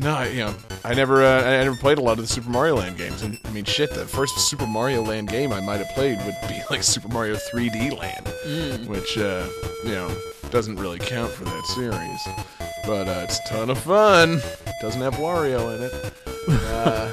no, 0.00 0.14
I, 0.14 0.28
you 0.28 0.38
know, 0.38 0.54
I 0.84 0.94
never, 0.94 1.22
uh, 1.22 1.44
I 1.44 1.62
never 1.62 1.76
played 1.76 1.98
a 1.98 2.02
lot 2.02 2.18
of 2.18 2.26
the 2.26 2.26
Super 2.26 2.50
Mario 2.50 2.76
Land 2.76 2.98
games, 2.98 3.22
and 3.22 3.38
I 3.44 3.50
mean, 3.50 3.64
shit, 3.64 3.94
the 3.94 4.04
first 4.04 4.36
Super 4.38 4.66
Mario 4.66 5.02
Land 5.02 5.28
game 5.28 5.52
I 5.52 5.60
might 5.60 5.78
have 5.78 5.94
played 5.94 6.18
would 6.24 6.36
be 6.48 6.60
like 6.70 6.82
Super 6.82 7.08
Mario 7.08 7.36
3D 7.36 7.96
Land, 7.96 8.88
which, 8.88 9.16
uh, 9.16 9.48
you 9.84 9.92
know, 9.92 10.12
doesn't 10.50 10.76
really 10.76 10.98
count 10.98 11.30
for 11.30 11.44
that 11.44 11.64
series, 11.66 12.67
but 12.88 13.06
uh, 13.06 13.20
it's 13.24 13.38
a 13.40 13.42
ton 13.44 13.68
of 13.68 13.78
fun. 13.78 14.40
Doesn't 14.80 15.02
have 15.02 15.14
Wario 15.16 15.76
in 15.76 15.82
it. 15.82 16.12
Uh, 16.48 17.12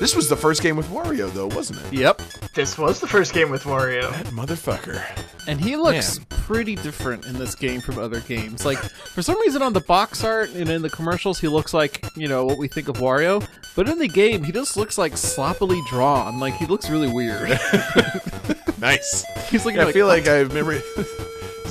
this 0.00 0.16
was 0.16 0.28
the 0.28 0.34
first 0.36 0.60
game 0.60 0.74
with 0.76 0.88
Wario, 0.88 1.32
though, 1.32 1.46
wasn't 1.46 1.80
it? 1.86 1.92
Yep. 2.00 2.20
This 2.54 2.76
was 2.76 2.98
the 3.00 3.06
first 3.06 3.32
game 3.32 3.50
with 3.50 3.62
Wario. 3.62 4.10
That 4.10 4.26
motherfucker. 4.26 5.00
And 5.46 5.60
he 5.60 5.76
looks 5.76 6.18
Man. 6.18 6.26
pretty 6.30 6.74
different 6.74 7.24
in 7.26 7.34
this 7.34 7.54
game 7.54 7.80
from 7.80 7.98
other 8.00 8.18
games. 8.18 8.64
Like, 8.66 8.78
for 8.78 9.22
some 9.22 9.38
reason 9.42 9.62
on 9.62 9.72
the 9.72 9.82
box 9.82 10.24
art 10.24 10.50
and 10.50 10.68
in 10.68 10.82
the 10.82 10.90
commercials, 10.90 11.38
he 11.38 11.46
looks 11.46 11.72
like, 11.72 12.04
you 12.16 12.26
know, 12.26 12.44
what 12.44 12.58
we 12.58 12.66
think 12.66 12.88
of 12.88 12.96
Wario. 12.96 13.46
But 13.76 13.88
in 13.88 14.00
the 14.00 14.08
game, 14.08 14.42
he 14.42 14.50
just 14.50 14.76
looks 14.76 14.98
like 14.98 15.16
sloppily 15.16 15.80
drawn. 15.88 16.40
Like, 16.40 16.54
he 16.54 16.66
looks 16.66 16.90
really 16.90 17.12
weird. 17.12 17.56
Nice. 18.84 19.24
He's 19.50 19.64
looking 19.64 19.76
Yeah, 19.76 19.82
I 19.82 19.86
like, 19.86 19.94
feel 19.94 20.06
like 20.06 20.28
I 20.28 20.40
remember. 20.40 20.78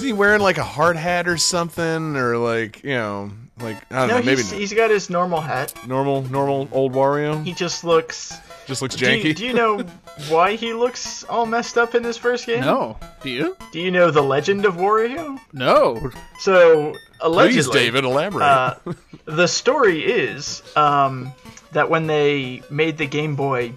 Is 0.03 0.07
he 0.07 0.13
wearing 0.13 0.41
like 0.41 0.57
a 0.57 0.63
hard 0.65 0.97
hat 0.97 1.29
or 1.29 1.37
something, 1.37 2.17
or 2.17 2.37
like 2.37 2.83
you 2.83 2.89
know, 2.95 3.31
like 3.61 3.77
I 3.89 3.99
don't 3.99 4.07
No, 4.09 4.17
know, 4.17 4.23
maybe 4.25 4.41
he's, 4.41 4.51
he's 4.51 4.73
got 4.73 4.89
his 4.89 5.09
normal 5.09 5.39
hat. 5.39 5.73
normal, 5.87 6.23
normal 6.23 6.67
old 6.73 6.91
Wario. 6.91 7.41
He 7.45 7.53
just 7.53 7.85
looks. 7.85 8.37
just 8.65 8.81
looks 8.81 8.95
Do 8.97 9.05
janky. 9.05 9.23
you, 9.23 9.33
do 9.33 9.45
you 9.45 9.53
know 9.53 9.79
why 10.27 10.55
he 10.57 10.73
looks 10.73 11.23
all 11.23 11.45
messed 11.45 11.77
up 11.77 11.95
in 11.95 12.03
this 12.03 12.17
first 12.17 12.45
game? 12.47 12.59
no. 12.59 12.97
Do 13.21 13.29
you? 13.29 13.55
Do 13.71 13.79
you 13.79 13.91
know 13.91 14.11
the 14.11 14.21
legend 14.21 14.65
of 14.65 14.75
Wario? 14.75 15.39
No. 15.53 16.11
So 16.39 16.95
allegedly, 17.21 17.63
Please, 17.63 17.69
David, 17.69 18.03
elaborate. 18.03 18.43
uh, 18.43 18.75
the 19.23 19.47
story 19.47 20.03
is 20.03 20.61
um, 20.75 21.31
that 21.71 21.89
when 21.89 22.07
they 22.07 22.61
made 22.69 22.97
the 22.97 23.07
Game 23.07 23.37
Boy, 23.37 23.71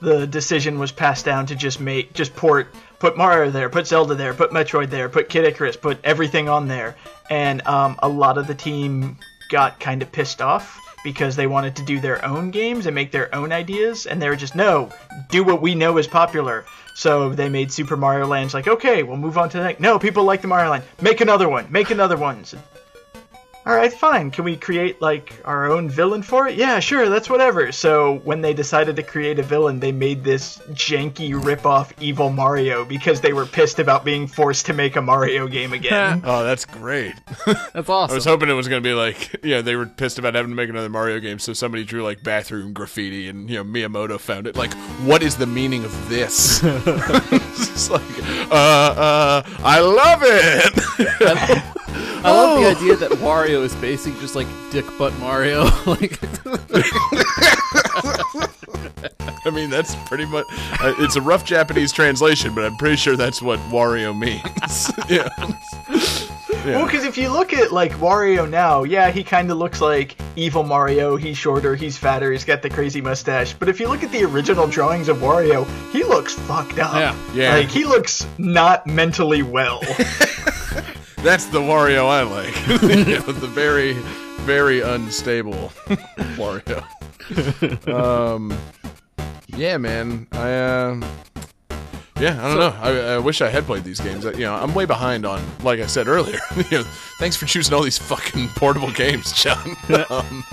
the 0.00 0.26
decision 0.26 0.78
was 0.78 0.92
passed 0.92 1.26
down 1.26 1.44
to 1.46 1.54
just 1.54 1.78
make 1.78 2.14
just 2.14 2.34
port 2.34 2.68
put 3.04 3.18
Mario 3.18 3.50
there, 3.50 3.68
put 3.68 3.86
Zelda 3.86 4.14
there, 4.14 4.32
put 4.32 4.50
Metroid 4.50 4.88
there, 4.88 5.10
put 5.10 5.28
Kid 5.28 5.44
Icarus, 5.44 5.76
put 5.76 5.98
everything 6.04 6.48
on 6.48 6.68
there, 6.68 6.96
and 7.28 7.60
um, 7.66 7.96
a 7.98 8.08
lot 8.08 8.38
of 8.38 8.46
the 8.46 8.54
team 8.54 9.18
got 9.50 9.78
kind 9.78 10.00
of 10.00 10.10
pissed 10.10 10.40
off 10.40 10.80
because 11.04 11.36
they 11.36 11.46
wanted 11.46 11.76
to 11.76 11.84
do 11.84 12.00
their 12.00 12.24
own 12.24 12.50
games 12.50 12.86
and 12.86 12.94
make 12.94 13.12
their 13.12 13.32
own 13.34 13.52
ideas, 13.52 14.06
and 14.06 14.22
they 14.22 14.30
were 14.30 14.36
just 14.36 14.56
no, 14.56 14.90
do 15.28 15.44
what 15.44 15.60
we 15.60 15.74
know 15.74 15.98
is 15.98 16.06
popular. 16.06 16.64
So 16.94 17.28
they 17.28 17.50
made 17.50 17.70
Super 17.70 17.94
Mario 17.94 18.26
Land. 18.26 18.54
Like, 18.54 18.68
okay, 18.68 19.02
we'll 19.02 19.18
move 19.18 19.36
on 19.36 19.50
to 19.50 19.58
the 19.58 19.64
next. 19.64 19.80
No, 19.80 19.98
people 19.98 20.24
like 20.24 20.40
the 20.40 20.48
Mario 20.48 20.70
Land. 20.70 20.84
Make 21.02 21.20
another 21.20 21.46
one. 21.46 21.70
Make 21.70 21.90
another 21.90 22.16
one. 22.16 22.42
So- 22.46 22.58
all 23.66 23.74
right, 23.74 23.90
fine. 23.90 24.30
Can 24.30 24.44
we 24.44 24.56
create 24.56 25.00
like 25.00 25.40
our 25.46 25.70
own 25.70 25.88
villain 25.88 26.22
for 26.22 26.46
it? 26.46 26.56
Yeah, 26.56 26.80
sure. 26.80 27.08
That's 27.08 27.30
whatever. 27.30 27.72
So 27.72 28.16
when 28.18 28.42
they 28.42 28.52
decided 28.52 28.96
to 28.96 29.02
create 29.02 29.38
a 29.38 29.42
villain, 29.42 29.80
they 29.80 29.90
made 29.90 30.22
this 30.22 30.58
janky 30.72 31.32
rip-off 31.42 31.94
evil 31.98 32.28
Mario 32.28 32.84
because 32.84 33.22
they 33.22 33.32
were 33.32 33.46
pissed 33.46 33.78
about 33.78 34.04
being 34.04 34.26
forced 34.26 34.66
to 34.66 34.74
make 34.74 34.96
a 34.96 35.02
Mario 35.02 35.46
game 35.46 35.72
again. 35.72 36.20
oh, 36.24 36.44
that's 36.44 36.66
great. 36.66 37.14
That's 37.72 37.88
awesome. 37.88 38.12
I 38.12 38.14
was 38.14 38.24
hoping 38.24 38.48
it 38.48 38.54
was 38.54 38.68
gonna 38.68 38.80
be 38.80 38.92
like, 38.92 39.40
yeah, 39.42 39.62
they 39.62 39.76
were 39.76 39.86
pissed 39.86 40.18
about 40.18 40.34
having 40.34 40.50
to 40.50 40.56
make 40.56 40.68
another 40.68 40.88
Mario 40.88 41.18
game, 41.18 41.38
so 41.38 41.52
somebody 41.52 41.84
drew 41.84 42.02
like 42.02 42.22
bathroom 42.22 42.72
graffiti, 42.72 43.28
and 43.28 43.48
you 43.48 43.56
know 43.56 43.64
Miyamoto 43.64 44.20
found 44.20 44.46
it. 44.46 44.56
Like, 44.56 44.72
what 45.04 45.22
is 45.22 45.36
the 45.36 45.46
meaning 45.46 45.84
of 45.84 46.08
this? 46.08 46.60
it's 46.62 47.90
like, 47.90 48.02
uh, 48.50 48.54
uh, 48.54 49.42
I 49.62 49.80
love 49.80 50.20
it. 50.22 51.83
I 52.24 52.30
love 52.30 52.58
Oh. 52.58 52.62
the 52.62 52.70
idea 52.70 52.96
that 52.96 53.10
Wario 53.18 53.62
is 53.64 53.74
basically 53.76 54.18
just 54.20 54.34
like 54.34 54.46
dick 54.70 54.86
butt 54.98 55.12
Mario. 55.18 55.64
like, 55.86 56.18
I 59.46 59.50
mean, 59.52 59.68
that's 59.70 59.94
pretty 60.08 60.24
much. 60.24 60.46
Uh, 60.80 60.94
it's 60.98 61.16
a 61.16 61.20
rough 61.20 61.44
Japanese 61.44 61.92
translation, 61.92 62.54
but 62.54 62.64
I'm 62.64 62.76
pretty 62.76 62.96
sure 62.96 63.16
that's 63.16 63.42
what 63.42 63.58
Wario 63.70 64.18
means. 64.18 64.90
yeah. 65.10 65.28
Well, 66.64 66.86
because 66.86 67.04
if 67.04 67.18
you 67.18 67.28
look 67.28 67.52
at 67.52 67.72
like 67.72 67.92
Wario 67.92 68.48
now, 68.48 68.84
yeah, 68.84 69.10
he 69.10 69.22
kind 69.22 69.50
of 69.50 69.58
looks 69.58 69.82
like 69.82 70.16
evil 70.34 70.62
Mario. 70.64 71.16
He's 71.16 71.36
shorter, 71.36 71.74
he's 71.76 71.98
fatter, 71.98 72.32
he's 72.32 72.44
got 72.44 72.62
the 72.62 72.70
crazy 72.70 73.02
mustache. 73.02 73.52
But 73.52 73.68
if 73.68 73.78
you 73.78 73.88
look 73.88 74.02
at 74.02 74.10
the 74.10 74.24
original 74.24 74.66
drawings 74.66 75.08
of 75.10 75.18
Wario, 75.18 75.66
he 75.92 76.04
looks 76.04 76.32
fucked 76.32 76.78
up. 76.78 76.94
Yeah. 76.94 77.14
Yeah. 77.34 77.52
Like 77.56 77.68
he 77.68 77.84
looks 77.84 78.26
not 78.38 78.86
mentally 78.86 79.42
well. 79.42 79.82
That's 81.24 81.46
the 81.46 81.58
Wario 81.58 82.04
I 82.06 82.20
like. 82.20 82.54
You 82.82 83.04
know, 83.16 83.20
the 83.32 83.46
very, 83.46 83.94
very 84.42 84.82
unstable 84.82 85.54
Wario. 86.36 86.84
um, 87.88 88.54
yeah, 89.46 89.78
man. 89.78 90.26
I 90.32 90.52
uh, 90.52 91.00
yeah, 92.20 92.38
I 92.44 92.48
don't 92.48 92.58
know. 92.58 92.76
I, 92.80 93.14
I 93.14 93.18
wish 93.18 93.40
I 93.40 93.48
had 93.50 93.64
played 93.64 93.84
these 93.84 94.00
games. 94.00 94.24
Uh, 94.24 94.32
You 94.32 94.40
know, 94.44 94.54
I'm 94.54 94.72
way 94.74 94.84
behind 94.84 95.26
on, 95.26 95.42
like 95.62 95.80
I 95.80 95.86
said 95.86 96.06
earlier. 96.08 96.38
you 96.70 96.78
know, 96.78 96.82
thanks 97.18 97.36
for 97.36 97.46
choosing 97.46 97.74
all 97.74 97.82
these 97.82 97.98
fucking 97.98 98.48
portable 98.50 98.90
games, 98.92 99.32
John. 99.32 99.76
um, 100.10 100.44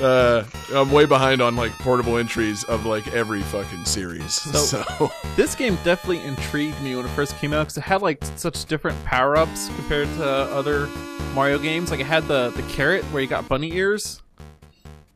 uh, 0.00 0.44
I'm 0.74 0.90
way 0.90 1.04
behind 1.04 1.40
on 1.42 1.56
like 1.56 1.72
portable 1.72 2.18
entries 2.18 2.64
of 2.64 2.86
like 2.86 3.08
every 3.14 3.42
fucking 3.42 3.84
series. 3.84 4.32
So, 4.34 5.10
This 5.36 5.54
game 5.54 5.76
definitely 5.84 6.20
intrigued 6.24 6.80
me 6.82 6.94
when 6.96 7.04
it 7.04 7.10
first 7.10 7.36
came 7.38 7.52
out 7.52 7.64
because 7.64 7.78
it 7.78 7.82
had 7.82 8.00
like 8.02 8.22
such 8.36 8.64
different 8.66 9.02
power 9.04 9.36
ups 9.36 9.68
compared 9.76 10.08
to 10.18 10.24
other 10.24 10.86
Mario 11.34 11.58
games. 11.58 11.90
Like 11.90 12.00
it 12.00 12.06
had 12.06 12.26
the 12.28 12.50
the 12.50 12.62
carrot 12.64 13.04
where 13.06 13.22
you 13.22 13.28
got 13.28 13.48
bunny 13.48 13.72
ears, 13.74 14.22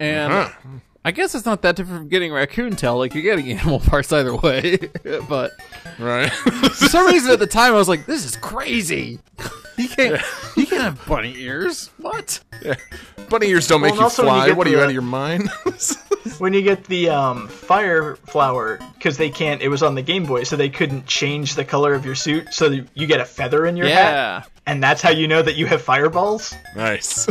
and 0.01 0.32
Huh. 0.32 0.49
I 1.07 1.12
guess 1.12 1.36
it's 1.36 1.46
not 1.46 1.62
that 1.62 1.76
different 1.76 2.00
from 2.00 2.09
getting 2.09 2.32
raccoon 2.32 2.74
tail. 2.74 2.98
Like 2.98 3.14
you're 3.14 3.22
getting 3.22 3.48
animal 3.59 3.78
parts 3.78 4.12
either 4.12 4.34
way, 4.34 4.76
but 5.28 5.52
right? 6.00 6.32
for 6.32 6.68
some 6.88 7.07
reason 7.07 7.30
at 7.30 7.38
the 7.38 7.46
time 7.46 7.72
I 7.74 7.76
was 7.76 7.88
like, 7.88 8.07
"This 8.07 8.24
is 8.24 8.36
crazy." 8.36 9.20
You 9.78 9.88
can't, 9.90 10.20
you 10.57 10.66
can't 10.66 10.82
have 10.82 11.07
bunny 11.07 11.34
ears. 11.36 11.90
What? 11.98 12.40
Yeah. 12.62 12.76
Bunny 13.28 13.48
ears 13.48 13.68
don't 13.68 13.82
make 13.82 13.90
and 13.90 13.98
you 13.98 14.04
also 14.04 14.24
when 14.24 14.34
you 14.34 14.40
fly. 14.40 14.46
get 14.48 14.57
What 14.57 14.66
are 14.66 14.70
you 14.70 14.76
the- 14.76 14.82
out 14.82 14.86
of 14.88 14.92
your 14.94 15.02
mind? 15.02 15.50
when 16.38 16.54
you 16.54 16.62
get 16.62 16.84
the 16.84 17.11
um, 17.11 17.46
fire 17.46 18.16
flower, 18.16 18.78
because 18.94 19.18
they 19.18 19.28
can't. 19.30 19.61
It 19.62 19.68
was 19.68 19.82
on 19.82 19.94
the 19.94 20.00
Game 20.02 20.24
Boy, 20.24 20.44
so 20.44 20.57
they 20.57 20.70
couldn't 20.70 21.07
change 21.07 21.54
the 21.57 21.64
color 21.64 21.92
of 21.94 22.04
your 22.07 22.14
suit, 22.14 22.52
so 22.54 22.74
you 22.94 23.07
get 23.07 23.20
a 23.20 23.24
feather 23.26 23.66
in 23.66 23.76
your 23.76 23.86
hat, 23.86 23.94
Yeah. 24.12 24.42
and 24.66 24.82
that's 24.82 25.02
how 25.02 25.11
you 25.11 25.28
know 25.28 25.42
that 25.42 25.54
you 25.57 25.66
have 25.66 25.82
fireballs. 25.82 26.54
Nice. 26.74 27.28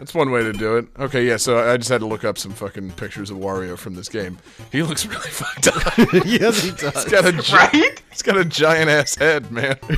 That's 0.00 0.14
one 0.14 0.30
way 0.30 0.42
to 0.42 0.54
do 0.54 0.78
it. 0.78 0.86
Okay, 0.98 1.26
yeah, 1.26 1.36
so 1.36 1.58
I 1.58 1.76
just 1.76 1.90
had 1.90 2.00
to 2.00 2.06
look 2.06 2.24
up 2.24 2.38
some 2.38 2.52
fucking 2.52 2.92
pictures 2.92 3.30
of 3.30 3.36
Wario 3.36 3.76
from 3.76 3.96
this 3.96 4.08
game. 4.08 4.38
He 4.72 4.82
looks 4.82 5.04
really 5.04 5.28
fucked 5.28 5.68
up. 5.68 5.98
yes, 6.24 6.62
he 6.62 6.70
does. 6.70 7.04
He's 7.04 7.12
got 7.12 7.26
a 7.26 7.32
gi- 7.32 7.54
Right? 7.54 8.02
He's 8.10 8.22
got 8.22 8.38
a 8.38 8.44
giant 8.46 8.88
ass 8.88 9.14
head, 9.16 9.52
man. 9.52 9.76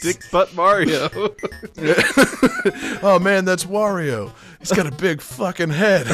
Dick 0.00 0.22
butt 0.32 0.54
Mario. 0.54 1.10
oh 3.02 3.18
man, 3.20 3.44
that's 3.44 3.66
Wario. 3.66 4.32
He's 4.60 4.72
got 4.72 4.86
a 4.86 4.92
big 4.92 5.20
fucking 5.20 5.68
head. 5.68 6.06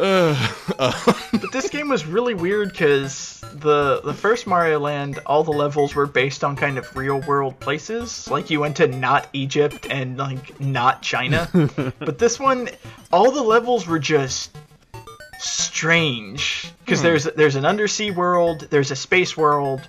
But 1.40 1.52
this 1.52 1.70
game 1.70 1.88
was 1.88 2.06
really 2.06 2.34
weird 2.34 2.70
because 2.70 3.42
the 3.54 4.00
the 4.02 4.14
first 4.14 4.46
Mario 4.46 4.78
Land, 4.80 5.18
all 5.26 5.44
the 5.44 5.52
levels 5.52 5.94
were 5.94 6.06
based 6.06 6.44
on 6.44 6.56
kind 6.56 6.78
of 6.78 6.96
real 6.96 7.20
world 7.20 7.58
places. 7.60 8.28
Like 8.30 8.50
you 8.50 8.60
went 8.60 8.76
to 8.76 8.86
not 8.86 9.28
Egypt 9.32 9.86
and 9.90 10.18
like 10.18 10.60
not 10.60 11.02
China. 11.02 11.48
but 11.98 12.18
this 12.18 12.38
one, 12.38 12.68
all 13.12 13.30
the 13.30 13.42
levels 13.42 13.86
were 13.86 13.98
just 13.98 14.56
strange 15.38 16.70
because 16.84 17.02
there's 17.02 17.24
there's 17.24 17.56
an 17.56 17.64
undersea 17.64 18.10
world, 18.10 18.66
there's 18.70 18.90
a 18.90 18.96
space 18.96 19.36
world, 19.36 19.80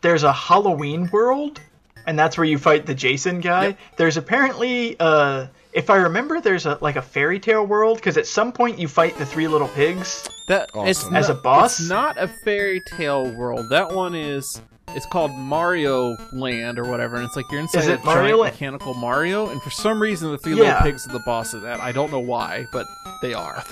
there's 0.00 0.22
a 0.22 0.32
Halloween 0.32 1.08
world, 1.10 1.60
and 2.06 2.18
that's 2.18 2.36
where 2.36 2.46
you 2.46 2.58
fight 2.58 2.86
the 2.86 2.94
Jason 2.94 3.40
guy. 3.40 3.76
There's 3.96 4.16
apparently 4.16 4.96
uh 4.98 5.46
if 5.72 5.90
I 5.90 5.96
remember, 5.96 6.40
there's 6.40 6.66
a 6.66 6.78
like 6.80 6.96
a 6.96 7.02
fairy 7.02 7.38
tale 7.40 7.64
world 7.66 7.98
because 7.98 8.16
at 8.16 8.26
some 8.26 8.52
point 8.52 8.78
you 8.78 8.88
fight 8.88 9.16
the 9.18 9.26
three 9.26 9.48
little 9.48 9.68
pigs. 9.68 10.28
That 10.48 10.70
Awesome. 10.74 11.14
As 11.14 11.28
not- 11.28 11.36
a 11.38 11.40
boss? 11.40 11.80
It's 11.80 11.88
not 11.88 12.18
a 12.18 12.28
fairy 12.44 12.80
tale 12.96 13.30
world. 13.34 13.68
That 13.70 13.92
one 13.92 14.14
is. 14.14 14.60
It's 14.92 15.06
called 15.06 15.30
Mario 15.30 16.16
Land 16.32 16.76
or 16.76 16.90
whatever, 16.90 17.14
and 17.14 17.24
it's 17.24 17.36
like 17.36 17.44
you're 17.52 17.60
inside 17.60 17.78
Is 17.82 17.86
a 17.86 17.98
Mario 17.98 18.22
giant 18.24 18.38
Land? 18.40 18.54
mechanical 18.54 18.94
Mario, 18.94 19.48
and 19.48 19.62
for 19.62 19.70
some 19.70 20.02
reason 20.02 20.32
the 20.32 20.38
three 20.38 20.54
Yeah. 20.54 20.62
little 20.64 20.80
pigs 20.82 21.06
are 21.06 21.12
the 21.12 21.22
boss 21.24 21.54
of 21.54 21.62
that. 21.62 21.78
I 21.78 21.92
don't 21.92 22.10
know 22.10 22.18
why, 22.18 22.66
but 22.72 22.86
they 23.22 23.32
are. 23.32 23.62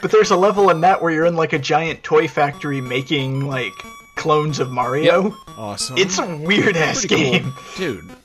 But 0.00 0.12
there's 0.12 0.30
a 0.30 0.36
level 0.36 0.70
in 0.70 0.80
that 0.82 1.02
where 1.02 1.10
you're 1.12 1.26
in 1.26 1.34
like 1.34 1.52
a 1.52 1.58
giant 1.58 2.04
toy 2.04 2.28
factory 2.28 2.80
making 2.80 3.40
like 3.48 3.72
clones 4.14 4.60
of 4.60 4.70
Mario. 4.70 5.34
awesome. 5.56 5.98
It's 5.98 6.20
a 6.20 6.36
weird 6.36 6.76
ass 6.76 7.04
Pretty 7.04 7.24
cool. 7.24 7.32
game. 7.32 7.54
dude. 7.76 8.16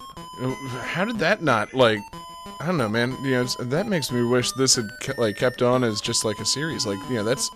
How 0.83 1.05
did 1.05 1.17
that 1.19 1.41
not 1.41 1.73
like? 1.73 2.01
I 2.59 2.65
don't 2.67 2.77
know, 2.77 2.89
man. 2.89 3.11
You 3.23 3.31
know, 3.31 3.43
that 3.65 3.87
makes 3.87 4.11
me 4.11 4.23
wish 4.23 4.51
this 4.53 4.75
had 4.75 4.89
ke- 5.01 5.17
like 5.17 5.37
kept 5.37 5.61
on 5.61 5.83
as 5.83 6.01
just 6.01 6.23
like 6.25 6.39
a 6.39 6.45
series. 6.45 6.85
Like, 6.85 6.99
you 7.09 7.15
know, 7.15 7.23
that's. 7.23 7.49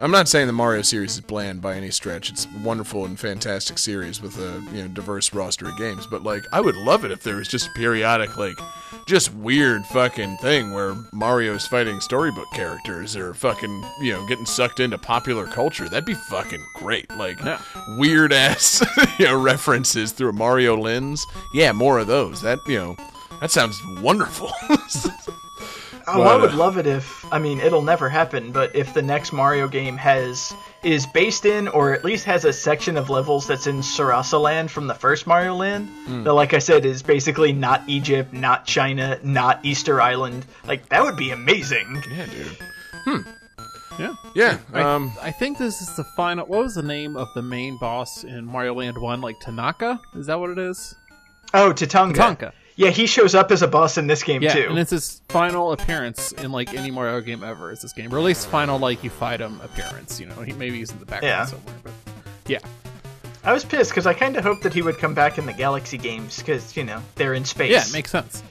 I'm 0.00 0.10
not 0.12 0.28
saying 0.28 0.46
the 0.46 0.52
Mario 0.52 0.82
series 0.82 1.14
is 1.14 1.20
bland 1.20 1.60
by 1.60 1.74
any 1.74 1.90
stretch. 1.90 2.30
It's 2.30 2.46
a 2.46 2.58
wonderful 2.64 3.04
and 3.04 3.18
fantastic 3.18 3.78
series 3.78 4.20
with 4.22 4.36
a 4.38 4.64
you 4.72 4.82
know 4.82 4.88
diverse 4.88 5.32
roster 5.32 5.68
of 5.68 5.76
games. 5.76 6.06
But 6.06 6.22
like, 6.22 6.44
I 6.52 6.60
would 6.60 6.76
love 6.76 7.04
it 7.04 7.10
if 7.10 7.22
there 7.24 7.36
was 7.36 7.48
just 7.48 7.68
a 7.68 7.72
periodic 7.74 8.36
like, 8.36 8.56
just 9.06 9.32
weird 9.34 9.84
fucking 9.86 10.36
thing 10.38 10.72
where 10.72 10.94
Mario's 11.12 11.66
fighting 11.66 12.00
storybook 12.00 12.48
characters 12.52 13.16
or 13.16 13.34
fucking 13.34 13.84
you 14.00 14.12
know 14.12 14.24
getting 14.28 14.46
sucked 14.46 14.78
into 14.80 14.98
popular 14.98 15.46
culture. 15.46 15.88
That'd 15.88 16.04
be 16.04 16.14
fucking 16.14 16.64
great. 16.76 17.10
Like 17.16 17.40
Yeah. 17.44 17.60
weird 17.98 18.32
ass 18.32 18.84
you 19.18 19.26
know 19.26 19.40
references 19.40 20.12
through 20.12 20.30
a 20.30 20.32
Mario 20.32 20.76
lens. 20.76 21.24
Yeah, 21.52 21.72
more 21.72 21.98
of 21.98 22.06
those. 22.06 22.40
That 22.42 22.60
you 22.68 22.78
know, 22.78 22.96
that 23.40 23.50
sounds 23.50 23.80
wonderful. 24.00 24.50
Oh, 26.10 26.22
I 26.22 26.36
would 26.36 26.52
uh, 26.52 26.56
love 26.56 26.78
it 26.78 26.86
if 26.86 27.22
I 27.30 27.38
mean 27.38 27.60
it'll 27.60 27.82
never 27.82 28.08
happen, 28.08 28.50
but 28.50 28.74
if 28.74 28.94
the 28.94 29.02
next 29.02 29.30
Mario 29.30 29.68
game 29.68 29.98
has 29.98 30.54
is 30.82 31.04
based 31.06 31.44
in 31.44 31.68
or 31.68 31.92
at 31.92 32.02
least 32.02 32.24
has 32.24 32.46
a 32.46 32.52
section 32.54 32.96
of 32.96 33.10
levels 33.10 33.46
that's 33.46 33.66
in 33.66 33.80
Sarasa 33.80 34.40
Land 34.40 34.70
from 34.70 34.86
the 34.86 34.94
first 34.94 35.26
Mario 35.26 35.54
Land, 35.54 35.86
Hmm. 36.06 36.24
that 36.24 36.32
like 36.32 36.54
I 36.54 36.60
said 36.60 36.86
is 36.86 37.02
basically 37.02 37.52
not 37.52 37.82
Egypt, 37.88 38.32
not 38.32 38.64
China, 38.64 39.20
not 39.22 39.62
Easter 39.66 40.00
Island. 40.00 40.46
Like 40.66 40.88
that 40.88 41.02
would 41.02 41.16
be 41.18 41.30
amazing. 41.30 42.02
yeah, 42.10 42.26
dude. 43.04 43.24
Yeah. 43.98 44.14
Yeah. 44.34 44.58
I, 44.72 44.80
Um. 44.80 45.12
I 45.20 45.30
think 45.30 45.58
this 45.58 45.82
is 45.82 45.94
the 45.96 46.04
final. 46.16 46.46
What 46.46 46.60
was 46.62 46.74
the 46.74 46.82
name 46.82 47.16
of 47.18 47.28
the 47.34 47.42
main 47.42 47.76
boss 47.78 48.24
in 48.24 48.46
Mario 48.46 48.72
Land 48.72 48.96
One? 48.96 49.20
Like 49.20 49.36
Tanaka? 49.40 50.00
Is 50.14 50.24
that 50.26 50.40
what 50.40 50.48
it 50.48 50.58
is? 50.58 50.94
Oh, 51.52 51.72
Tatanga. 51.74 52.14
Tatanga. 52.14 52.52
Yeah, 52.78 52.90
he 52.90 53.06
shows 53.06 53.34
up 53.34 53.50
as 53.50 53.62
a 53.62 53.66
boss 53.66 53.98
in 53.98 54.06
this 54.06 54.22
game 54.22 54.40
Yeah, 54.40 54.54
too. 54.54 54.66
and 54.70 54.78
it's 54.78 54.92
his 54.92 55.20
final 55.30 55.72
appearance 55.72 56.30
in 56.30 56.52
like 56.52 56.72
any 56.74 56.92
Mario 56.92 57.20
game 57.20 57.42
ever. 57.42 57.72
Is 57.72 57.82
this 57.82 57.92
game, 57.92 58.14
or 58.14 58.18
at 58.18 58.24
least 58.24 58.46
final 58.46 58.78
like 58.78 59.02
you 59.02 59.10
fight 59.10 59.40
him 59.40 59.60
appearance? 59.62 60.20
You 60.20 60.26
know, 60.26 60.36
he 60.42 60.52
maybe 60.52 60.78
he's 60.78 60.92
in 60.92 61.00
the 61.00 61.04
background 61.04 61.24
Yeah. 61.32 61.44
somewhere, 61.46 61.74
but 61.82 61.92
yeah. 62.46 62.60
I 63.42 63.52
was 63.52 63.64
pissed 63.64 63.90
because 63.90 64.06
I 64.06 64.14
kind 64.14 64.36
of 64.36 64.44
hoped 64.44 64.62
that 64.62 64.72
he 64.72 64.82
would 64.82 64.96
come 64.98 65.12
back 65.12 65.38
in 65.38 65.46
the 65.46 65.52
Galaxy 65.52 65.98
games 65.98 66.38
because 66.38 66.76
you 66.76 66.84
know 66.84 67.02
they're 67.16 67.34
in 67.34 67.44
space. 67.44 67.72
Yeah, 67.72 67.82
it 67.84 67.92
makes 67.92 68.12
sense. 68.12 68.42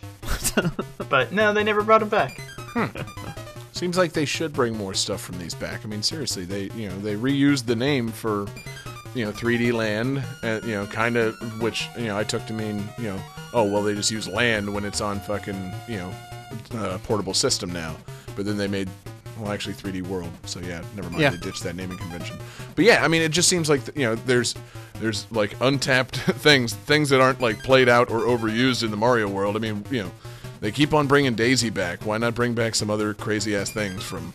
but 1.09 1.32
no, 1.32 1.53
they 1.53 1.63
never 1.63 1.82
brought 1.82 2.01
him 2.01 2.09
back. 2.09 2.39
Hmm. 2.57 2.88
Seems 3.71 3.97
like 3.97 4.11
they 4.11 4.25
should 4.25 4.51
bring 4.51 4.75
more 4.75 4.93
stuff 4.93 5.21
from 5.21 5.38
these 5.39 5.53
back. 5.53 5.86
I 5.86 5.88
mean, 5.88 6.01
seriously, 6.03 6.43
they 6.43 6.63
you 6.75 6.89
know 6.89 6.97
they 6.99 7.15
reused 7.15 7.65
the 7.65 7.75
name 7.78 8.09
for 8.09 8.45
you 9.16 9.26
know 9.26 9.32
3D 9.32 9.74
Land, 9.74 10.24
and 10.43 10.64
you 10.64 10.72
know 10.76 10.86
kind 10.88 11.18
of 11.18 11.36
which 11.62 11.88
you 11.97 12.05
know 12.05 12.18
I 12.18 12.24
took 12.24 12.45
to 12.47 12.53
mean 12.53 12.88
you 12.97 13.05
know 13.10 13.20
oh 13.53 13.64
well 13.64 13.82
they 13.84 13.95
just 13.95 14.12
use 14.12 14.28
land 14.28 14.72
when 14.74 14.84
it's 14.86 15.01
on 15.01 15.20
fucking 15.20 15.72
you 15.88 15.97
know 15.97 16.12
uh, 16.76 16.97
portable 17.03 17.34
system 17.34 17.72
now, 17.72 17.95
but 18.36 18.45
then 18.45 18.58
they 18.58 18.68
made 18.68 18.89
well 19.39 19.51
actually 19.51 19.76
3D 19.76 20.01
World, 20.08 20.32
so 20.45 20.60
yeah, 20.60 20.82
never 20.95 21.10
mind 21.10 21.22
Yeah. 21.22 21.30
they 21.32 21.38
ditched 21.38 21.64
that 21.64 21.76
naming 21.76 21.97
convention. 21.97 22.38
But 22.76 22.86
yeah, 22.86 23.03
I 23.03 23.08
mean 23.08 23.22
it 23.22 23.30
just 23.32 23.49
seems 23.49 23.70
like 23.70 23.82
you 23.95 24.03
know 24.03 24.16
there's 24.16 24.55
there's 24.99 25.26
like 25.32 25.55
untapped 25.62 26.16
things 26.18 26.74
things 26.74 27.10
that 27.10 27.22
aren't 27.22 27.41
like 27.41 27.60
played 27.64 27.88
out 27.89 28.10
or 28.10 28.22
overused 28.22 28.84
in 28.84 28.91
the 28.91 28.97
Mario 28.97 29.28
world. 29.28 29.55
I 29.55 29.60
mean 29.60 29.84
you 29.91 30.03
know. 30.03 30.12
They 30.60 30.72
keep 30.72 30.91
on 30.91 31.05
bringing 31.05 31.36
Daisy 31.36 31.70
back. 31.70 32.03
Why 32.03 32.18
not 32.18 32.34
bring 32.34 32.55
back 32.55 32.74
some 32.74 32.89
other 32.89 33.14
crazy 33.14 33.55
ass 33.55 33.70
things 33.70 34.01
from 34.01 34.34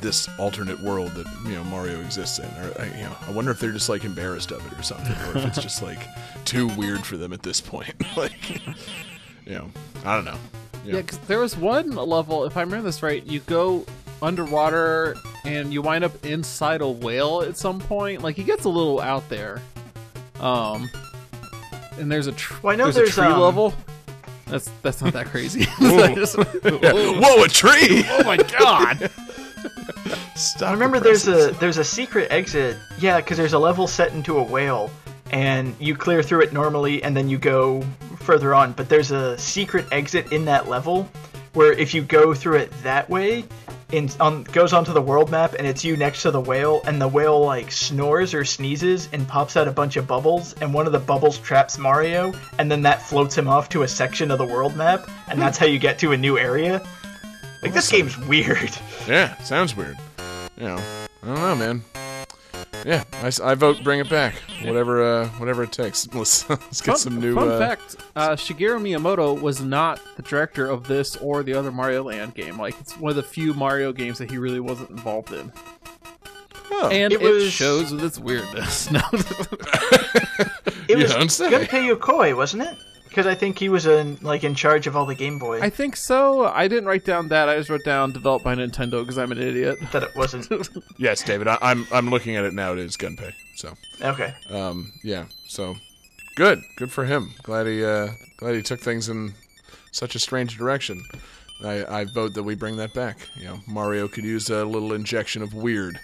this 0.00 0.28
alternate 0.38 0.80
world 0.80 1.12
that 1.12 1.26
you 1.44 1.54
know 1.54 1.64
Mario 1.64 2.00
exists 2.00 2.38
in? 2.38 2.46
Or 2.46 2.80
I, 2.80 2.86
you 2.96 3.04
know, 3.04 3.16
I 3.26 3.30
wonder 3.30 3.50
if 3.50 3.60
they're 3.60 3.72
just 3.72 3.88
like 3.88 4.04
embarrassed 4.04 4.50
of 4.52 4.64
it 4.70 4.78
or 4.78 4.82
something, 4.82 5.14
or 5.28 5.38
if 5.38 5.46
it's 5.46 5.62
just 5.62 5.82
like 5.82 6.00
too 6.44 6.68
weird 6.76 7.04
for 7.04 7.16
them 7.16 7.32
at 7.32 7.42
this 7.42 7.60
point. 7.60 7.94
like, 8.16 8.50
you 9.46 9.52
know, 9.52 9.68
I 10.04 10.14
don't 10.14 10.24
know. 10.24 10.38
You 10.84 10.92
know. 10.92 10.98
Yeah, 10.98 11.02
because 11.02 11.18
there 11.20 11.38
was 11.38 11.56
one 11.56 11.90
level, 11.90 12.44
if 12.44 12.56
I 12.56 12.62
remember 12.62 12.84
this 12.84 13.02
right, 13.02 13.24
you 13.24 13.40
go 13.40 13.84
underwater 14.22 15.16
and 15.44 15.72
you 15.72 15.82
wind 15.82 16.04
up 16.04 16.24
inside 16.24 16.80
a 16.80 16.88
whale 16.88 17.42
at 17.42 17.56
some 17.56 17.80
point. 17.80 18.22
Like 18.22 18.36
he 18.36 18.44
gets 18.44 18.64
a 18.64 18.68
little 18.68 19.00
out 19.00 19.28
there. 19.28 19.60
Um, 20.40 20.90
and 21.98 22.10
there's 22.10 22.26
a 22.26 22.32
tr- 22.32 22.54
Well, 22.62 22.72
I 22.72 22.76
know 22.76 22.84
there's, 22.84 22.96
there's, 22.96 23.10
a 23.10 23.12
tree 23.12 23.24
um, 23.24 23.40
level. 23.40 23.74
That's 24.46 24.70
that's 24.82 25.00
not 25.02 25.12
that 25.12 25.26
crazy. 25.26 25.66
I 25.80 26.14
just- 26.14 26.36
Whoa, 26.36 27.44
a 27.44 27.48
tree! 27.48 28.04
oh 28.08 28.24
my 28.24 28.36
god! 28.36 29.10
Stop. 30.36 30.68
I 30.68 30.72
remember 30.72 30.98
the 30.98 31.04
there's 31.04 31.28
a 31.28 31.50
there's 31.60 31.78
a 31.78 31.84
secret 31.84 32.30
exit. 32.30 32.76
Yeah, 32.98 33.18
because 33.18 33.36
there's 33.36 33.52
a 33.52 33.58
level 33.58 33.86
set 33.86 34.12
into 34.12 34.38
a 34.38 34.42
whale, 34.42 34.90
and 35.30 35.74
you 35.78 35.94
clear 35.94 36.22
through 36.22 36.42
it 36.42 36.52
normally, 36.52 37.02
and 37.02 37.16
then 37.16 37.28
you 37.28 37.38
go 37.38 37.82
further 38.20 38.54
on. 38.54 38.72
But 38.72 38.88
there's 38.88 39.10
a 39.10 39.36
secret 39.38 39.86
exit 39.92 40.32
in 40.32 40.44
that 40.46 40.68
level 40.68 41.08
where 41.52 41.72
if 41.72 41.94
you 41.94 42.02
go 42.02 42.32
through 42.32 42.56
it 42.56 42.72
that 42.82 43.10
way, 43.10 43.44
in 43.92 44.08
on 44.20 44.44
goes 44.44 44.72
onto 44.72 44.92
the 44.92 45.02
world 45.02 45.30
map 45.30 45.54
and 45.58 45.66
it's 45.66 45.84
you 45.84 45.96
next 45.96 46.22
to 46.22 46.30
the 46.30 46.40
whale 46.40 46.80
and 46.86 47.00
the 47.00 47.08
whale 47.08 47.40
like 47.44 47.72
snores 47.72 48.34
or 48.34 48.44
sneezes 48.44 49.08
and 49.12 49.26
pops 49.26 49.56
out 49.56 49.66
a 49.66 49.72
bunch 49.72 49.96
of 49.96 50.06
bubbles 50.06 50.54
and 50.60 50.72
one 50.72 50.86
of 50.86 50.92
the 50.92 50.98
bubbles 50.98 51.38
traps 51.38 51.76
Mario 51.76 52.32
and 52.58 52.70
then 52.70 52.82
that 52.82 53.02
floats 53.02 53.36
him 53.36 53.48
off 53.48 53.68
to 53.70 53.82
a 53.82 53.88
section 53.88 54.30
of 54.30 54.38
the 54.38 54.44
world 54.44 54.76
map 54.76 55.08
and 55.28 55.40
that's 55.40 55.58
how 55.58 55.66
you 55.66 55.78
get 55.78 55.98
to 55.98 56.12
a 56.12 56.16
new 56.16 56.38
area. 56.38 56.80
Like 57.62 57.72
this 57.74 57.90
game's 57.90 58.16
weird. 58.18 58.70
Yeah, 59.08 59.36
sounds 59.38 59.74
weird. 59.76 59.96
You 60.56 60.64
know, 60.64 60.82
I 61.22 61.26
don't 61.26 61.34
know, 61.36 61.54
man. 61.56 61.84
Yeah, 62.86 63.02
I, 63.22 63.32
I 63.42 63.54
vote 63.54 63.82
bring 63.82 63.98
it 64.00 64.08
back. 64.08 64.34
Whatever, 64.62 65.02
uh, 65.02 65.28
whatever 65.38 65.62
it 65.64 65.72
takes. 65.72 66.06
Let's, 66.14 66.48
let's 66.48 66.80
get 66.80 66.92
Fun, 66.92 66.96
some 66.98 67.20
new. 67.20 67.34
fun 67.34 67.48
uh, 67.48 67.58
fact: 67.58 67.96
uh, 68.14 68.30
Shigeru 68.30 68.80
Miyamoto 68.80 69.38
was 69.40 69.60
not 69.60 70.00
the 70.16 70.22
director 70.22 70.66
of 70.66 70.86
this 70.86 71.16
or 71.16 71.42
the 71.42 71.54
other 71.54 71.72
Mario 71.72 72.04
Land 72.04 72.34
game. 72.34 72.58
Like, 72.58 72.78
it's 72.80 72.96
one 72.98 73.10
of 73.10 73.16
the 73.16 73.22
few 73.22 73.52
Mario 73.54 73.92
games 73.92 74.18
that 74.18 74.30
he 74.30 74.38
really 74.38 74.60
wasn't 74.60 74.90
involved 74.90 75.32
in, 75.32 75.50
oh, 76.70 76.88
and 76.90 77.12
It 77.12 77.20
it, 77.20 77.30
was- 77.32 77.50
shows 77.52 77.90
with 77.92 78.04
its 78.04 78.18
weirdness. 78.18 78.90
No, 78.92 79.00
It 79.12 80.90
You 80.90 80.96
was 80.98 81.12
don't 81.14 81.30
say. 81.30 81.50
Gunpei 81.50 81.94
Yokoi, 81.96 82.36
wasn't 82.36 82.62
it? 82.64 82.76
Because 83.10 83.26
I 83.26 83.34
think 83.34 83.58
he 83.58 83.68
was 83.68 83.86
in 83.86 84.16
like 84.22 84.44
in 84.44 84.54
charge 84.54 84.86
of 84.86 84.96
all 84.96 85.04
the 85.04 85.14
Game 85.16 85.38
Boy. 85.38 85.60
I 85.60 85.68
think 85.68 85.96
so. 85.96 86.46
I 86.46 86.68
didn't 86.68 86.86
write 86.86 87.04
down 87.04 87.28
that. 87.28 87.48
I 87.48 87.56
just 87.58 87.68
wrote 87.68 87.84
down 87.84 88.12
developed 88.12 88.44
by 88.44 88.54
Nintendo 88.54 89.02
because 89.02 89.18
I'm 89.18 89.32
an 89.32 89.38
idiot. 89.38 89.78
that 89.92 90.04
it 90.04 90.14
wasn't. 90.16 90.48
yes, 90.96 91.22
David. 91.22 91.48
I, 91.48 91.58
I'm 91.60 91.86
I'm 91.92 92.08
looking 92.08 92.36
at 92.36 92.44
it 92.44 92.54
now. 92.54 92.72
It 92.72 92.78
is 92.78 92.96
Gunpei. 92.96 93.32
So, 93.56 93.74
Okay. 94.00 94.32
um, 94.50 94.92
yeah. 95.02 95.26
So, 95.48 95.74
good, 96.36 96.62
good 96.76 96.90
for 96.90 97.04
him. 97.04 97.32
Glad 97.42 97.66
he 97.66 97.84
uh, 97.84 98.08
glad 98.38 98.54
he 98.54 98.62
took 98.62 98.80
things 98.80 99.08
in 99.08 99.34
such 99.90 100.14
a 100.14 100.18
strange 100.20 100.56
direction. 100.56 101.02
I, 101.64 101.84
I 102.00 102.04
vote 102.04 102.32
that 102.34 102.44
we 102.44 102.54
bring 102.54 102.76
that 102.76 102.94
back. 102.94 103.18
You 103.36 103.44
know, 103.46 103.60
Mario 103.66 104.08
could 104.08 104.24
use 104.24 104.48
a 104.48 104.64
little 104.64 104.92
injection 104.94 105.42
of 105.42 105.52
weird. 105.52 105.98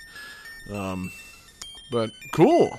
Um, 0.70 1.11
but 1.90 2.11
cool. 2.32 2.76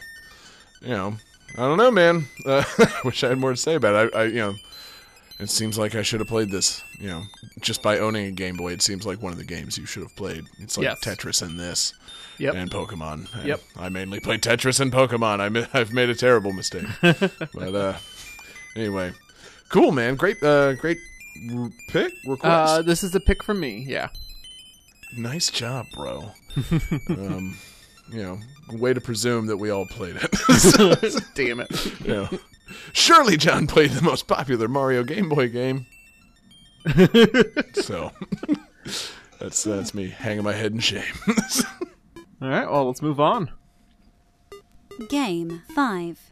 You 0.82 0.90
know, 0.90 1.18
I 1.56 1.62
don't 1.62 1.78
know, 1.78 1.92
man. 1.92 2.26
Uh, 2.46 2.64
wish 3.04 3.24
I 3.24 3.30
had 3.30 3.38
more 3.40 3.52
to 3.52 3.58
say 3.58 3.76
about 3.76 4.08
it. 4.08 4.16
I, 4.16 4.20
I, 4.20 4.24
you 4.26 4.36
know, 4.36 4.56
it 5.40 5.50
seems 5.50 5.78
like 5.78 5.96
I 5.96 6.02
should 6.02 6.20
have 6.20 6.28
played 6.30 6.50
this. 6.52 6.84
You 7.00 7.08
know, 7.10 7.24
just 7.62 7.82
by 7.82 8.00
owning 8.00 8.28
a 8.28 8.32
Game 8.32 8.58
Boy, 8.58 8.74
it 8.74 8.82
seems 8.82 9.06
like 9.06 9.22
one 9.22 9.32
of 9.32 9.38
the 9.38 9.44
games 9.46 9.78
you 9.78 9.86
should 9.86 10.04
have 10.04 10.16
played. 10.16 10.46
It's 10.60 10.78
like 10.78 10.86
Yes. 10.86 11.00
Tetris 11.04 11.42
and 11.42 11.60
this. 11.60 11.94
Yep. 12.40 12.54
And 12.56 12.70
Pokemon. 12.72 13.34
And 13.36 13.48
Yep. 13.48 13.62
I 13.78 13.90
mainly 13.90 14.20
played 14.20 14.42
Tetris 14.42 14.80
and 14.80 14.92
Pokemon. 14.92 15.40
I 15.40 15.68
I've 15.80 15.94
made 15.94 16.10
a 16.10 16.16
terrible 16.16 16.54
mistake. 16.54 16.86
but 17.02 17.76
uh, 17.76 17.98
anyway, 18.76 19.14
cool, 19.70 19.92
man. 19.92 20.16
Great, 20.16 20.42
uh, 20.44 20.74
great 20.76 21.00
r- 21.56 21.70
pick 21.90 22.14
request. 22.26 22.44
Uh, 22.74 22.82
this 22.84 23.04
is 23.04 23.16
a 23.16 23.20
pick 23.20 23.42
from 23.44 23.60
me. 23.60 23.86
Yeah. 23.88 24.10
nice 25.18 25.50
job, 25.50 25.88
bro. 25.94 26.32
um, 27.10 27.58
you 28.12 28.22
know, 28.24 28.40
way 28.72 28.94
to 28.94 29.02
presume 29.02 29.48
that 29.48 29.58
we 29.58 29.70
all 29.70 29.86
played 29.86 30.18
it. 30.20 31.24
Damn 31.36 31.62
it. 31.62 32.02
you 32.06 32.28
surely 32.94 33.38
John 33.38 33.68
played 33.68 33.92
the 33.92 34.02
most 34.02 34.28
popular 34.28 34.68
Mario 34.68 35.04
Game 35.04 35.30
Boy 35.30 35.50
game. 35.50 35.86
so 37.74 38.12
that's 39.40 39.64
that's 39.64 39.94
me 39.94 40.10
hanging 40.10 40.44
my 40.44 40.54
head 40.54 40.72
in 40.72 40.80
shame. 40.80 41.04
All 42.42 42.50
right. 42.50 42.70
Well, 42.70 42.86
let's 42.86 43.02
move 43.02 43.20
on. 43.20 43.52
Game 45.10 45.64
5. 45.76 46.32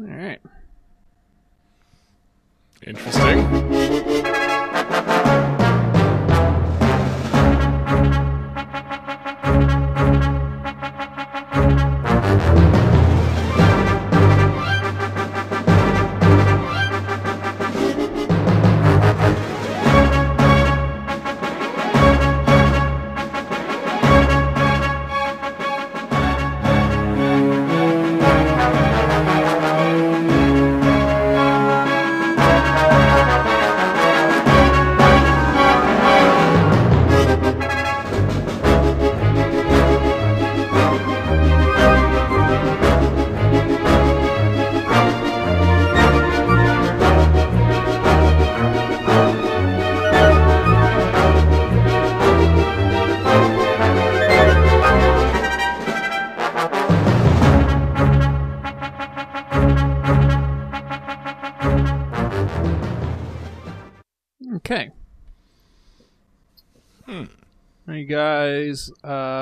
All 0.00 0.06
right. 0.06 0.40
Interesting. 2.86 3.17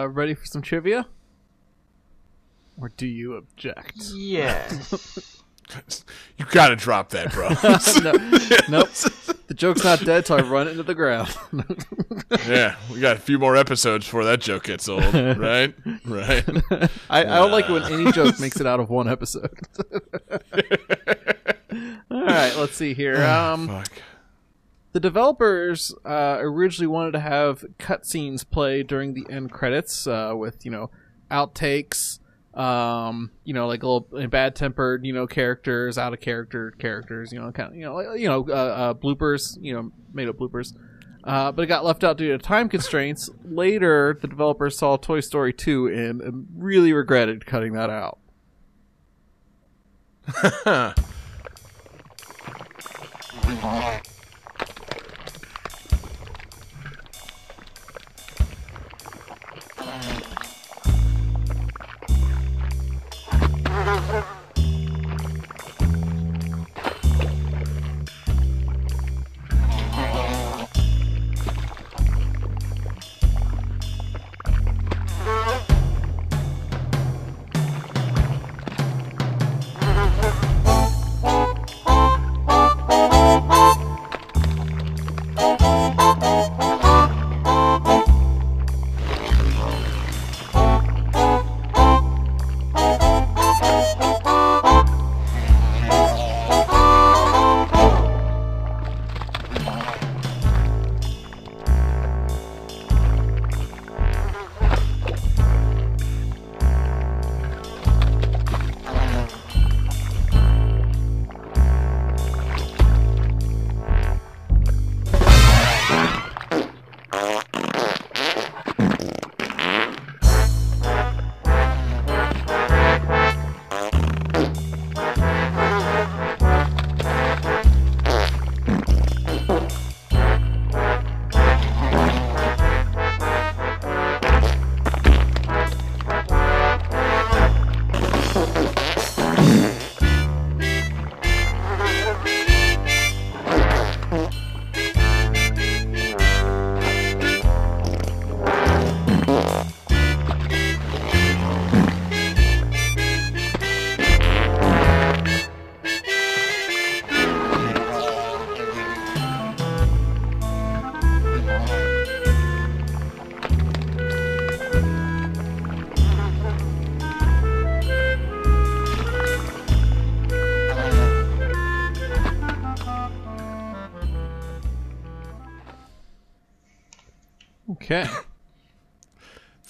Uh, 0.07 0.09
ready 0.09 0.35
for 0.35 0.47
some 0.47 0.63
trivia? 0.63 1.07
Or 2.81 2.91
do 2.91 3.07
you 3.07 3.35
object? 3.35 4.03
Yeah. 4.15 4.71
You 6.39 6.47
gotta 6.53 6.77
drop 6.77 7.09
that, 7.11 7.33
bro. 7.33 7.49
no, 8.05 8.13
nope. 8.69 8.89
The 9.49 9.55
joke's 9.55 9.83
not 9.83 9.99
dead 9.99 10.25
till 10.25 10.37
I 10.37 10.43
run 10.43 10.69
it 10.69 10.71
into 10.71 10.85
the 10.85 10.95
ground. 10.95 11.37
yeah, 12.49 12.77
we 12.93 13.01
got 13.01 13.17
a 13.17 13.19
few 13.19 13.41
more 13.41 13.57
episodes 13.57 14.07
before 14.07 14.25
that 14.27 14.41
joke 14.41 14.63
gets 14.63 14.89
old, 14.89 15.03
right? 15.13 15.75
Right. 16.05 16.45
I, 17.11 17.21
I 17.21 17.25
don't 17.25 17.51
like 17.51 17.69
it 17.69 17.73
when 17.73 17.83
any 17.93 18.13
joke 18.13 18.39
makes 18.39 18.61
it 18.61 18.67
out 18.67 18.79
of 18.79 18.91
one 18.91 19.09
episode. 19.09 19.59
All 22.13 22.25
right, 22.25 22.55
let's 22.57 22.77
see 22.77 22.95
here. 22.95 23.25
Um, 23.25 23.67
Fuck. 23.67 23.93
The 24.97 25.01
developers 25.01 25.94
uh, 26.07 26.38
originally 26.40 26.86
wanted 26.86 27.11
to 27.11 27.20
have 27.20 27.66
cutscenes 27.78 28.49
play 28.49 28.82
during 28.82 29.12
the 29.12 29.26
end 29.28 29.53
credits 29.53 30.07
uh, 30.07 30.32
with 30.34 30.64
you 30.64 30.70
know 30.70 30.90
outtakes, 31.30 32.18
um, 32.55 33.30
you 33.44 33.53
know, 33.53 33.66
like 33.66 33.82
little 33.82 34.09
bad 34.28 34.57
tempered, 34.57 35.05
you 35.05 35.12
know, 35.12 35.26
characters, 35.26 35.99
out 35.99 36.14
of 36.14 36.20
character 36.20 36.70
characters, 36.78 37.30
you 37.30 37.38
know, 37.38 37.53
kind 37.53 37.72
of, 37.72 37.76
you 37.76 37.84
know, 37.84 38.14
you 38.14 38.26
know, 38.26 38.47
uh, 38.49 38.53
uh, 38.53 38.94
bloopers, 38.94 39.59
you 39.61 39.74
know, 39.74 39.92
made 40.14 40.30
up 40.30 40.38
bloopers. 40.38 40.74
Uh, 41.24 41.53
but 41.53 41.61
it 41.61 41.66
got 41.66 41.84
left 41.84 42.03
out 42.03 42.16
due 42.16 42.32
to 42.32 42.38
time 42.38 42.70
constraints. 42.70 43.28
Later, 43.44 44.18
the 44.18 44.28
developers 44.28 44.78
saw 44.78 44.97
Toy 44.97 45.20
Story 45.20 45.53
2 45.53 45.88
and 45.88 46.47
really 46.57 46.94
regretted 46.94 47.44
cutting 47.44 47.74
that 47.74 47.90
out. 47.90 48.18
Okay. 64.09 64.36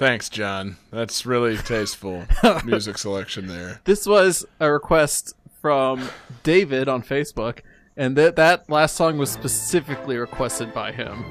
Thanks, 0.06 0.28
John. 0.28 0.76
That's 0.92 1.26
really 1.26 1.56
tasteful 1.64 2.26
music 2.64 2.96
selection 2.96 3.48
there. 3.48 3.80
This 3.82 4.06
was 4.06 4.46
a 4.60 4.70
request 4.70 5.34
from 5.60 6.08
David 6.44 6.88
on 6.88 7.02
Facebook, 7.02 7.62
and 7.96 8.14
that 8.16 8.36
that 8.36 8.70
last 8.70 8.94
song 8.94 9.18
was 9.18 9.30
specifically 9.32 10.16
requested 10.16 10.72
by 10.72 10.92
him. 10.92 11.24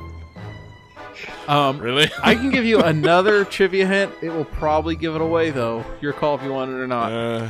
Um, 1.47 1.79
Really? 1.79 2.11
I 2.21 2.35
can 2.35 2.49
give 2.49 2.65
you 2.65 2.81
another 2.83 3.45
trivia 3.45 3.87
hint. 3.87 4.11
It 4.21 4.31
will 4.31 4.43
probably 4.43 4.97
give 4.97 5.15
it 5.15 5.21
away, 5.21 5.51
though. 5.51 5.85
Your 6.01 6.11
call 6.11 6.35
if 6.35 6.43
you 6.43 6.51
want 6.51 6.71
it 6.71 6.75
or 6.75 6.85
not. 6.85 7.13
Uh, 7.13 7.49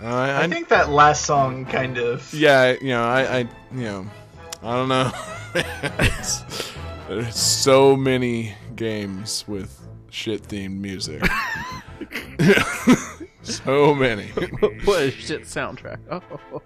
I, 0.00 0.30
I, 0.30 0.42
I 0.44 0.46
think 0.48 0.68
that 0.68 0.90
last 0.90 1.24
song 1.26 1.66
kind 1.66 1.98
of. 1.98 2.32
yeah, 2.32 2.76
you 2.80 2.90
know, 2.90 3.02
I, 3.02 3.38
I, 3.38 3.38
you 3.72 3.82
know, 3.82 4.06
I 4.62 4.76
don't 4.76 4.88
know. 4.88 5.10
There's 7.08 7.34
so 7.36 7.96
many 7.96 8.54
games 8.76 9.44
with 9.48 9.80
shit 10.14 10.42
themed 10.44 10.78
music. 10.78 11.22
so 13.42 13.94
many. 13.94 14.28
what 14.84 15.02
a 15.02 15.10
shit 15.10 15.42
soundtrack. 15.42 15.98
Oh. 16.10 16.62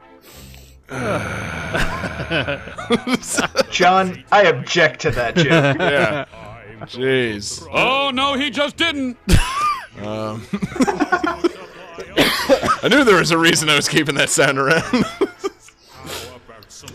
John, 3.70 4.24
I 4.30 4.44
object 4.44 5.00
to 5.00 5.10
that 5.12 5.36
joke. 5.36 5.46
Yeah. 5.46 6.24
Jeez. 6.82 7.66
Oh, 7.72 8.10
no, 8.12 8.34
he 8.34 8.50
just 8.50 8.76
didn't. 8.76 9.18
Um, 10.00 10.46
I 12.80 12.88
knew 12.88 13.04
there 13.04 13.18
was 13.18 13.32
a 13.32 13.38
reason 13.38 13.68
I 13.68 13.76
was 13.76 13.88
keeping 13.88 14.14
that 14.14 14.30
sound 14.30 14.58
around. 14.58 15.04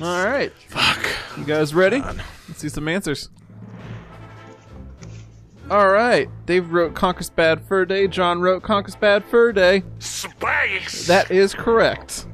All 0.01 0.25
right. 0.25 0.53
Fuck. 0.69 1.05
You 1.38 1.43
guys 1.43 1.75
ready? 1.75 1.99
Let's 1.99 2.59
see 2.59 2.69
some 2.69 2.88
answers. 2.88 3.30
All 5.72 5.90
right. 5.90 6.30
Dave 6.45 6.72
wrote 6.72 6.94
Conker's 6.94 7.30
Bad 7.30 7.61
Fur 7.61 7.85
Day. 7.85 8.07
John 8.07 8.41
wrote 8.41 8.64
Conker's 8.64 8.95
Bad 8.95 9.23
Fur 9.26 9.52
Day. 9.52 9.84
Space. 9.99 11.07
That 11.07 11.31
is 11.31 11.53
correct. 11.53 12.26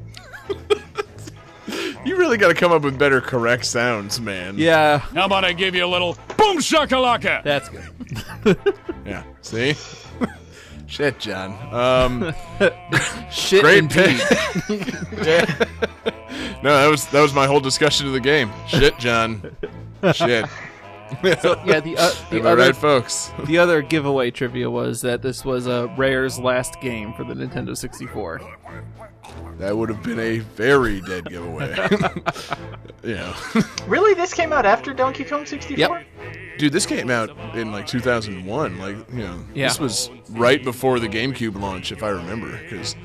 you 2.06 2.18
really 2.18 2.38
got 2.38 2.48
to 2.50 2.54
come 2.56 2.72
up 2.72 2.82
with 2.82 2.98
better 2.98 3.22
correct 3.22 3.66
sounds, 3.66 4.20
man. 4.20 4.58
Yeah, 4.58 4.98
How 4.98 5.26
about 5.26 5.46
I 5.46 5.54
give 5.54 5.76
you 5.76 5.86
a 5.86 5.88
little 5.88 6.18
boom 6.38 6.58
shakalaka? 6.58 7.44
that's 7.44 7.70
good. 7.70 8.58
Yeah. 9.06 9.24
See? 9.42 9.76
Shit, 10.88 11.20
John. 11.20 11.52
Um, 11.74 12.34
Shit 13.32 13.62
great 13.64 13.78
indeed. 13.80 14.20
pick. 14.20 14.94
no, 16.64 16.78
that 16.78 16.88
was 16.90 17.08
that 17.08 17.22
was 17.22 17.34
my 17.34 17.48
whole 17.48 17.60
discussion 17.60 18.06
of 18.08 18.14
the 18.14 18.20
game. 18.20 18.52
Shit, 18.68 18.98
John. 19.00 19.56
Shit. 20.14 20.46
Yeah, 21.24 21.80
the 21.80 21.96
uh, 21.98 22.12
the 22.30 22.40
Am 22.40 22.46
other 22.46 22.56
right, 22.58 22.76
folks? 22.76 23.32
the 23.46 23.58
other 23.58 23.82
giveaway 23.82 24.32
trivia 24.32 24.70
was 24.70 25.02
that 25.02 25.22
this 25.22 25.44
was 25.44 25.68
uh, 25.68 25.88
Rare's 25.98 26.40
last 26.40 26.80
game 26.82 27.14
for 27.14 27.24
the 27.24 27.34
Nintendo 27.34 27.76
64. 27.76 28.42
That 29.58 29.76
would 29.76 29.90
have 29.90 30.02
been 30.04 30.20
a 30.20 30.40
very 30.40 31.02
dead 31.02 31.26
giveaway. 31.30 31.76
you 33.04 33.16
know. 33.16 33.34
Really? 33.88 34.14
This 34.14 34.34
came 34.34 34.54
out 34.54 34.66
after 34.66 34.94
Donkey 34.94 35.24
Kong 35.26 35.46
64? 35.46 35.78
Yep. 35.78 36.06
Dude, 36.58 36.74
this 36.74 36.86
came 36.86 37.10
out 37.10 37.30
in 37.56 37.72
like 37.72 37.86
2001. 37.86 38.78
Like, 38.80 38.96
you 39.12 39.18
know, 39.20 39.40
Yeah. 39.54 39.68
this 39.68 39.80
was 39.80 40.10
right 40.32 40.64
before 40.64 41.00
the 41.00 41.10
GameCube 41.10 41.60
launch, 41.60 41.92
if 41.92 42.04
I 42.04 42.10
remember. 42.10 42.58
Because 42.70 42.96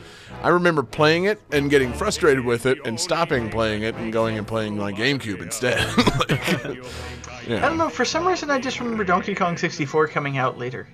I 0.44 0.48
remember 0.50 0.82
playing 0.82 1.24
it 1.24 1.40
and 1.52 1.70
getting 1.70 1.92
frustrated 1.92 2.44
with 2.44 2.66
it 2.66 2.78
and 2.84 3.00
stopping 3.00 3.48
playing 3.50 3.82
it 3.82 3.94
and 3.94 4.12
going 4.12 4.36
and 4.36 4.46
playing 4.46 4.76
my 4.76 4.92
GameCube 4.92 5.40
instead. 5.40 5.78
like, 6.28 7.50
I 7.50 7.60
don't 7.68 7.78
know. 7.78 7.88
For 7.88 8.04
some 8.04 8.26
reason, 8.28 8.50
I 8.50 8.58
just 8.60 8.78
remember 8.78 9.04
Donkey 9.04 9.34
Kong 9.34 9.56
64 9.56 10.08
coming 10.08 10.36
out 10.36 10.58
later. 10.58 10.86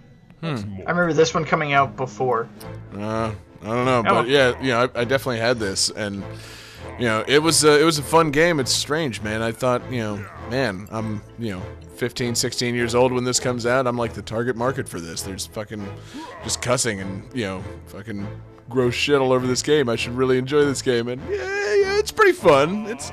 I 0.43 0.49
remember 0.49 1.13
this 1.13 1.35
one 1.35 1.45
coming 1.45 1.73
out 1.73 1.97
before. 1.97 2.49
Uh, 2.95 3.33
I 3.63 3.67
don't 3.67 3.85
know, 3.85 3.99
Oh. 4.07 4.23
but 4.23 4.29
yeah, 4.29 4.59
you 4.63 4.69
know, 4.69 4.89
I, 4.95 5.01
I 5.01 5.05
definitely 5.05 5.39
had 5.41 5.59
this, 5.59 5.91
and 5.91 6.23
you 6.99 7.07
know, 7.07 7.25
it 7.27 7.41
was 7.41 7.63
a, 7.65 7.79
it 7.81 7.85
was 7.85 7.99
a 7.99 8.03
fun 8.03 8.31
game. 8.31 8.59
It's 8.61 8.73
strange, 8.73 9.21
man. 9.21 9.43
I 9.43 9.53
thought, 9.53 9.83
you 9.93 9.99
know, 9.99 10.25
man, 10.49 10.87
I'm 10.91 11.21
you 11.39 11.53
know, 11.55 11.63
15, 11.97 12.35
16 12.35 12.75
years 12.75 12.95
old 12.95 13.13
when 13.13 13.25
this 13.25 13.39
comes 13.41 13.67
out. 13.67 13.87
I'm 13.87 13.99
like 13.99 14.15
the 14.15 14.23
target 14.23 14.57
market 14.57 14.89
for 14.89 14.99
this. 15.01 15.23
There's 15.23 15.45
fucking 15.47 15.87
just 16.45 16.63
cussing 16.63 17.01
and 17.01 17.23
you 17.35 17.45
know, 17.45 17.65
fucking 17.89 18.27
gross 18.71 18.95
shit 18.95 19.21
all 19.21 19.33
over 19.33 19.47
this 19.47 19.63
game. 19.63 19.89
I 19.91 19.97
should 19.97 20.13
really 20.15 20.39
enjoy 20.39 20.65
this 20.65 20.81
game, 20.81 21.09
and 21.09 21.21
yeah, 21.29 21.37
yeah, 21.75 21.99
it's 21.99 22.11
pretty 22.13 22.33
fun. 22.33 22.87
It's 22.87 23.13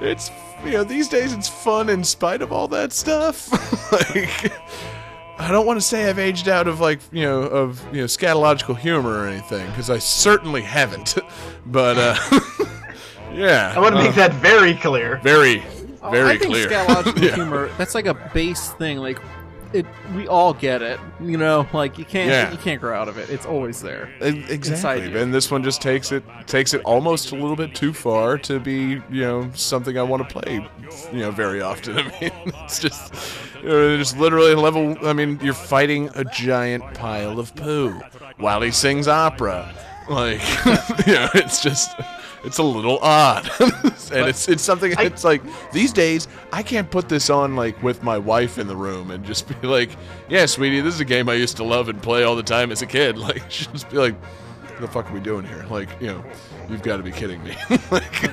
it's 0.00 0.30
you 0.64 0.72
know, 0.72 0.84
these 0.84 1.08
days 1.08 1.32
it's 1.32 1.48
fun 1.48 1.88
in 1.88 2.04
spite 2.04 2.42
of 2.42 2.52
all 2.52 2.68
that 2.68 2.92
stuff. 2.92 3.50
like. 3.92 4.52
I 5.40 5.52
don't 5.52 5.66
want 5.66 5.76
to 5.80 5.86
say 5.86 6.08
I've 6.10 6.18
aged 6.18 6.48
out 6.48 6.66
of 6.66 6.80
like 6.80 6.98
you 7.12 7.22
know 7.22 7.42
of 7.42 7.80
you 7.94 8.00
know 8.00 8.06
scatological 8.06 8.76
humor 8.76 9.20
or 9.22 9.26
anything 9.28 9.64
because 9.68 9.88
I 9.88 9.98
certainly 9.98 10.62
haven't. 10.62 11.16
but 11.66 11.96
uh, 11.96 12.16
yeah, 13.32 13.72
I 13.76 13.78
want 13.78 13.94
to 13.94 14.00
uh, 14.00 14.04
make 14.04 14.14
that 14.16 14.32
very 14.34 14.74
clear. 14.74 15.18
very 15.22 15.62
Oh, 16.02 16.10
very 16.10 16.30
I 16.30 16.38
think 16.38 16.50
clear. 16.52 16.68
scatological 16.68 17.22
Yeah. 17.22 17.34
humor 17.36 17.70
that's 17.78 17.94
like 17.94 18.06
a 18.06 18.14
base 18.34 18.70
thing. 18.70 18.98
Like 18.98 19.20
it, 19.72 19.86
we 20.14 20.26
all 20.28 20.54
get 20.54 20.82
it. 20.82 20.98
You 21.20 21.36
know, 21.36 21.66
like 21.72 21.98
you 21.98 22.04
can't 22.04 22.30
Yeah. 22.30 22.50
you 22.50 22.58
can't 22.58 22.80
grow 22.80 22.98
out 22.98 23.08
of 23.08 23.18
it. 23.18 23.30
It's 23.30 23.46
always 23.46 23.80
there. 23.82 24.10
Exactly, 24.20 25.18
and 25.20 25.32
this 25.32 25.50
one 25.50 25.62
just 25.62 25.80
takes 25.82 26.12
it 26.12 26.22
takes 26.46 26.74
it 26.74 26.80
almost 26.82 27.32
a 27.32 27.34
little 27.34 27.56
bit 27.56 27.74
too 27.74 27.92
far 27.92 28.38
to 28.38 28.58
be 28.58 29.00
you 29.10 29.22
know 29.22 29.50
something 29.54 29.98
I 29.98 30.02
want 30.02 30.28
to 30.28 30.32
play 30.40 30.66
you 31.12 31.18
know 31.20 31.30
very 31.30 31.60
often. 31.60 31.98
I 31.98 32.02
mean, 32.20 32.32
it's 32.64 32.78
just 32.78 33.12
you 33.62 33.68
know, 33.68 33.96
just 33.96 34.16
literally 34.18 34.54
level. 34.54 34.96
I 35.06 35.12
mean, 35.12 35.38
you're 35.42 35.54
fighting 35.54 36.10
a 36.14 36.24
giant 36.24 36.94
pile 36.94 37.38
of 37.38 37.54
poo 37.54 38.00
while 38.38 38.60
he 38.62 38.70
sings 38.70 39.08
opera. 39.08 39.74
Like, 40.08 40.40
you 41.06 41.14
know, 41.14 41.28
it's 41.34 41.60
just 41.62 41.90
it's 42.48 42.58
a 42.58 42.62
little 42.62 42.98
odd, 43.00 43.48
and 43.60 44.26
it's 44.26 44.48
it's 44.48 44.62
something. 44.62 44.94
It's 44.98 45.22
like 45.22 45.42
these 45.70 45.92
days 45.92 46.26
I 46.50 46.62
can't 46.62 46.90
put 46.90 47.08
this 47.08 47.28
on 47.28 47.56
like 47.56 47.80
with 47.82 48.02
my 48.02 48.16
wife 48.16 48.58
in 48.58 48.66
the 48.66 48.74
room 48.74 49.10
and 49.10 49.22
just 49.22 49.46
be 49.60 49.68
like, 49.68 49.90
"Yeah, 50.30 50.46
sweetie, 50.46 50.80
this 50.80 50.94
is 50.94 51.00
a 51.00 51.04
game 51.04 51.28
I 51.28 51.34
used 51.34 51.58
to 51.58 51.64
love 51.64 51.90
and 51.90 52.02
play 52.02 52.24
all 52.24 52.36
the 52.36 52.42
time 52.42 52.72
as 52.72 52.82
a 52.82 52.86
kid." 52.86 53.18
Like, 53.28 53.50
she'll 53.50 53.72
just 53.72 53.90
be 53.90 53.98
like, 53.98 54.14
"What 54.14 54.80
the 54.80 54.88
fuck 54.88 55.10
are 55.10 55.12
we 55.12 55.20
doing 55.20 55.44
here?" 55.44 55.66
Like, 55.68 55.90
you 56.00 56.06
know, 56.06 56.24
you've 56.70 56.82
got 56.82 56.96
to 56.96 57.02
be 57.02 57.12
kidding 57.12 57.42
me. 57.44 57.54
like, 57.90 58.32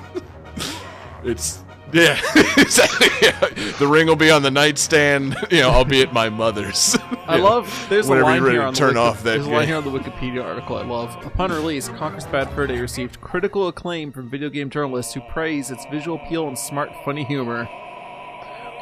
it's 1.25 1.64
yeah, 1.93 2.19
exactly. 2.57 3.07
Yeah. 3.21 3.39
The 3.79 3.87
ring 3.87 4.07
will 4.07 4.15
be 4.15 4.31
on 4.31 4.41
the 4.43 4.51
nightstand. 4.51 5.35
You 5.51 5.61
know, 5.61 5.69
I'll 5.69 5.85
be 5.85 6.01
at 6.01 6.11
my 6.11 6.27
mother's. 6.29 6.97
I 7.27 7.37
love. 7.37 7.85
There's 7.89 8.07
a 8.09 8.15
line 8.15 8.41
here 8.43 8.53
to 8.53 8.63
on 8.63 8.73
the 8.73 8.77
turn 8.77 8.87
Wiki- 8.89 8.99
off 8.99 9.17
that 9.23 9.35
There's 9.35 9.45
a 9.45 9.49
line 9.49 9.67
here 9.67 9.77
on 9.77 9.83
the 9.83 9.91
Wikipedia 9.91 10.43
article 10.43 10.75
I 10.77 10.83
love. 10.83 11.15
Upon 11.25 11.51
release, 11.51 11.87
Conker's 11.89 12.25
Bad 12.25 12.49
Fur 12.51 12.67
Day 12.67 12.79
received 12.79 13.21
critical 13.21 13.67
acclaim 13.67 14.11
from 14.11 14.29
video 14.29 14.49
game 14.49 14.69
journalists 14.69 15.13
who 15.13 15.21
praise 15.29 15.71
its 15.71 15.85
visual 15.91 16.19
appeal 16.23 16.47
and 16.47 16.57
smart, 16.57 16.91
funny 17.05 17.23
humor. 17.23 17.65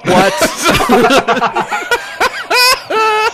What? 0.06 0.34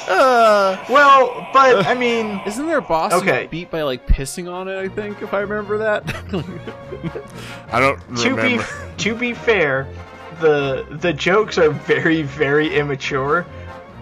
Uh, 0.10 0.84
well, 0.90 1.48
but 1.54 1.86
I 1.86 1.94
mean, 1.94 2.42
Isn't 2.48 2.66
there 2.66 2.80
a 2.80 2.82
boss 2.82 3.12
who 3.14 3.20
Okay. 3.20 3.48
beat 3.48 3.70
by 3.70 3.84
like 3.84 4.08
pissing 4.08 4.52
on 4.52 4.68
it? 4.68 4.78
I 4.78 4.88
think 4.90 5.22
if 5.22 5.34
I 5.34 5.40
remember 5.42 5.78
that. 5.78 6.04
I 7.72 7.80
don't 7.80 8.00
to 8.18 8.24
be 8.36 8.42
remember. 8.58 8.66
to 8.98 9.16
be 9.16 9.34
fair, 9.34 9.88
the 10.42 10.86
the 10.90 11.14
jokes 11.14 11.58
are 11.58 11.70
very 11.70 12.24
very 12.24 12.76
immature. 12.76 13.46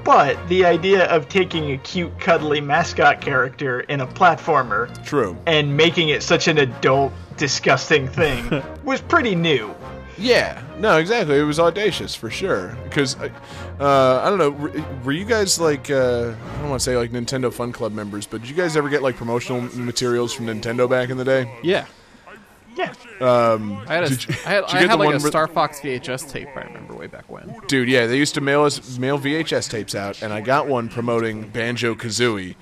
But 0.03 0.37
the 0.47 0.63
idea 0.63 1.03
of 1.07 1.27
taking 1.27 1.71
a 1.73 1.77
cute, 1.79 2.17
cuddly 2.17 2.61
mascot 2.61 3.19
character 3.19 3.81
in 3.81 3.99
a 3.99 4.07
platformer 4.07 4.87
True. 5.05 5.35
and 5.45 5.75
making 5.75 6.07
it 6.09 6.23
such 6.23 6.47
an 6.47 6.59
adult, 6.59 7.11
disgusting 7.35 8.07
thing 8.07 8.63
was 8.85 9.01
pretty 9.01 9.35
new. 9.35 9.75
Yeah, 10.17 10.61
no, 10.79 10.97
exactly. 10.97 11.37
It 11.39 11.43
was 11.43 11.59
audacious 11.59 12.15
for 12.15 12.29
sure. 12.29 12.75
Because, 12.85 13.15
uh, 13.15 14.21
I 14.23 14.29
don't 14.29 14.37
know, 14.39 14.49
were, 14.49 14.71
were 15.03 15.11
you 15.11 15.25
guys 15.25 15.59
like, 15.59 15.89
uh, 15.91 16.33
I 16.55 16.57
don't 16.61 16.69
want 16.69 16.79
to 16.81 16.83
say 16.83 16.97
like 16.97 17.11
Nintendo 17.11 17.53
Fun 17.53 17.71
Club 17.71 17.91
members, 17.93 18.25
but 18.25 18.41
did 18.41 18.49
you 18.49 18.55
guys 18.55 18.75
ever 18.75 18.89
get 18.89 19.03
like 19.03 19.15
promotional 19.15 19.61
materials 19.77 20.33
from 20.33 20.47
Nintendo 20.47 20.89
back 20.89 21.09
in 21.09 21.17
the 21.17 21.25
day? 21.25 21.51
yeah. 21.63 21.85
Yeah. 22.75 22.93
Um, 23.19 23.83
I 23.87 23.95
had 23.95 24.03
a, 24.03 24.09
you- 24.11 24.17
I 24.45 24.49
had, 24.49 24.63
I 24.65 24.77
had 24.85 24.99
like 24.99 25.15
a 25.15 25.19
Star 25.19 25.47
Fox 25.47 25.79
VHS 25.79 26.29
tape. 26.29 26.47
I 26.55 26.61
remember 26.61 26.93
way 26.95 27.07
back 27.07 27.27
when. 27.27 27.55
Dude, 27.67 27.89
yeah, 27.89 28.05
they 28.05 28.17
used 28.19 28.35
to 28.35 28.41
mail 28.41 28.65
us 28.65 28.99
mail 28.99 29.17
VHS 29.17 29.67
tapes 29.71 29.95
out, 29.95 30.21
and 30.21 30.31
I 30.31 30.41
got 30.41 30.67
one 30.67 30.87
promoting 30.87 31.49
Banjo 31.49 31.95
Kazooie. 31.95 32.55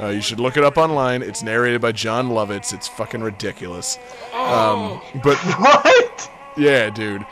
Uh, 0.00 0.06
you 0.08 0.20
should 0.20 0.40
look 0.40 0.56
it 0.56 0.64
up 0.64 0.78
online. 0.78 1.22
It's 1.22 1.44
narrated 1.44 1.80
by 1.80 1.92
Jon 1.92 2.30
Lovitz. 2.30 2.72
It's 2.74 2.88
fucking 2.88 3.20
ridiculous. 3.22 3.98
Um, 4.34 5.00
but 5.22 5.36
What? 5.60 6.01
Yeah, 6.56 6.90
dude. 6.90 7.24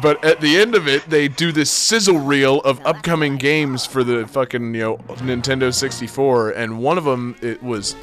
But 0.00 0.22
at 0.24 0.40
the 0.40 0.56
end 0.58 0.74
of 0.74 0.86
it, 0.86 1.08
they 1.08 1.26
do 1.26 1.52
this 1.52 1.70
sizzle 1.70 2.18
reel 2.18 2.60
of 2.60 2.84
upcoming 2.84 3.36
games 3.36 3.86
for 3.86 4.04
the 4.04 4.26
fucking 4.26 4.74
you 4.74 4.80
know 4.80 4.96
Nintendo 5.16 5.72
64, 5.72 6.50
and 6.50 6.78
one 6.78 6.98
of 6.98 7.04
them 7.04 7.34
it 7.40 7.62
was 7.62 7.96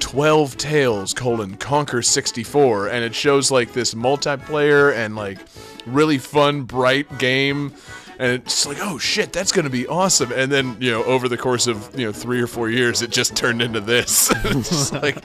12 0.00 0.56
Tales 0.56 1.12
colon 1.12 1.56
Conker 1.56 2.04
64, 2.04 2.88
and 2.88 3.04
it 3.04 3.14
shows 3.14 3.50
like 3.50 3.72
this 3.72 3.94
multiplayer 3.94 4.94
and 4.94 5.16
like 5.16 5.38
really 5.86 6.18
fun, 6.18 6.62
bright 6.62 7.18
game. 7.18 7.74
And 8.16 8.30
it's 8.30 8.64
like, 8.64 8.78
oh 8.80 8.98
shit, 8.98 9.32
that's 9.32 9.50
gonna 9.50 9.70
be 9.70 9.88
awesome. 9.88 10.30
And 10.32 10.52
then, 10.52 10.76
you 10.78 10.92
know, 10.92 11.02
over 11.02 11.28
the 11.28 11.36
course 11.36 11.66
of 11.66 11.98
you 11.98 12.06
know 12.06 12.12
three 12.12 12.40
or 12.40 12.46
four 12.46 12.70
years, 12.70 13.02
it 13.02 13.10
just 13.10 13.34
turned 13.34 13.60
into 13.60 13.80
this. 13.80 14.30
it's 14.44 14.68
just 14.68 14.92
like, 14.92 15.16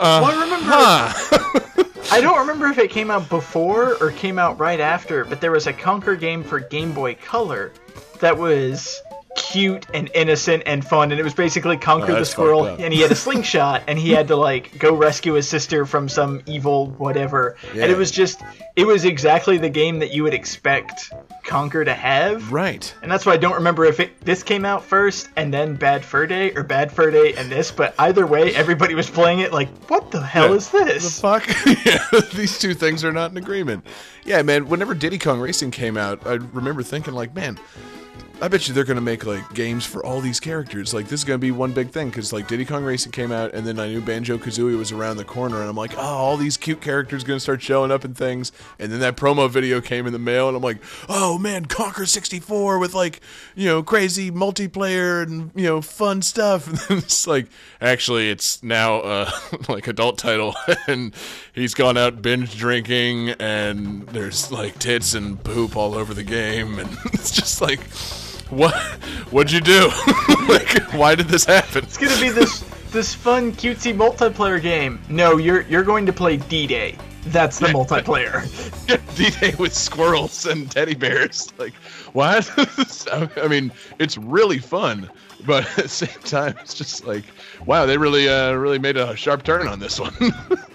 well, 0.00 0.24
I 0.24 0.34
uh, 0.34 0.40
remember. 0.40 0.66
huh. 0.66 1.84
I 2.10 2.20
don't 2.20 2.38
remember 2.38 2.68
if 2.68 2.78
it 2.78 2.90
came 2.90 3.10
out 3.10 3.28
before 3.28 3.96
or 4.02 4.12
came 4.12 4.38
out 4.38 4.58
right 4.58 4.78
after, 4.78 5.24
but 5.24 5.40
there 5.40 5.50
was 5.50 5.66
a 5.66 5.72
Conker 5.72 6.18
game 6.18 6.44
for 6.44 6.60
Game 6.60 6.92
Boy 6.92 7.16
Color 7.16 7.72
that 8.20 8.36
was 8.36 9.02
cute 9.36 9.86
and 9.94 10.10
innocent 10.14 10.62
and 10.66 10.84
fun, 10.84 11.10
and 11.10 11.20
it 11.20 11.24
was 11.24 11.34
basically 11.34 11.76
Conker 11.76 12.10
Oh, 12.10 12.18
the 12.18 12.24
Squirrel, 12.24 12.66
and 12.66 12.92
he 12.92 13.00
had 13.00 13.10
a 13.10 13.14
slingshot, 13.16 13.82
and 13.88 13.98
he 13.98 14.10
had 14.10 14.28
to 14.28 14.36
like 14.36 14.78
go 14.78 14.94
rescue 14.94 15.32
his 15.34 15.48
sister 15.48 15.84
from 15.86 16.08
some 16.08 16.42
evil 16.46 16.86
whatever, 16.98 17.56
and 17.72 17.78
it 17.90 17.96
was 17.96 18.10
just, 18.10 18.40
it 18.76 18.86
was 18.86 19.04
exactly 19.04 19.58
the 19.58 19.68
game 19.68 19.98
that 19.98 20.12
you 20.12 20.22
would 20.22 20.34
expect 20.34 21.12
Conker 21.44 21.84
to 21.84 21.94
have. 21.94 22.52
right. 22.52 22.94
And 23.02 23.10
that's 23.10 23.26
why 23.26 23.32
I 23.34 23.36
don't 23.36 23.54
remember 23.54 23.84
if 23.84 24.00
it 24.00 24.18
this 24.22 24.42
came 24.42 24.64
out 24.64 24.82
first 24.84 25.28
and 25.36 25.52
then 25.52 25.76
Bad 25.76 26.04
Fur 26.04 26.26
Day 26.26 26.52
or 26.54 26.62
Bad 26.62 26.90
Fur 26.92 27.10
Day 27.10 27.34
and 27.34 27.50
this, 27.50 27.70
but 27.70 27.94
either 27.98 28.26
way, 28.26 28.54
everybody 28.54 28.94
was 28.94 29.10
playing 29.10 29.40
it 29.40 29.52
like, 29.52 29.68
what 29.90 30.10
the 30.10 30.20
hell 30.22 30.50
Yeah. 30.50 30.54
is 30.56 30.70
this? 30.70 31.20
the 31.20 31.20
fuck? 31.20 31.46
yeah, 31.84 32.20
these 32.34 32.58
two 32.58 32.74
things 32.74 33.04
are 33.04 33.12
not 33.12 33.30
in 33.30 33.36
agreement. 33.36 33.84
Yeah, 34.24 34.40
man. 34.42 34.68
Whenever 34.68 34.94
Diddy 34.94 35.18
Kong 35.18 35.38
Racing 35.40 35.70
came 35.70 35.96
out, 35.98 36.26
I 36.26 36.34
remember 36.34 36.82
thinking 36.82 37.12
like, 37.14 37.34
man, 37.34 37.58
I 38.42 38.48
bet 38.48 38.66
you 38.66 38.74
they're 38.74 38.84
gonna 38.84 39.00
make 39.00 39.24
like 39.24 39.54
games 39.54 39.86
for 39.86 40.04
all 40.04 40.20
these 40.20 40.40
characters. 40.40 40.92
Like 40.92 41.06
this 41.06 41.20
is 41.20 41.24
gonna 41.24 41.38
be 41.38 41.52
one 41.52 41.72
big 41.72 41.90
thing 41.90 42.10
because 42.10 42.32
like 42.32 42.48
Diddy 42.48 42.64
Kong 42.64 42.84
Racing 42.84 43.12
came 43.12 43.30
out, 43.30 43.54
and 43.54 43.66
then 43.66 43.78
I 43.78 43.86
knew 43.86 44.00
Banjo 44.00 44.38
Kazooie 44.38 44.76
was 44.76 44.90
around 44.92 45.18
the 45.18 45.24
corner, 45.24 45.60
and 45.60 45.70
I'm 45.70 45.76
like, 45.76 45.96
oh, 45.96 46.00
all 46.00 46.36
these 46.36 46.56
cute 46.56 46.80
characters 46.80 47.22
gonna 47.22 47.40
start 47.40 47.62
showing 47.62 47.92
up 47.92 48.04
and 48.04 48.16
things. 48.16 48.50
And 48.78 48.90
then 48.92 49.00
that 49.00 49.16
promo 49.16 49.48
video 49.48 49.80
came 49.80 50.06
in 50.06 50.12
the 50.12 50.18
mail, 50.18 50.48
and 50.48 50.56
I'm 50.56 50.62
like, 50.62 50.78
oh 51.08 51.38
man, 51.38 51.66
Conker 51.66 52.08
64 52.08 52.78
with 52.80 52.92
like 52.92 53.20
you 53.54 53.66
know 53.66 53.82
crazy 53.82 54.30
multiplayer 54.32 55.22
and 55.22 55.52
you 55.54 55.64
know 55.64 55.80
fun 55.80 56.20
stuff. 56.20 56.68
And 56.74 56.78
then 56.78 56.98
it's 56.98 57.26
like 57.26 57.46
actually 57.80 58.30
it's 58.30 58.62
now 58.62 58.96
uh, 58.96 59.30
like 59.68 59.86
adult 59.86 60.18
title, 60.18 60.54
and 60.88 61.14
he's 61.54 61.72
gone 61.72 61.96
out 61.96 62.20
binge 62.20 62.58
drinking, 62.58 63.30
and 63.30 64.06
there's 64.08 64.50
like 64.50 64.78
tits 64.80 65.14
and 65.14 65.42
poop 65.42 65.76
all 65.76 65.94
over 65.94 66.12
the 66.12 66.24
game, 66.24 66.80
and 66.80 66.90
it's 67.12 67.30
just 67.30 67.60
like. 67.62 67.80
What? 68.50 68.74
What'd 69.30 69.52
you 69.52 69.60
do? 69.60 69.90
like, 70.48 70.92
why 70.92 71.14
did 71.14 71.26
this 71.26 71.44
happen? 71.44 71.84
It's 71.84 71.96
gonna 71.96 72.20
be 72.20 72.28
this 72.30 72.60
this 72.94 73.14
fun 73.14 73.52
cutesy 73.52 73.94
multiplayer 73.94 74.62
game. 74.62 75.00
No, 75.08 75.36
you're 75.36 75.62
you're 75.62 75.82
going 75.82 76.06
to 76.06 76.12
play 76.12 76.36
D-Day. 76.36 76.96
That's 77.26 77.58
the 77.58 77.66
multiplayer. 77.68 78.44
D-Day 79.16 79.54
with 79.58 79.74
squirrels 79.74 80.46
and 80.46 80.70
teddy 80.70 80.94
bears. 80.94 81.52
Like, 81.58 81.74
what? 82.12 82.48
I 83.42 83.48
mean, 83.48 83.72
it's 83.98 84.18
really 84.18 84.58
fun, 84.58 85.10
but 85.46 85.66
at 85.78 85.84
the 85.84 85.88
same 85.88 86.20
time, 86.22 86.54
it's 86.60 86.74
just 86.74 87.06
like, 87.06 87.24
wow, 87.64 87.86
they 87.86 87.96
really, 87.96 88.28
uh, 88.28 88.52
really 88.52 88.78
made 88.78 88.96
a 88.96 89.16
sharp 89.16 89.42
turn 89.42 89.66
on 89.66 89.80
this 89.80 89.98
one. 89.98 90.14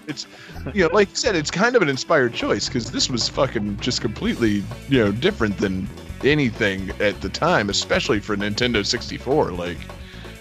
it's, 0.08 0.26
you 0.74 0.86
know, 0.86 0.92
like 0.92 1.08
you 1.10 1.16
said, 1.16 1.36
it's 1.36 1.50
kind 1.50 1.76
of 1.76 1.82
an 1.82 1.88
inspired 1.88 2.34
choice 2.34 2.66
because 2.66 2.90
this 2.90 3.08
was 3.08 3.28
fucking 3.28 3.78
just 3.78 4.00
completely, 4.00 4.62
you 4.88 4.98
know, 4.98 5.12
different 5.12 5.56
than 5.56 5.88
anything 6.24 6.90
at 7.00 7.20
the 7.20 7.28
time, 7.28 7.70
especially 7.70 8.20
for 8.20 8.36
Nintendo 8.36 8.84
64. 8.84 9.52
Like, 9.52 9.78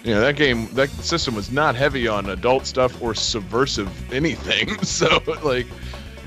you 0.03 0.13
know, 0.13 0.21
that 0.21 0.35
game, 0.35 0.67
that 0.73 0.89
system 0.89 1.35
was 1.35 1.51
not 1.51 1.75
heavy 1.75 2.07
on 2.07 2.29
adult 2.29 2.65
stuff 2.65 3.01
or 3.01 3.13
subversive 3.13 4.13
anything. 4.13 4.77
So, 4.83 5.21
like, 5.43 5.67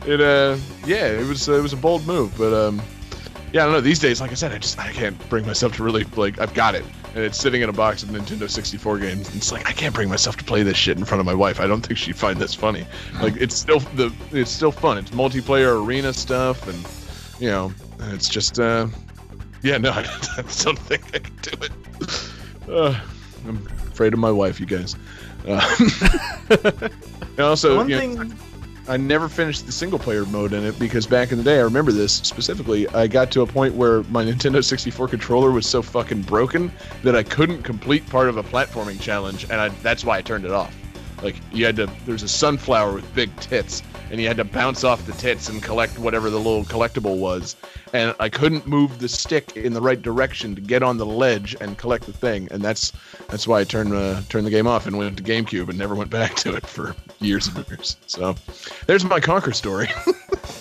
it, 0.07 0.20
uh, 0.20 0.57
yeah, 0.87 1.07
it 1.07 1.27
was, 1.27 1.49
it 1.49 1.62
was 1.62 1.73
a 1.73 1.77
bold 1.77 2.07
move, 2.07 2.37
but, 2.37 2.53
um, 2.53 2.83
yeah, 3.53 3.62
I 3.62 3.65
don't 3.65 3.74
know. 3.74 3.81
These 3.83 3.99
days, 3.99 4.20
like 4.20 4.31
I 4.31 4.35
said, 4.35 4.53
I 4.53 4.59
just 4.59 4.79
I 4.79 4.93
can't 4.93 5.29
bring 5.29 5.45
myself 5.45 5.77
to 5.77 5.83
really 5.83 6.05
like. 6.16 6.41
I've 6.41 6.55
got 6.55 6.74
it, 6.74 6.85
and 7.15 7.23
it's 7.23 7.39
sitting 7.39 7.61
in 7.61 7.69
a 7.69 7.73
box 7.73 8.03
of 8.03 8.09
Nintendo 8.09 8.49
64 8.49 8.99
games. 8.99 9.29
And 9.29 9.37
it's 9.37 9.53
like 9.53 9.69
I 9.69 9.73
can't 9.73 9.95
bring 9.95 10.09
myself 10.09 10.39
to 10.39 10.45
play 10.45 10.62
this 10.62 10.77
shit 10.79 10.97
in 10.97 11.05
front 11.05 11.20
of 11.20 11.27
my 11.27 11.35
wife. 11.35 11.61
I 11.61 11.66
don't 11.66 11.85
think 11.85 11.99
she'd 11.99 12.16
find 12.16 12.39
this 12.39 12.55
funny. 12.55 12.87
Like 13.20 13.37
it's 13.37 13.55
still 13.55 13.81
the 13.81 14.11
it's 14.31 14.51
still 14.51 14.73
fun. 14.73 14.97
It's 14.97 15.11
multiplayer 15.11 15.85
arena 15.85 16.15
stuff, 16.15 16.66
and 16.66 17.43
you 17.43 17.51
know, 17.51 17.74
it's 18.15 18.29
just 18.29 18.59
uh, 18.59 18.87
yeah. 19.62 19.78
No, 19.78 19.90
I, 19.93 20.02
don't 20.02 20.78
think 20.78 21.14
I 21.14 21.18
can 21.18 21.36
do 21.43 21.64
it. 21.64 21.72
Uh, 22.68 23.01
I'm 23.47 23.66
afraid 23.89 24.12
of 24.12 24.18
my 24.18 24.30
wife, 24.30 24.60
you 24.60 24.66
guys. 24.66 24.97
Uh, 25.47 25.60
and 27.36 27.40
also, 27.40 27.76
One 27.76 27.89
you 27.89 28.14
know, 28.14 28.30
I 28.89 28.97
never 28.97 29.28
finished 29.28 29.66
the 29.66 29.72
single 29.72 29.98
player 29.98 30.24
mode 30.26 30.52
in 30.52 30.64
it 30.64 30.78
because 30.78 31.06
back 31.06 31.30
in 31.30 31.39
the 31.39 31.44
day, 31.44 31.59
I 31.59 31.62
remember 31.62 31.93
this 31.93 32.12
specifically. 32.12 32.89
I 32.89 33.06
got 33.06 33.30
to 33.32 33.43
a 33.43 33.47
point 33.47 33.74
where 33.74 34.02
my 34.05 34.24
Nintendo 34.26 34.62
64 34.62 35.09
controller 35.09 35.51
was 35.51 35.66
so 35.66 35.82
fucking 35.82 36.22
broken 36.22 36.72
that 37.02 37.14
I 37.14 37.22
couldn't 37.22 37.62
complete 37.62 38.09
part 38.09 38.28
of 38.28 38.36
a 38.36 38.43
platforming 38.43 39.01
challenge, 39.01 39.44
and 39.44 39.55
I, 39.55 39.68
that's 39.68 40.05
why 40.05 40.18
I 40.18 40.22
turned 40.22 40.44
it 40.44 40.51
off. 40.51 40.76
Like 41.23 41.36
you 41.53 41.65
had 41.65 41.77
to, 41.77 41.89
there's 42.05 42.23
a 42.23 42.28
sunflower 42.28 42.93
with 42.94 43.15
big 43.15 43.35
tits, 43.36 43.82
and 44.11 44.20
you 44.20 44.27
had 44.27 44.36
to 44.39 44.44
bounce 44.44 44.82
off 44.82 45.07
the 45.07 45.12
tits 45.12 45.49
and 45.49 45.62
collect 45.62 45.99
whatever 45.99 46.31
the 46.31 46.39
little 46.39 46.65
collectible 46.65 47.16
was. 47.19 47.57
And 47.93 48.15
I 48.19 48.28
couldn't 48.28 48.66
move 48.66 48.99
the 48.99 49.09
stick 49.09 49.57
in 49.57 49.73
the 49.73 49.81
right 49.81 50.01
direction 50.01 50.55
to 50.55 50.61
get 50.61 50.82
on 50.82 50.97
the 50.97 51.07
ledge 51.07 51.55
and 51.61 51.78
collect 51.78 52.07
the 52.07 52.12
thing, 52.12 52.49
and 52.51 52.62
that's 52.62 52.93
that's 53.28 53.47
why 53.47 53.61
I 53.61 53.65
turned 53.65 53.94
uh, 53.94 54.23
turned 54.28 54.47
the 54.47 54.51
game 54.51 54.66
off 54.66 54.86
and 54.86 54.99
went 54.99 55.16
to 55.19 55.23
GameCube 55.23 55.69
and 55.69 55.78
never 55.78 55.94
went 55.94 56.11
back 56.11 56.35
to 56.36 56.55
it 56.55 56.66
for 56.66 56.97
years 57.20 57.47
and 57.47 57.66
years. 57.69 57.97
So, 58.07 58.35
there's 58.86 59.05
my 59.05 59.20
Conker 59.20 59.55
story. 59.55 59.89
I 59.89 60.12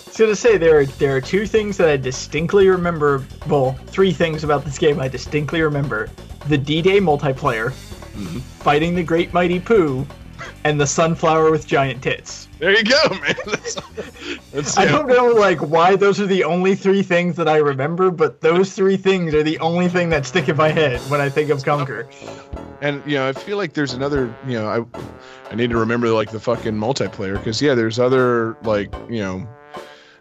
was 0.06 0.16
gonna 0.16 0.36
say 0.36 0.58
there 0.58 0.78
are 0.78 0.86
there 0.86 1.16
are 1.16 1.20
two 1.20 1.46
things 1.46 1.76
that 1.78 1.88
I 1.88 1.96
distinctly 1.96 2.68
remember. 2.68 3.24
Well, 3.48 3.72
three 3.86 4.12
things 4.12 4.44
about 4.44 4.64
this 4.64 4.78
game 4.78 5.00
I 5.00 5.08
distinctly 5.08 5.62
remember: 5.62 6.10
the 6.48 6.58
D-Day 6.58 7.00
multiplayer, 7.00 7.72
fighting 8.60 8.94
the 8.94 9.02
Great 9.02 9.32
Mighty 9.32 9.58
Poo, 9.58 10.06
and 10.64 10.80
the 10.80 10.86
sunflower 10.86 11.50
with 11.50 11.66
giant 11.66 12.02
tits. 12.02 12.48
there 12.58 12.76
you 12.76 12.84
go, 12.84 13.08
man. 13.20 13.34
That's, 13.46 13.74
that's, 14.52 14.78
I 14.78 14.84
don't 14.84 15.08
know 15.08 15.28
like 15.28 15.58
why 15.60 15.96
those 15.96 16.20
are 16.20 16.26
the 16.26 16.44
only 16.44 16.74
three 16.74 17.02
things 17.02 17.36
that 17.36 17.48
I 17.48 17.56
remember, 17.56 18.10
but 18.10 18.40
those 18.40 18.72
three 18.74 18.96
things 18.96 19.34
are 19.34 19.42
the 19.42 19.58
only 19.58 19.88
thing 19.88 20.10
that 20.10 20.26
stick 20.26 20.48
in 20.48 20.56
my 20.56 20.68
head 20.68 21.00
when 21.10 21.20
I 21.20 21.28
think 21.28 21.50
of 21.50 21.58
Conker. 21.62 22.06
And 22.80 23.02
you 23.06 23.16
know, 23.16 23.28
I 23.28 23.32
feel 23.32 23.56
like 23.56 23.72
there's 23.72 23.94
another. 23.94 24.34
You 24.46 24.58
know, 24.58 24.68
I 24.68 25.50
I 25.50 25.54
need 25.54 25.70
to 25.70 25.78
remember 25.78 26.08
like 26.10 26.30
the 26.30 26.40
fucking 26.40 26.74
multiplayer 26.74 27.36
because 27.36 27.60
yeah, 27.62 27.74
there's 27.74 27.98
other 27.98 28.56
like 28.62 28.94
you 29.08 29.20
know. 29.20 29.48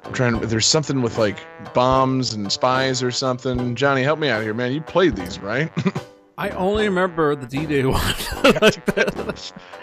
I'm 0.03 0.13
trying 0.13 0.39
to. 0.39 0.47
There's 0.47 0.65
something 0.65 1.01
with 1.01 1.18
like 1.18 1.38
bombs 1.73 2.34
and 2.34 2.51
spies 2.51 3.03
or 3.03 3.11
something. 3.11 3.76
Johnny, 3.76 4.01
help 4.01 4.18
me 4.18 4.30
out 4.30 4.41
here, 4.41 4.53
man. 4.53 4.72
You 4.73 4.81
played 4.81 5.15
these, 5.15 5.39
right? 5.39 5.72
I 6.37 6.49
only 6.51 6.85
remember 6.87 7.35
the 7.35 7.45
D-Day 7.45 7.85
one. 7.85 8.01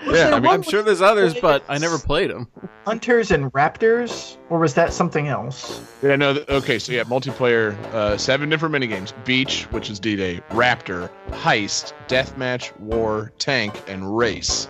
yeah, 0.06 0.30
I 0.34 0.40
mean, 0.40 0.46
I'm 0.50 0.62
sure 0.62 0.82
there's 0.82 1.02
others, 1.02 1.34
but 1.40 1.62
I 1.68 1.78
never 1.78 1.98
played 1.98 2.30
them. 2.30 2.48
Hunters 2.86 3.30
and 3.30 3.52
Raptors, 3.52 4.36
or 4.48 4.58
was 4.58 4.74
that 4.74 4.92
something 4.92 5.28
else? 5.28 5.80
Yeah, 6.02 6.16
no. 6.16 6.34
th- 6.34 6.48
Okay, 6.48 6.78
so 6.78 6.92
yeah, 6.92 7.04
multiplayer, 7.04 7.76
uh, 7.92 8.16
seven 8.16 8.48
different 8.48 8.74
minigames: 8.74 9.12
beach, 9.24 9.64
which 9.70 9.90
is 9.90 10.00
D-Day, 10.00 10.40
Raptor, 10.50 11.10
heist, 11.28 11.92
deathmatch, 12.08 12.76
war, 12.80 13.32
tank, 13.38 13.80
and 13.86 14.16
race. 14.16 14.68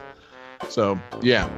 So 0.69 0.99
yeah, 1.23 1.49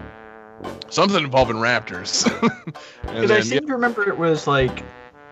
something 0.90 1.24
involving 1.24 1.56
raptors. 1.56 2.26
Because 3.02 3.30
I 3.32 3.34
then, 3.36 3.42
seem 3.42 3.66
to 3.66 3.72
remember 3.72 4.08
it 4.08 4.16
was 4.16 4.46
like 4.46 4.84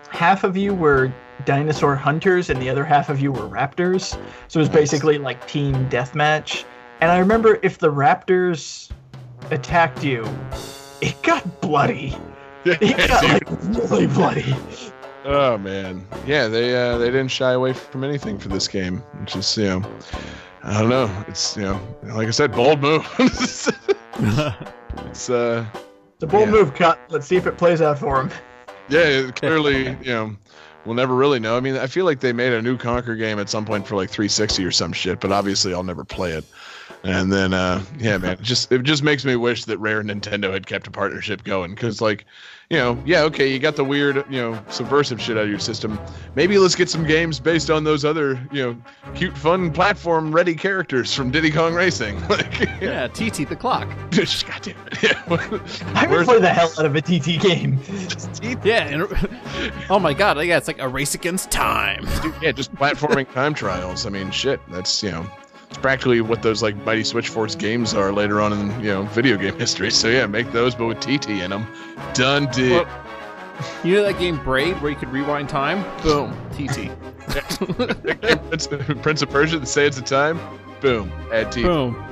half 0.09 0.43
of 0.43 0.57
you 0.57 0.73
were 0.73 1.13
dinosaur 1.45 1.95
hunters 1.95 2.49
and 2.49 2.61
the 2.61 2.69
other 2.69 2.85
half 2.85 3.09
of 3.09 3.19
you 3.19 3.31
were 3.31 3.47
raptors. 3.47 4.17
So 4.47 4.59
it 4.59 4.63
was 4.63 4.69
basically 4.69 5.17
like 5.17 5.45
team 5.47 5.73
deathmatch. 5.89 6.63
And 7.01 7.11
I 7.11 7.19
remember 7.19 7.59
if 7.63 7.77
the 7.77 7.91
raptors 7.91 8.89
attacked 9.51 10.03
you, 10.03 10.27
it 11.01 11.21
got 11.23 11.61
bloody. 11.61 12.15
It 12.65 13.07
got 13.07 13.23
like 13.23 13.49
really 13.89 14.05
bloody. 14.07 14.53
oh 15.23 15.57
man, 15.57 16.05
yeah, 16.27 16.49
they 16.49 16.75
uh, 16.75 16.97
they 16.97 17.05
didn't 17.05 17.29
shy 17.29 17.53
away 17.53 17.71
from 17.71 18.03
anything 18.03 18.37
for 18.37 18.49
this 18.49 18.67
game, 18.67 18.97
which 19.21 19.33
is 19.37 19.57
you 19.57 19.63
know, 19.63 19.83
I 20.63 20.81
don't 20.81 20.89
know. 20.89 21.09
It's 21.29 21.55
you 21.55 21.63
know, 21.63 21.79
like 22.03 22.27
I 22.27 22.31
said, 22.31 22.51
bold 22.51 22.81
move. 22.81 23.07
it's 23.19 23.69
uh. 25.29 25.65
It's 26.15 26.23
a 26.23 26.27
bold 26.27 26.47
Yeah. 26.47 26.51
move, 26.51 26.73
cut. 26.75 26.99
Let's 27.09 27.27
see 27.27 27.37
if 27.37 27.47
it 27.47 27.57
plays 27.57 27.81
out 27.81 27.97
for 27.97 28.19
him. 28.21 28.29
Yeah, 28.89 29.05
it 29.05 29.35
clearly, 29.35 29.91
you 30.01 30.13
know, 30.13 30.35
we'll 30.85 30.95
never 30.95 31.15
really 31.15 31.39
know. 31.39 31.57
I 31.57 31.59
mean, 31.59 31.75
I 31.75 31.87
feel 31.87 32.05
like 32.05 32.19
they 32.19 32.33
made 32.33 32.53
a 32.53 32.61
new 32.61 32.77
Conker 32.77 33.17
game 33.17 33.39
at 33.39 33.49
some 33.49 33.65
point 33.65 33.87
for 33.87 33.95
like 33.95 34.09
360 34.09 34.63
or 34.65 34.71
some 34.71 34.93
shit, 34.93 35.19
but 35.19 35.31
obviously 35.31 35.73
I'll 35.73 35.83
never 35.83 36.05
play 36.05 36.31
it. 36.31 36.45
And 37.03 37.31
then, 37.31 37.53
uh, 37.53 37.83
yeah, 37.97 38.17
man, 38.17 38.33
it 38.33 38.41
just 38.41 38.71
it 38.71 38.83
just 38.83 39.03
makes 39.03 39.23
me 39.23 39.35
wish 39.37 39.65
that 39.65 39.77
Rare 39.77 40.01
and 40.01 40.09
Nintendo 40.09 40.51
had 40.51 40.67
kept 40.67 40.85
a 40.87 40.91
partnership 40.91 41.43
going 41.45 41.71
because, 41.73 42.01
like, 42.01 42.25
you 42.69 42.77
know, 42.77 43.01
yeah, 43.05 43.21
okay, 43.23 43.51
you 43.51 43.57
got 43.57 43.77
the 43.77 43.83
weird, 43.83 44.17
you 44.29 44.39
know, 44.39 44.61
subversive 44.69 45.19
shit 45.19 45.37
out 45.37 45.43
of 45.43 45.49
your 45.49 45.59
system. 45.59 45.99
Maybe 46.35 46.57
let's 46.59 46.75
get 46.75 46.89
some 46.89 47.05
games 47.05 47.39
based 47.39 47.71
on 47.71 47.83
those 47.83 48.05
other, 48.05 48.39
you 48.51 48.63
know, 48.63 48.77
cute, 49.15 49.35
fun, 49.35 49.71
platform-ready 49.71 50.53
characters 50.55 51.13
from 51.13 51.31
Diddy 51.31 51.49
Kong 51.49 51.73
Racing. 51.73 52.19
like, 52.27 52.59
yeah, 52.59 52.77
Yeah, 52.81 53.07
TT 53.07 53.47
the 53.47 53.55
clock. 53.55 53.87
God 54.11 54.61
damn 54.61 54.75
it. 54.87 55.01
Yeah. 55.01 55.23
I 55.95 56.05
would 56.05 56.25
play 56.25 56.39
the 56.39 56.53
hell 56.53 56.71
out 56.77 56.85
of 56.85 56.95
a 56.95 57.01
TT 57.01 57.41
game. 57.41 57.79
Yeah, 58.63 58.83
and, 58.83 59.29
oh 59.89 59.99
my 59.99 60.13
god, 60.13 60.37
yeah, 60.45 60.57
it's 60.57 60.67
like 60.67 60.79
a 60.79 60.87
race 60.87 61.15
against 61.15 61.49
time. 61.49 62.05
yeah, 62.41 62.51
just 62.51 62.73
platforming 62.75 63.31
time 63.33 63.53
trials. 63.53 64.05
I 64.05 64.09
mean, 64.09 64.29
shit, 64.31 64.59
that's 64.69 65.01
you 65.01 65.11
know, 65.11 65.25
it's 65.37 65.38
practically 65.75 66.21
what 66.21 66.41
those 66.41 66.61
like 66.61 66.75
Mighty 66.85 67.03
Switch 67.03 67.29
Force 67.29 67.55
games 67.55 67.93
are 67.93 68.11
later 68.11 68.41
on 68.41 68.53
in 68.53 68.69
you 68.81 68.89
know 68.89 69.03
video 69.03 69.37
game 69.37 69.57
history. 69.59 69.91
So 69.91 70.07
yeah, 70.07 70.25
make 70.25 70.51
those 70.51 70.75
but 70.75 70.85
with 70.87 70.99
TT 70.99 71.29
in 71.29 71.51
them. 71.51 71.67
Done 72.13 72.47
deal. 72.47 72.83
Well, 72.83 73.03
You 73.83 73.95
know 73.95 74.03
that 74.03 74.17
game 74.19 74.41
Braid 74.43 74.81
where 74.81 74.91
you 74.91 74.97
could 74.97 75.09
rewind 75.09 75.49
time? 75.49 75.83
Boom, 76.01 76.33
TT. 76.51 76.89
Prince, 78.49 78.67
Prince 79.01 79.21
of 79.21 79.29
Persia, 79.29 79.59
the 79.59 79.65
Sands 79.65 79.97
of 79.97 80.05
Time. 80.05 80.39
Boom, 80.81 81.11
add 81.33 81.51
TT. 81.51 81.63
Boom. 81.63 82.03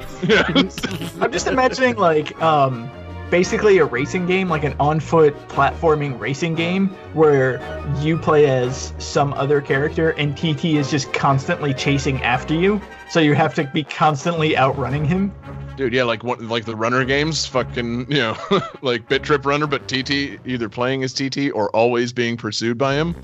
I'm 1.22 1.32
just 1.32 1.48
imagining 1.48 1.96
like 1.96 2.40
um 2.42 2.90
basically 3.30 3.78
a 3.80 3.86
racing 3.86 4.26
game, 4.26 4.50
like 4.50 4.64
an 4.64 4.76
on-foot 4.80 5.36
platforming 5.50 6.20
racing 6.20 6.56
game 6.56 6.90
where 7.14 7.60
you 8.02 8.18
play 8.18 8.48
as 8.50 8.94
some 8.98 9.34
other 9.34 9.62
character 9.62 10.12
and 10.12 10.36
TT 10.38 10.66
is 10.76 10.90
just 10.90 11.12
constantly 11.14 11.74
chasing 11.74 12.22
after 12.24 12.54
you. 12.54 12.82
So 13.10 13.20
you 13.20 13.34
have 13.36 13.54
to 13.56 13.64
be 13.66 13.84
constantly 13.84 14.58
outrunning 14.58 15.06
him. 15.06 15.34
Dude, 15.76 15.94
yeah, 15.94 16.04
like 16.04 16.24
what, 16.24 16.42
like 16.42 16.66
the 16.66 16.76
runner 16.76 17.06
games, 17.06 17.46
fucking, 17.46 18.06
you 18.12 18.18
know, 18.18 18.38
like 18.82 19.08
Bit 19.08 19.24
Trip 19.24 19.46
Runner, 19.46 19.68
but 19.68 19.88
TT 19.88 20.40
either 20.46 20.70
playing 20.70 21.04
as 21.04 21.14
TT 21.14 21.52
or 21.54 21.70
always 21.76 22.12
being 22.14 22.36
pursued 22.38 22.78
by 22.78 22.96
him, 22.96 23.16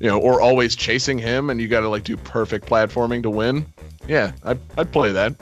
you 0.00 0.06
know, 0.08 0.18
or 0.20 0.40
always 0.40 0.76
chasing 0.76 1.18
him, 1.18 1.50
and 1.50 1.60
you 1.60 1.68
got 1.68 1.80
to 1.80 1.88
like 1.88 2.04
do 2.04 2.16
perfect 2.16 2.66
platforming 2.66 3.22
to 3.22 3.30
win. 3.30 3.66
Yeah, 4.06 4.32
I'd, 4.44 4.60
I'd 4.78 4.92
play 4.92 5.10
that 5.12 5.34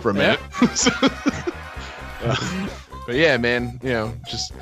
for 0.00 0.10
a 0.10 0.14
Yeah. 0.14 0.36
minute. 0.60 0.88
Uh, 2.22 2.36
but 3.06 3.14
yeah, 3.14 3.36
man, 3.36 3.78
you 3.82 3.90
know, 3.90 4.12
just 4.26 4.52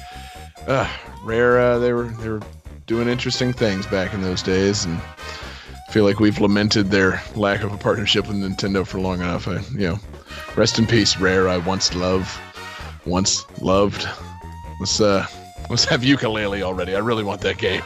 uh, 0.67 0.89
rare. 1.25 1.59
Uh, 1.59 1.79
they 1.79 1.93
were 1.93 2.09
they 2.21 2.29
were 2.29 2.43
doing 2.87 3.09
interesting 3.09 3.53
things 3.53 3.87
back 3.87 4.15
in 4.15 4.23
those 4.23 4.43
days, 4.43 4.85
and 4.85 4.99
I 4.99 5.93
feel 5.93 6.05
like 6.05 6.21
we've 6.21 6.41
lamented 6.41 6.91
their 6.91 7.23
lack 7.35 7.63
of 7.63 7.73
a 7.73 7.79
partnership 7.79 8.27
with 8.27 8.37
Nintendo 8.37 8.87
for 8.87 9.01
long 9.01 9.21
enough. 9.21 9.49
I, 9.49 9.61
you 9.73 9.89
know, 9.89 9.99
rest 10.57 10.79
in 10.79 10.87
peace, 10.87 11.19
Rare. 11.19 11.49
I 11.49 11.59
once 11.59 11.95
loved, 11.95 12.39
once 13.07 13.45
loved. 13.61 14.09
Let's 14.81 15.01
uh, 15.01 15.27
let's 15.71 15.85
have 15.87 16.03
Yooka-Laylee 16.03 16.63
already. 16.63 16.95
I 16.95 17.01
really 17.01 17.25
want 17.25 17.41
that 17.43 17.59
game. 17.59 17.83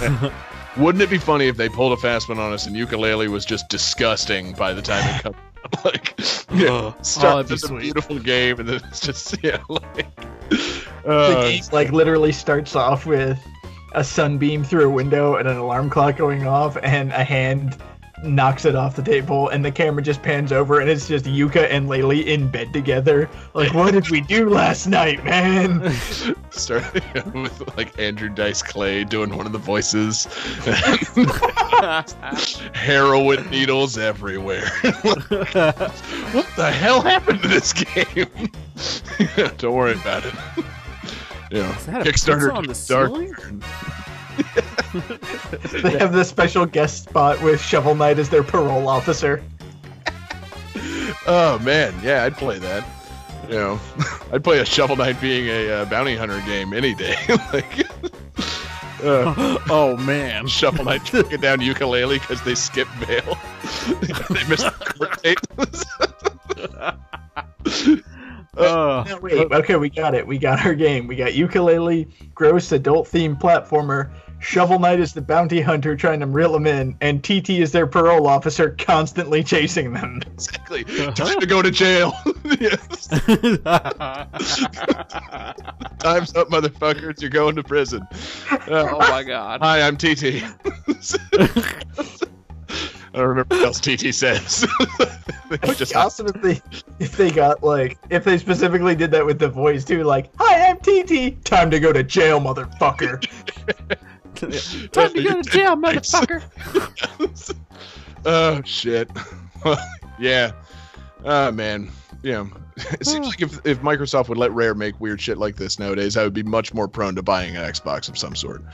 Wouldn't 0.76 1.02
it 1.02 1.10
be 1.10 1.18
funny 1.18 1.48
if 1.48 1.56
they 1.56 1.68
pulled 1.68 1.92
a 1.92 1.96
fast 1.96 2.28
one 2.28 2.38
on 2.38 2.52
us 2.52 2.66
and 2.66 2.76
Yooka-Laylee 2.76 3.28
was 3.28 3.44
just 3.44 3.68
disgusting 3.68 4.52
by 4.52 4.72
the 4.72 4.80
time 4.80 5.16
it 5.16 5.22
comes? 5.22 5.36
like, 5.84 6.14
yeah, 6.52 6.68
Oh, 6.70 6.96
starts 7.02 7.48
that'd 7.48 7.48
be 7.48 7.54
as 7.54 7.64
a 7.64 7.74
beautiful 7.74 8.18
game 8.18 8.60
and 8.60 8.68
then 8.68 8.80
it's 8.88 9.00
just 9.00 9.34
yeah, 9.42 9.58
like. 9.68 10.08
The 10.50 11.10
Uh, 11.10 11.42
game 11.48 11.62
like 11.72 11.92
literally 11.92 12.32
starts 12.32 12.76
off 12.76 13.06
with 13.06 13.38
a 13.92 14.04
sunbeam 14.04 14.62
through 14.62 14.86
a 14.86 14.90
window 14.90 15.36
and 15.36 15.48
an 15.48 15.56
alarm 15.56 15.90
clock 15.90 16.16
going 16.16 16.46
off 16.46 16.76
and 16.82 17.10
a 17.12 17.24
hand 17.24 17.76
knocks 18.22 18.64
it 18.64 18.74
off 18.74 18.96
the 18.96 19.02
table 19.02 19.48
and 19.48 19.64
the 19.64 19.72
camera 19.72 20.02
just 20.02 20.22
pans 20.22 20.52
over 20.52 20.80
and 20.80 20.90
it's 20.90 21.08
just 21.08 21.24
Yooka 21.24 21.68
and 21.70 21.88
Laylee 21.88 22.26
in 22.26 22.48
bed 22.48 22.72
together. 22.72 23.28
Like, 23.54 23.72
what 23.74 23.92
did 23.92 24.10
we 24.10 24.20
do 24.20 24.48
last 24.48 24.86
night, 24.86 25.24
man? 25.24 25.92
starting 26.50 27.02
with 27.42 27.76
like 27.76 27.98
Andrew 27.98 28.28
Dice 28.28 28.62
Clay 28.62 29.04
doing 29.04 29.36
one 29.36 29.46
of 29.46 29.52
the 29.52 29.58
voices. 29.58 30.26
Heroin 32.74 33.48
needles 33.50 33.98
everywhere. 33.98 34.68
what 35.02 35.28
the 36.56 36.70
hell 36.72 37.00
happened 37.00 37.42
to 37.42 37.48
this 37.48 37.72
game? 37.72 38.50
Don't 39.58 39.74
worry 39.74 39.94
about 39.94 40.24
it. 40.24 40.34
You 41.50 41.62
know, 41.62 41.72
that 41.72 42.06
a 42.06 42.10
Kickstarter 42.10 42.54
on 42.54 42.66
the 42.66 42.74
took 42.74 42.86
dark. 42.86 43.12
Ceiling? 44.36 44.60
turn. 44.92 45.82
They 45.82 45.98
have 45.98 46.12
the 46.12 46.24
special 46.24 46.66
guest 46.66 47.04
spot 47.04 47.42
with 47.42 47.60
Shovel 47.60 47.94
Knight 47.94 48.18
as 48.18 48.28
their 48.28 48.42
parole 48.42 48.88
officer. 48.88 49.42
Oh 51.26 51.58
man, 51.62 51.94
yeah, 52.02 52.24
I'd 52.24 52.36
play 52.36 52.58
that. 52.58 52.84
You 53.48 53.54
know, 53.54 53.80
I'd 54.32 54.44
play 54.44 54.58
a 54.58 54.64
Shovel 54.64 54.96
Knight 54.96 55.20
being 55.20 55.48
a 55.48 55.70
uh, 55.70 55.84
bounty 55.86 56.16
hunter 56.16 56.40
game 56.46 56.72
any 56.72 56.94
day. 56.94 57.16
like, 57.52 57.80
uh, 59.02 59.58
oh 59.68 59.96
man. 59.98 60.46
Shovel 60.46 60.84
Knight 60.84 61.04
taking 61.04 61.40
down 61.40 61.58
Yooka-Laylee 61.58 62.20
because 62.20 62.42
they 62.42 62.54
skipped 62.54 62.90
bail. 63.06 63.38
they 64.30 64.44
missed 64.48 64.64
the 64.64 64.94
court 64.96 65.22
date. 65.22 65.38
Oh. 68.56 69.04
No, 69.06 69.18
wait. 69.18 69.52
Okay, 69.52 69.76
we 69.76 69.90
got 69.90 70.14
it. 70.14 70.26
We 70.26 70.38
got 70.38 70.64
our 70.64 70.74
game. 70.74 71.06
We 71.06 71.16
got 71.16 71.32
Yooka-Laylee, 71.32 72.08
gross 72.34 72.72
adult 72.72 73.08
themed 73.08 73.40
platformer. 73.40 74.10
Shovel 74.40 74.78
Knight 74.78 75.00
is 75.00 75.12
the 75.12 75.20
bounty 75.20 75.60
hunter 75.60 75.94
trying 75.94 76.20
to 76.20 76.26
reel 76.26 76.52
them 76.52 76.66
in, 76.66 76.96
and 77.02 77.22
TT 77.22 77.50
is 77.50 77.72
their 77.72 77.86
parole 77.86 78.26
officer 78.26 78.74
constantly 78.78 79.44
chasing 79.44 79.92
them. 79.92 80.22
Exactly. 80.32 80.82
Time 80.84 81.38
to 81.38 81.46
go 81.46 81.60
to 81.60 81.70
jail. 81.70 82.14
yes. 82.58 83.08
Time's 85.98 86.34
up, 86.34 86.48
motherfuckers. 86.48 87.20
You're 87.20 87.28
going 87.28 87.54
to 87.56 87.62
prison. 87.62 88.06
Uh, 88.50 88.88
oh 88.90 88.98
my 88.98 89.22
god. 89.22 89.60
Hi, 89.60 89.82
I'm 89.82 89.98
TT. 89.98 90.42
I 93.12 93.18
don't 93.18 93.28
remember 93.28 93.56
what 93.56 93.66
else 93.66 93.80
TT 93.80 94.14
says. 94.14 94.66
It's 95.64 95.78
just 95.78 95.94
awesome 95.94 96.26
if 96.26 96.40
they 96.40 96.62
if 96.98 97.16
they 97.18 97.30
got 97.30 97.62
like 97.62 97.98
if 98.08 98.24
they 98.24 98.38
specifically 98.38 98.94
did 98.94 99.10
that 99.10 99.26
with 99.26 99.38
the 99.38 99.48
voice 99.48 99.84
too, 99.84 100.04
like, 100.04 100.30
"Hi, 100.38 100.70
I'm 100.70 100.78
TT. 100.78 101.44
Time 101.44 101.70
to 101.70 101.78
go 101.78 101.92
to 101.92 102.02
jail, 102.02 102.40
motherfucker." 102.40 103.20
Time 104.92 105.12
to 105.12 105.22
go 105.22 105.42
to 105.42 105.50
jail, 105.50 105.76
motherfucker. 105.76 106.42
oh 108.24 108.62
shit. 108.62 109.10
yeah. 110.18 110.52
Oh 111.24 111.52
man. 111.52 111.90
Yeah. 112.22 112.46
It 112.92 113.06
seems 113.06 113.26
like 113.26 113.42
if, 113.42 113.60
if 113.66 113.80
Microsoft 113.82 114.28
would 114.28 114.38
let 114.38 114.52
Rare 114.52 114.74
make 114.74 114.98
weird 114.98 115.20
shit 115.20 115.36
like 115.36 115.56
this 115.56 115.78
nowadays, 115.78 116.16
I 116.16 116.24
would 116.24 116.32
be 116.32 116.42
much 116.42 116.72
more 116.72 116.88
prone 116.88 117.14
to 117.16 117.22
buying 117.22 117.56
an 117.56 117.62
Xbox 117.64 118.08
of 118.08 118.16
some 118.16 118.34
sort. 118.34 118.64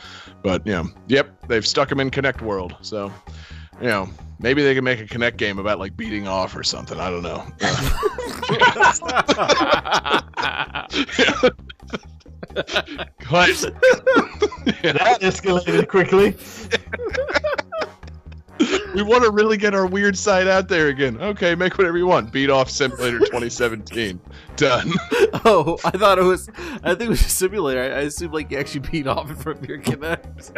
But 0.42 0.64
you 0.64 0.72
know, 0.72 0.88
yep, 1.08 1.30
they've 1.48 1.66
stuck 1.66 1.88
them 1.88 1.98
in 1.98 2.10
Kinect 2.10 2.42
World, 2.42 2.76
so 2.80 3.12
you 3.80 3.88
know, 3.88 4.08
maybe 4.38 4.62
they 4.62 4.74
can 4.74 4.84
make 4.84 5.00
a 5.00 5.06
Kinect 5.06 5.36
game 5.36 5.58
about 5.58 5.78
like 5.78 5.96
beating 5.96 6.26
off 6.28 6.56
or 6.56 6.62
something. 6.62 6.98
I 6.98 7.10
don't 7.10 7.22
know. 7.22 7.46
What? 13.28 13.48
that 14.82 15.18
escalated 15.20 15.88
quickly. 15.88 16.34
we 18.94 19.02
want 19.02 19.24
to 19.24 19.30
really 19.30 19.56
get 19.56 19.74
our 19.74 19.86
weird 19.86 20.16
side 20.16 20.48
out 20.48 20.68
there 20.68 20.88
again. 20.88 21.20
Okay, 21.20 21.54
make 21.54 21.76
whatever 21.76 21.98
you 21.98 22.06
want. 22.06 22.32
Beat 22.32 22.48
off 22.48 22.70
Simulator 22.70 23.18
2017. 23.18 24.18
Done. 24.56 24.92
Oh, 25.44 25.78
I 25.84 25.90
thought 25.90 26.18
it 26.18 26.24
was. 26.24 26.48
I 26.82 26.94
think 26.94 27.02
it 27.02 27.08
was 27.08 27.20
a 27.20 27.28
simulator. 27.28 27.80
I, 27.80 27.86
I 27.86 28.00
assumed 28.00 28.32
like 28.32 28.50
you 28.50 28.58
actually 28.58 28.80
beat 28.80 29.06
off 29.06 29.30
from 29.42 29.62
your 29.64 29.78
Kinect. 29.78 30.50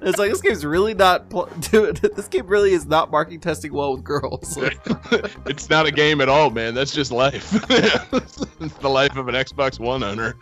it's 0.02 0.18
like 0.18 0.30
this 0.30 0.40
game's 0.40 0.64
really 0.64 0.94
not. 0.94 1.28
Pl- 1.30 1.46
dude, 1.60 1.98
this 1.98 2.26
game 2.26 2.46
really 2.46 2.72
is 2.72 2.86
not 2.86 3.10
marking 3.10 3.38
testing 3.38 3.72
well 3.72 3.94
with 3.94 4.02
girls. 4.02 4.56
Like, 4.56 4.78
it's 5.46 5.70
not 5.70 5.86
a 5.86 5.92
game 5.92 6.20
at 6.20 6.28
all, 6.28 6.50
man. 6.50 6.74
That's 6.74 6.92
just 6.92 7.12
life. 7.12 7.48
it's 7.70 8.74
the 8.78 8.88
life 8.88 9.16
of 9.16 9.28
an 9.28 9.34
Xbox 9.34 9.78
One 9.78 10.02
owner. 10.02 10.34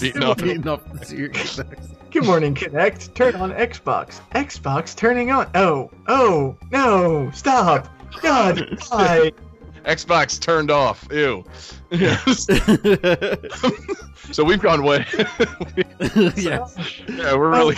Beating 0.00 0.22
off. 0.22 0.38
beating 0.38 0.68
off 0.68 1.10
your 1.10 1.28
Good 2.10 2.24
morning, 2.24 2.54
Kinect. 2.54 3.12
Turn 3.14 3.34
on 3.34 3.50
Xbox. 3.52 4.20
Xbox 4.34 4.96
turning 4.96 5.30
on. 5.30 5.50
Oh, 5.54 5.90
oh, 6.06 6.56
no! 6.70 7.30
Stop! 7.32 7.88
God, 8.22 8.78
why? 8.88 9.32
Xbox 9.84 10.40
turned 10.40 10.70
off. 10.70 11.06
Ew. 11.10 11.44
Yes. 11.90 12.46
so 14.34 14.42
we've 14.44 14.60
gone 14.60 14.82
way. 14.82 15.04
yeah, 16.36 16.66
yeah, 17.08 17.34
we're 17.34 17.50
really. 17.50 17.76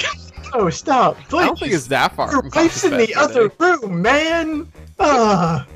Oh, 0.55 0.71
stop! 0.71 1.17
Please. 1.29 1.43
I 1.43 1.47
don't 1.47 1.59
think 1.59 1.73
it's 1.73 1.89
that 1.89 2.15
far. 2.15 2.31
Your 2.31 2.43
from 2.43 2.51
wife's 2.55 2.85
in 2.85 2.97
the 2.97 3.15
other 3.15 3.51
Fest 3.51 3.83
room, 3.83 4.01
man. 4.01 4.73
Ah. 4.99 5.67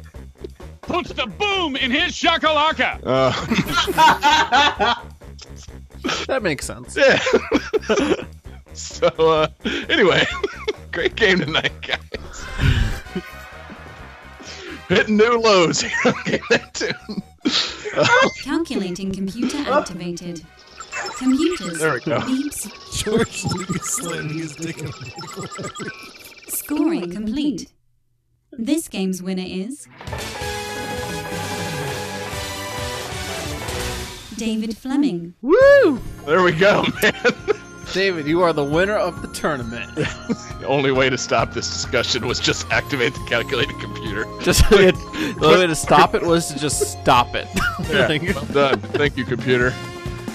Puts 0.82 1.12
the 1.12 1.26
boom 1.26 1.76
in 1.76 1.90
his 1.90 2.12
shakalaka. 2.12 3.00
Uh. 3.04 4.94
That 6.26 6.42
makes 6.42 6.64
sense. 6.64 6.96
yeah. 6.96 7.20
so 8.72 9.08
uh, 9.18 9.48
anyway, 9.90 10.24
great 10.92 11.14
game 11.14 11.40
tonight, 11.40 11.72
guys. 11.82 13.24
Hitting 14.90 15.16
new 15.16 15.38
lows. 15.40 15.84
Okay, 16.04 16.40
that 16.50 16.74
tune. 16.74 17.22
Calculating 18.42 19.12
computer 19.12 19.58
activated. 19.70 20.44
Computers. 21.16 21.78
There 21.78 21.94
we 21.94 22.00
go. 22.00 22.18
Beeps. 22.18 23.04
George 23.04 23.44
Lucas 23.44 23.88
slamming 23.88 24.38
his 24.38 24.56
dick 24.56 24.78
in 24.78 24.90
Scoring 26.48 27.08
complete. 27.12 27.72
This 28.50 28.88
game's 28.88 29.22
winner 29.22 29.46
is. 29.46 29.86
David 34.36 34.76
Fleming. 34.76 35.34
Woo! 35.40 36.00
There 36.26 36.42
we 36.42 36.50
go, 36.50 36.84
man. 37.00 37.14
David, 37.92 38.26
you 38.26 38.42
are 38.42 38.52
the 38.52 38.64
winner 38.64 38.96
of 38.96 39.22
the 39.22 39.28
tournament. 39.28 39.90
The 40.60 40.66
only 40.66 40.92
way 40.92 41.08
to 41.08 41.16
stop 41.16 41.54
this 41.54 41.66
discussion 41.70 42.26
was 42.28 42.38
just 42.38 42.70
activate 42.70 43.14
the 43.14 43.24
calculating 43.26 43.78
computer. 43.80 44.26
Just 44.42 44.68
the 44.68 44.92
only 45.42 45.58
way 45.58 45.66
to 45.66 45.74
stop 45.74 46.14
it 46.14 46.22
was 46.22 46.48
to 46.52 46.58
just 46.58 46.92
stop 47.00 47.34
it. 47.34 47.48
Yeah, 47.90 48.06
Like- 48.06 48.22
well 48.34 48.44
done. 48.44 48.78
Thank 48.80 49.16
you, 49.16 49.24
computer. 49.24 49.72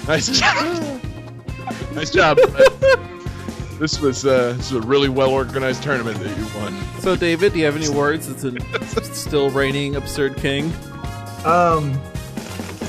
Nice 0.07 0.27
job. 0.39 0.99
nice 1.93 2.09
job. 2.09 2.37
This 3.79 3.99
was 4.01 4.25
uh, 4.25 4.53
this 4.57 4.71
was 4.71 4.83
a 4.83 4.87
really 4.87 5.09
well 5.09 5.29
organized 5.29 5.83
tournament 5.83 6.17
that 6.19 6.35
you 6.37 6.45
won. 6.59 6.75
so, 7.01 7.15
David, 7.15 7.53
do 7.53 7.59
you 7.59 7.65
have 7.65 7.75
any 7.75 7.89
words? 7.89 8.27
It's 8.27 8.43
a 8.43 9.03
still 9.13 9.51
reigning 9.51 9.95
absurd 9.95 10.37
king. 10.37 10.73
Um. 11.45 11.93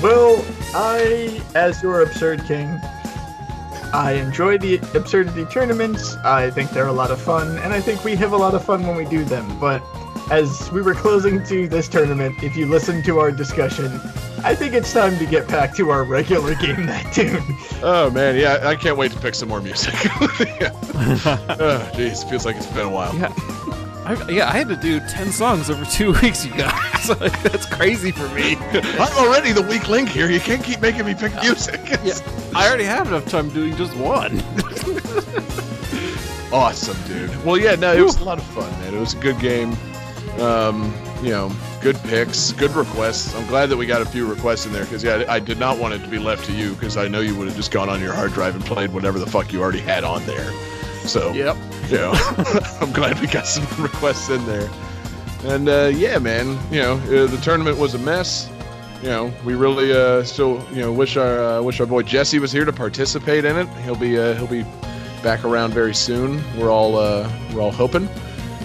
Well, 0.01 0.43
I, 0.73 1.39
as 1.55 1.81
your 1.83 2.01
absurd 2.01 2.43
king, 2.45 2.67
I 3.93 4.13
enjoy 4.13 4.57
the 4.57 4.75
absurdity 4.93 5.45
tournaments. 5.45 6.15
I 6.17 6.49
think 6.49 6.71
they're 6.71 6.87
a 6.87 6.91
lot 6.93 7.11
of 7.11 7.21
fun, 7.21 7.57
and 7.59 7.73
I 7.73 7.81
think 7.81 8.03
we 8.03 8.15
have 8.15 8.33
a 8.33 8.37
lot 8.37 8.53
of 8.53 8.63
fun 8.63 8.85
when 8.85 8.95
we 8.95 9.05
do 9.05 9.23
them. 9.23 9.59
But 9.59 9.81
as 10.31 10.69
we 10.71 10.81
were 10.81 10.93
closing 10.93 11.43
to 11.45 11.67
this 11.67 11.87
tournament, 11.87 12.43
if 12.43 12.55
you 12.55 12.65
listen 12.65 13.01
to 13.03 13.19
our 13.19 13.31
discussion, 13.31 13.99
I 14.43 14.53
think 14.55 14.73
it's 14.73 14.91
time 14.93 15.17
to 15.19 15.25
get 15.25 15.47
back 15.47 15.75
to 15.77 15.89
our 15.89 16.03
regular 16.03 16.53
game 16.55 16.85
that 16.87 17.13
tune. 17.13 17.41
Oh 17.81 18.09
man, 18.11 18.35
yeah, 18.35 18.59
I 18.67 18.75
can't 18.75 18.97
wait 18.97 19.11
to 19.13 19.19
pick 19.19 19.35
some 19.35 19.49
more 19.49 19.61
music. 19.61 19.93
yeah. 20.39 20.71
Oh, 21.59 21.91
jeez, 21.93 22.27
feels 22.29 22.45
like 22.45 22.55
it's 22.55 22.67
been 22.67 22.87
a 22.87 22.89
while. 22.89 23.15
Yeah. 23.15 23.33
I, 24.07 24.29
yeah, 24.29 24.47
I 24.47 24.53
had 24.53 24.69
to 24.69 24.77
do 24.77 25.01
10 25.01 25.31
songs 25.33 25.69
over 25.69 25.83
two 25.83 26.13
weeks, 26.21 26.45
you 26.45 26.53
guys. 26.53 27.09
Like, 27.19 27.41
That's 27.41 27.65
crazy 27.65 28.11
for 28.11 28.27
me. 28.29 28.55
I'm 28.59 29.17
already 29.17 29.53
the 29.53 29.61
weak 29.61 29.87
link 29.87 30.09
here. 30.09 30.29
You 30.29 30.41
can't 30.41 30.61
keep 30.63 30.81
making 30.81 31.05
me 31.05 31.13
pick 31.13 31.33
music. 31.41 31.79
Yeah, 32.03 32.19
I 32.53 32.67
already 32.67 32.83
have 32.83 33.07
enough 33.07 33.25
time 33.27 33.49
doing 33.49 33.75
just 33.77 33.95
one. 33.95 34.39
awesome, 36.51 36.97
dude. 37.07 37.45
Well, 37.45 37.57
yeah, 37.57 37.75
no, 37.75 37.93
it 37.93 38.01
was 38.01 38.19
a 38.19 38.23
lot 38.25 38.37
of 38.39 38.43
fun, 38.47 38.69
man. 38.81 38.93
It 38.93 38.99
was 38.99 39.13
a 39.13 39.17
good 39.17 39.39
game. 39.39 39.71
Um, 40.39 40.93
you 41.23 41.29
know, 41.29 41.51
good 41.81 41.95
picks, 42.03 42.51
good 42.51 42.71
requests. 42.71 43.33
I'm 43.35 43.47
glad 43.47 43.67
that 43.67 43.77
we 43.77 43.85
got 43.85 44.01
a 44.01 44.05
few 44.05 44.27
requests 44.27 44.65
in 44.65 44.73
there 44.73 44.83
because 44.83 45.03
yeah, 45.03 45.23
I 45.27 45.35
I 45.35 45.39
did 45.39 45.57
not 45.59 45.77
want 45.79 45.93
it 45.93 45.99
to 45.99 46.07
be 46.07 46.19
left 46.19 46.45
to 46.47 46.53
you 46.53 46.73
because 46.73 46.97
I 46.97 47.07
know 47.07 47.21
you 47.21 47.35
would 47.35 47.47
have 47.47 47.55
just 47.55 47.71
gone 47.71 47.89
on 47.89 48.01
your 48.01 48.13
hard 48.13 48.33
drive 48.33 48.53
and 48.55 48.63
played 48.65 48.91
whatever 48.93 49.17
the 49.17 49.27
fuck 49.27 49.51
you 49.53 49.61
already 49.61 49.79
had 49.79 50.03
on 50.03 50.25
there. 50.25 50.51
So 51.07 51.31
Yep. 51.33 51.55
you 51.89 51.97
know, 51.97 52.11
I'm 52.81 52.91
glad 52.91 53.19
we 53.19 53.27
got 53.27 53.45
some 53.47 53.65
requests 53.83 54.29
in 54.29 54.45
there. 54.45 54.69
And 55.45 55.69
uh, 55.69 55.91
yeah, 55.93 56.17
man, 56.19 56.57
you 56.71 56.81
know, 56.81 56.93
uh, 56.95 57.27
the 57.27 57.39
tournament 57.41 57.77
was 57.77 57.93
a 57.93 57.99
mess. 57.99 58.49
You 59.01 59.09
know, 59.09 59.33
we 59.45 59.53
really 59.53 59.93
uh, 59.93 60.23
still, 60.23 60.65
you 60.71 60.81
know, 60.81 60.91
wish 60.91 61.15
our 61.17 61.39
uh, 61.59 61.61
wish 61.61 61.79
our 61.79 61.85
boy 61.85 62.01
Jesse 62.01 62.39
was 62.39 62.51
here 62.51 62.65
to 62.65 62.73
participate 62.73 63.45
in 63.45 63.55
it. 63.55 63.67
He'll 63.85 63.95
be 63.95 64.17
uh, 64.17 64.33
he'll 64.35 64.47
be 64.47 64.63
back 65.23 65.45
around 65.45 65.73
very 65.73 65.93
soon. 65.93 66.41
We're 66.57 66.71
all 66.71 66.97
uh, 66.97 67.31
we're 67.53 67.61
all 67.61 67.71
hoping. 67.71 68.09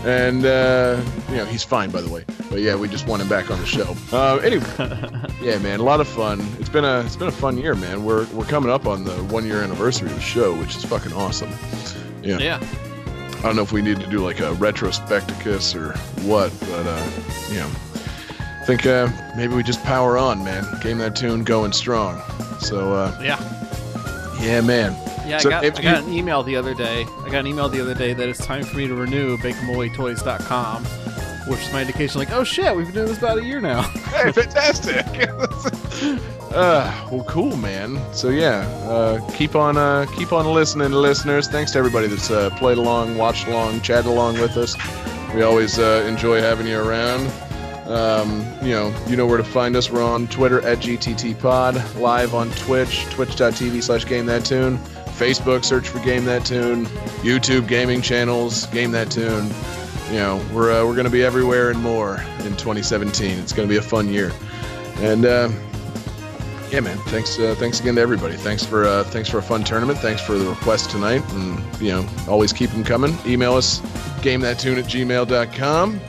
And 0.05 0.45
uh, 0.45 1.01
you 1.31 1.37
know, 1.37 1.45
he's 1.45 1.63
fine 1.63 1.91
by 1.91 2.01
the 2.01 2.11
way. 2.11 2.25
But 2.51 2.61
yeah, 2.61 2.75
we 2.75 2.89
just 2.89 3.07
want 3.07 3.23
him 3.23 3.29
back 3.29 3.51
on 3.51 3.61
the 3.61 3.67
show. 3.67 3.95
Uh, 4.13 4.37
anyway, 4.39 4.65
yeah, 5.43 5.57
man, 5.59 5.81
a 5.81 5.83
lot 5.83 6.01
of 6.01 6.09
fun. 6.09 6.41
It's 6.59 6.69
been 6.69 6.85
a 6.85 7.01
it's 7.01 7.17
been 7.17 7.29
a 7.29 7.33
fun 7.33 7.57
year, 7.59 7.75
man. 7.75 8.05
We're 8.05 8.27
we're 8.33 8.45
coming 8.47 8.71
up 8.71 8.87
on 8.87 9.05
the 9.05 9.13
one 9.25 9.47
year 9.47 9.63
anniversary 9.63 10.09
of 10.09 10.15
the 10.17 10.21
show, 10.21 10.55
which 10.59 10.75
is 10.77 10.85
fucking 10.85 11.13
awesome. 11.13 11.51
Yeah. 12.23 12.39
Yeah. 12.39 12.59
I 13.39 13.43
don't 13.47 13.57
know 13.57 13.63
if 13.63 13.73
we 13.73 13.83
need 13.83 13.99
to 14.01 14.07
do 14.07 14.19
like 14.25 14.39
a 14.41 14.53
retrospecticus 14.55 15.75
or 15.75 15.97
what, 16.27 16.53
but 16.61 16.87
uh, 16.87 17.11
you 17.51 17.59
know, 17.59 17.71
I 18.61 18.65
think 18.65 18.87
uh, 18.87 19.09
maybe 19.37 19.55
we 19.55 19.63
just 19.65 19.83
power 19.83 20.17
on, 20.17 20.45
man. 20.45 20.65
Game 20.81 20.99
that 20.99 21.17
tune 21.17 21.43
going 21.43 21.73
strong. 21.73 22.21
So 22.61 22.93
uh, 22.93 23.19
Yeah. 23.21 23.41
yeah, 24.41 24.61
man. 24.61 24.93
Yeah, 25.27 25.39
So 25.39 25.49
I, 25.49 25.53
got, 25.53 25.65
I 25.65 25.83
got 25.83 26.03
you- 26.03 26.09
an 26.09 26.13
email 26.13 26.43
the 26.45 26.55
other 26.57 26.75
day. 26.75 27.05
I 27.25 27.31
got 27.31 27.41
an 27.41 27.47
email 27.49 27.69
the 27.69 27.81
other 27.81 27.95
day 27.95 28.13
that 28.13 28.29
it's 28.29 28.45
time 28.45 28.63
for 28.65 28.77
me 28.77 28.87
to 28.87 28.95
renew 28.95 29.37
BakeMoyToys.com, 29.39 30.85
which 31.49 31.61
is 31.61 31.73
my 31.73 31.81
indication 31.83 32.19
like, 32.21 32.31
oh 32.33 32.45
shit, 32.45 32.75
we've 32.77 32.87
been 32.87 32.95
doing 32.95 33.07
this 33.09 33.19
about 33.19 33.39
a 33.39 33.45
year 33.45 33.61
now. 33.61 33.83
Hey, 33.83 34.31
fantastic. 34.33 35.05
uh, 36.55 37.09
well, 37.11 37.25
cool, 37.25 37.57
man. 37.57 37.99
So 38.13 38.29
yeah, 38.29 38.61
uh, 38.85 39.21
keep 39.33 39.55
on 39.55 39.77
uh, 39.77 40.07
keep 40.17 40.33
on 40.33 40.47
listening, 40.47 40.93
listeners. 40.93 41.49
Thanks 41.49 41.73
to 41.73 41.79
everybody 41.79 42.07
that's 42.07 42.31
uh, 42.31 42.51
played 42.51 42.79
along, 42.79 43.17
watched 43.17 43.47
along, 43.49 43.81
chatted 43.81 44.07
along 44.07 44.41
with 44.41 44.57
us. 44.57 44.77
We 45.35 45.43
always 45.43 45.79
uh, 45.79 46.05
enjoy 46.07 46.41
having 46.41 46.67
you 46.67 46.79
around. 46.79 47.31
Um, 47.87 48.45
you 48.63 48.71
know, 48.71 48.95
you 49.07 49.17
know 49.17 49.27
where 49.27 49.39
to 49.39 49.45
find 49.45 49.77
us. 49.77 49.91
We're 49.91 50.05
on 50.05 50.29
Twitter 50.29 50.61
at 50.63 50.79
GTT 50.79 51.39
Pod, 51.41 51.75
live 51.97 52.35
on 52.35 52.51
Twitch, 52.53 53.05
twitch.tv 53.07 53.83
slash 53.83 54.07
Game 54.07 54.27
That 54.27 54.45
Tune, 54.45 54.79
Facebook, 55.17 55.65
search 55.65 55.89
for 55.89 55.99
Game 56.01 56.25
That 56.25 56.45
Tune, 56.45 56.87
YouTube 57.23 57.67
gaming 57.67 58.01
channels, 58.03 58.67
Game 58.67 58.93
That 58.93 59.11
Tune. 59.11 59.51
You 60.11 60.19
know, 60.19 60.47
we're 60.53 60.71
uh, 60.73 60.87
we're 60.87 60.97
gonna 60.97 61.11
be 61.11 61.25
everywhere 61.25 61.71
and 61.71 61.81
more 61.81 62.17
in 62.41 62.57
2017. 62.57 63.39
It's 63.39 63.53
gonna 63.53 63.69
be 63.69 63.79
a 63.79 63.83
fun 63.83 64.09
year, 64.09 64.33
and 64.99 65.25
uh, 65.25 65.49
yeah, 66.73 66.81
man. 66.81 66.99
Thanks, 66.99 67.39
uh, 67.39 67.55
thanks 67.59 67.79
again 67.81 67.95
to 67.97 68.01
everybody. 68.01 68.35
Thanks 68.35 68.65
for 68.65 68.87
uh, 68.87 69.05
thanks 69.05 69.29
for 69.29 69.37
a 69.39 69.43
fun 69.43 69.63
tournament. 69.63 69.99
Thanks 69.99 70.23
for 70.23 70.39
the 70.39 70.49
request 70.49 70.91
tonight, 70.91 71.23
and 71.35 71.63
you 71.81 71.91
know, 71.91 72.09
always 72.27 72.51
keep 72.53 72.71
them 72.71 72.83
coming. 72.83 73.15
Email 73.27 73.53
us, 73.55 73.81
gamethattune 74.23 74.79
at 74.79 74.87
gmail.com. 74.87 76.01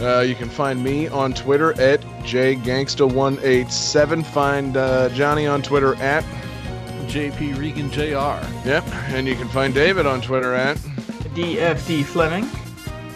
Uh, 0.00 0.20
you 0.20 0.34
can 0.34 0.48
find 0.48 0.82
me 0.82 1.08
on 1.08 1.34
Twitter 1.34 1.78
at 1.78 2.00
jgangsta187. 2.22 4.24
Find 4.24 4.78
uh, 4.78 5.10
Johnny 5.10 5.46
on 5.46 5.60
Twitter 5.60 5.94
at 5.96 6.24
JP 7.08 7.58
Regan 7.58 7.90
Jr. 7.90 8.38
yep, 8.66 8.86
and 9.10 9.28
you 9.28 9.34
can 9.34 9.48
find 9.48 9.74
David 9.74 10.06
on 10.06 10.22
Twitter 10.22 10.54
at. 10.54 10.78
DFD 11.34 12.04
Fleming. 12.04 12.48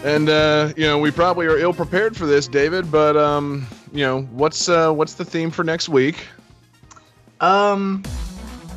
And 0.03 0.29
uh, 0.29 0.73
you 0.77 0.85
know, 0.85 0.99
we 0.99 1.09
probably 1.09 1.47
are 1.47 1.57
ill 1.57 1.73
prepared 1.73 2.15
for 2.15 2.27
this, 2.27 2.47
David. 2.47 2.91
But 2.91 3.17
um, 3.17 3.65
you 3.91 4.05
know, 4.05 4.21
what's 4.23 4.69
uh, 4.69 4.91
what's 4.91 5.15
the 5.15 5.25
theme 5.25 5.49
for 5.49 5.63
next 5.63 5.89
week? 5.89 6.27
Um, 7.39 8.03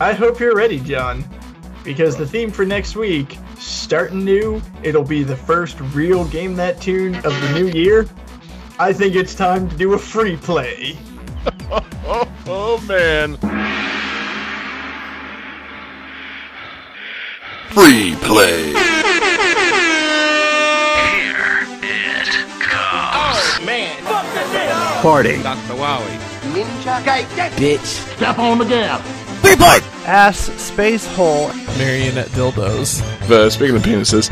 I 0.00 0.12
hope 0.12 0.40
you're 0.40 0.54
ready, 0.54 0.80
John, 0.80 1.24
because 1.84 2.16
the 2.16 2.26
theme 2.26 2.50
for 2.50 2.64
next 2.64 2.96
week, 2.96 3.38
starting 3.58 4.24
new, 4.24 4.60
it'll 4.82 5.04
be 5.04 5.22
the 5.22 5.36
first 5.36 5.80
real 5.94 6.24
game 6.26 6.54
that 6.56 6.80
tune 6.80 7.14
of 7.16 7.22
the 7.22 7.52
new 7.54 7.68
year. 7.68 8.06
I 8.78 8.92
think 8.92 9.14
it's 9.14 9.34
time 9.34 9.68
to 9.70 9.76
do 9.76 9.94
a 9.94 9.98
free 9.98 10.36
play. 10.36 10.98
Oh, 11.70 12.28
oh 12.46 12.84
man. 12.86 13.36
Free 17.70 18.14
play. 18.22 18.64
Here 18.64 18.76
it 21.82 22.60
comes. 22.60 23.14
Oh 23.14 23.62
man. 23.64 24.02
Party. 25.02 25.36
Ass 30.06 30.38
space 30.62 31.06
hole. 31.14 31.48
Marionette 31.78 32.28
dildos. 32.28 33.02
Uh, 33.28 33.50
speaking 33.50 33.76
of 33.76 33.82
penises, 33.82 34.30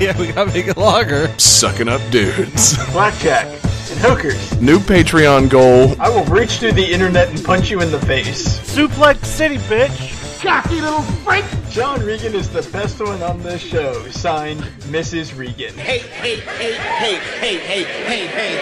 yeah, 0.00 0.18
we 0.18 0.32
gotta 0.32 0.52
make 0.52 0.68
it 0.68 0.76
longer. 0.76 1.28
sucking 1.38 1.88
up 1.88 2.00
dudes. 2.10 2.76
Blackjack 2.92 3.46
and 3.46 4.00
hookers. 4.00 4.60
New 4.60 4.78
Patreon 4.78 5.50
goal. 5.50 5.94
I 6.00 6.08
will 6.08 6.24
reach 6.24 6.58
through 6.58 6.72
the 6.72 6.92
internet 6.92 7.28
and 7.28 7.44
punch 7.44 7.70
you 7.70 7.80
in 7.80 7.90
the 7.90 8.00
face. 8.00 8.58
Suplex 8.60 9.24
City, 9.24 9.58
bitch. 9.58 10.40
Cocky 10.42 10.80
little 10.80 11.02
freak. 11.02 11.44
John 11.70 12.04
Regan 12.04 12.34
is 12.34 12.48
the 12.48 12.62
best 12.70 13.00
one 13.00 13.22
on 13.22 13.42
this 13.42 13.60
show. 13.60 14.08
Signed, 14.10 14.60
Mrs. 14.90 15.36
Regan. 15.36 15.74
Hey, 15.74 15.98
hey, 15.98 16.36
hey, 16.36 16.74
hey, 16.74 17.18
hey, 17.18 17.58
hey, 17.58 17.84
hey, 17.84 17.84
hey, 17.84 18.26
hey, 18.26 18.56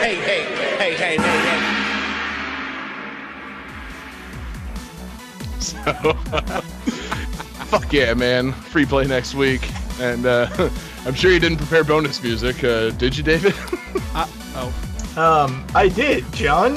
hey, 0.00 0.14
hey, 0.14 0.14
hey, 0.14 0.94
hey, 0.94 0.94
hey, 0.94 1.16
hey. 1.16 1.79
Fuck 7.70 7.92
yeah, 7.92 8.14
man. 8.14 8.52
Free 8.52 8.84
play 8.86 9.06
next 9.06 9.34
week. 9.34 9.68
And 10.00 10.26
uh, 10.26 10.48
I'm 11.06 11.14
sure 11.14 11.30
you 11.30 11.38
didn't 11.40 11.58
prepare 11.58 11.84
bonus 11.84 12.22
music, 12.22 12.62
uh, 12.64 12.90
did 12.90 13.16
you, 13.16 13.22
David? 13.22 13.54
Oh. 14.56 14.72
Um, 15.16 15.64
I 15.74 15.88
did, 15.88 16.24
John. 16.32 16.76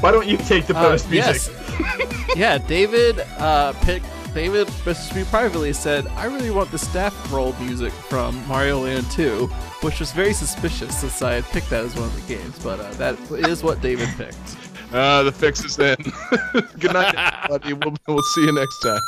Why 0.00 0.10
don't 0.10 0.26
you 0.26 0.36
take 0.36 0.66
the 0.66 0.76
Uh, 0.76 0.82
bonus 0.82 1.08
music? 1.08 1.52
yes. 1.78 2.36
yeah, 2.36 2.58
David 2.58 3.20
uh, 3.38 3.72
picked. 3.82 4.06
David 4.34 4.66
messaged 4.84 5.14
me 5.14 5.24
privately 5.24 5.72
said, 5.72 6.06
I 6.16 6.24
really 6.24 6.50
want 6.50 6.70
the 6.72 6.78
staff 6.78 7.14
roll 7.32 7.52
music 7.60 7.92
from 7.92 8.44
Mario 8.48 8.80
Land 8.80 9.08
2, 9.12 9.46
which 9.82 10.00
was 10.00 10.10
very 10.12 10.32
suspicious 10.32 10.98
since 11.00 11.20
I 11.22 11.34
had 11.34 11.44
picked 11.44 11.70
that 11.70 11.84
as 11.84 11.94
one 11.94 12.04
of 12.04 12.14
the 12.26 12.34
games, 12.34 12.58
but 12.60 12.80
uh, 12.80 12.90
that 12.94 13.18
is 13.30 13.62
what 13.62 13.80
David 13.82 14.08
picked. 14.16 14.56
Uh, 14.92 15.22
the 15.22 15.32
fix 15.32 15.64
is 15.64 15.78
in. 15.78 15.96
Good 16.78 16.92
night, 16.92 17.14
everybody. 17.16 17.72
We'll, 17.72 17.96
we'll 18.06 18.22
see 18.22 18.44
you 18.44 18.52
next 18.52 18.78
time. 18.80 19.00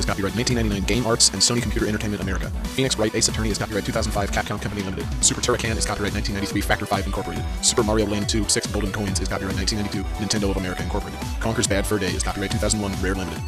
Is 0.00 0.04
copyright 0.06 0.34
1999 0.34 0.88
Game 0.88 1.06
Arts 1.06 1.28
and 1.30 1.40
Sony 1.40 1.62
Computer 1.62 1.86
Entertainment 1.86 2.22
America. 2.22 2.50
Phoenix 2.74 2.98
Wright 2.98 3.14
Ace 3.14 3.28
Attorney 3.28 3.50
is 3.50 3.58
copyright 3.58 3.84
2005 3.84 4.32
Capcom 4.32 4.60
Company 4.60 4.82
Limited. 4.82 5.06
Super 5.22 5.40
Turrican 5.40 5.76
is 5.76 5.86
copyright 5.86 6.12
1993 6.12 6.60
Factor 6.60 6.86
5 6.86 7.06
Incorporated. 7.06 7.44
Super 7.62 7.84
Mario 7.84 8.06
Land 8.06 8.28
2 8.28 8.48
6 8.48 8.66
Golden 8.68 8.90
Coins 8.90 9.20
is 9.20 9.28
copyright 9.28 9.54
1992 9.56 10.02
Nintendo 10.18 10.50
of 10.50 10.56
America 10.56 10.82
Incorporated. 10.82 11.20
Conker's 11.38 11.68
Bad 11.68 11.86
Fur 11.86 11.98
Day 11.98 12.10
is 12.10 12.24
copyright 12.24 12.50
2001 12.50 13.00
Rare 13.02 13.14
Limited. 13.14 13.40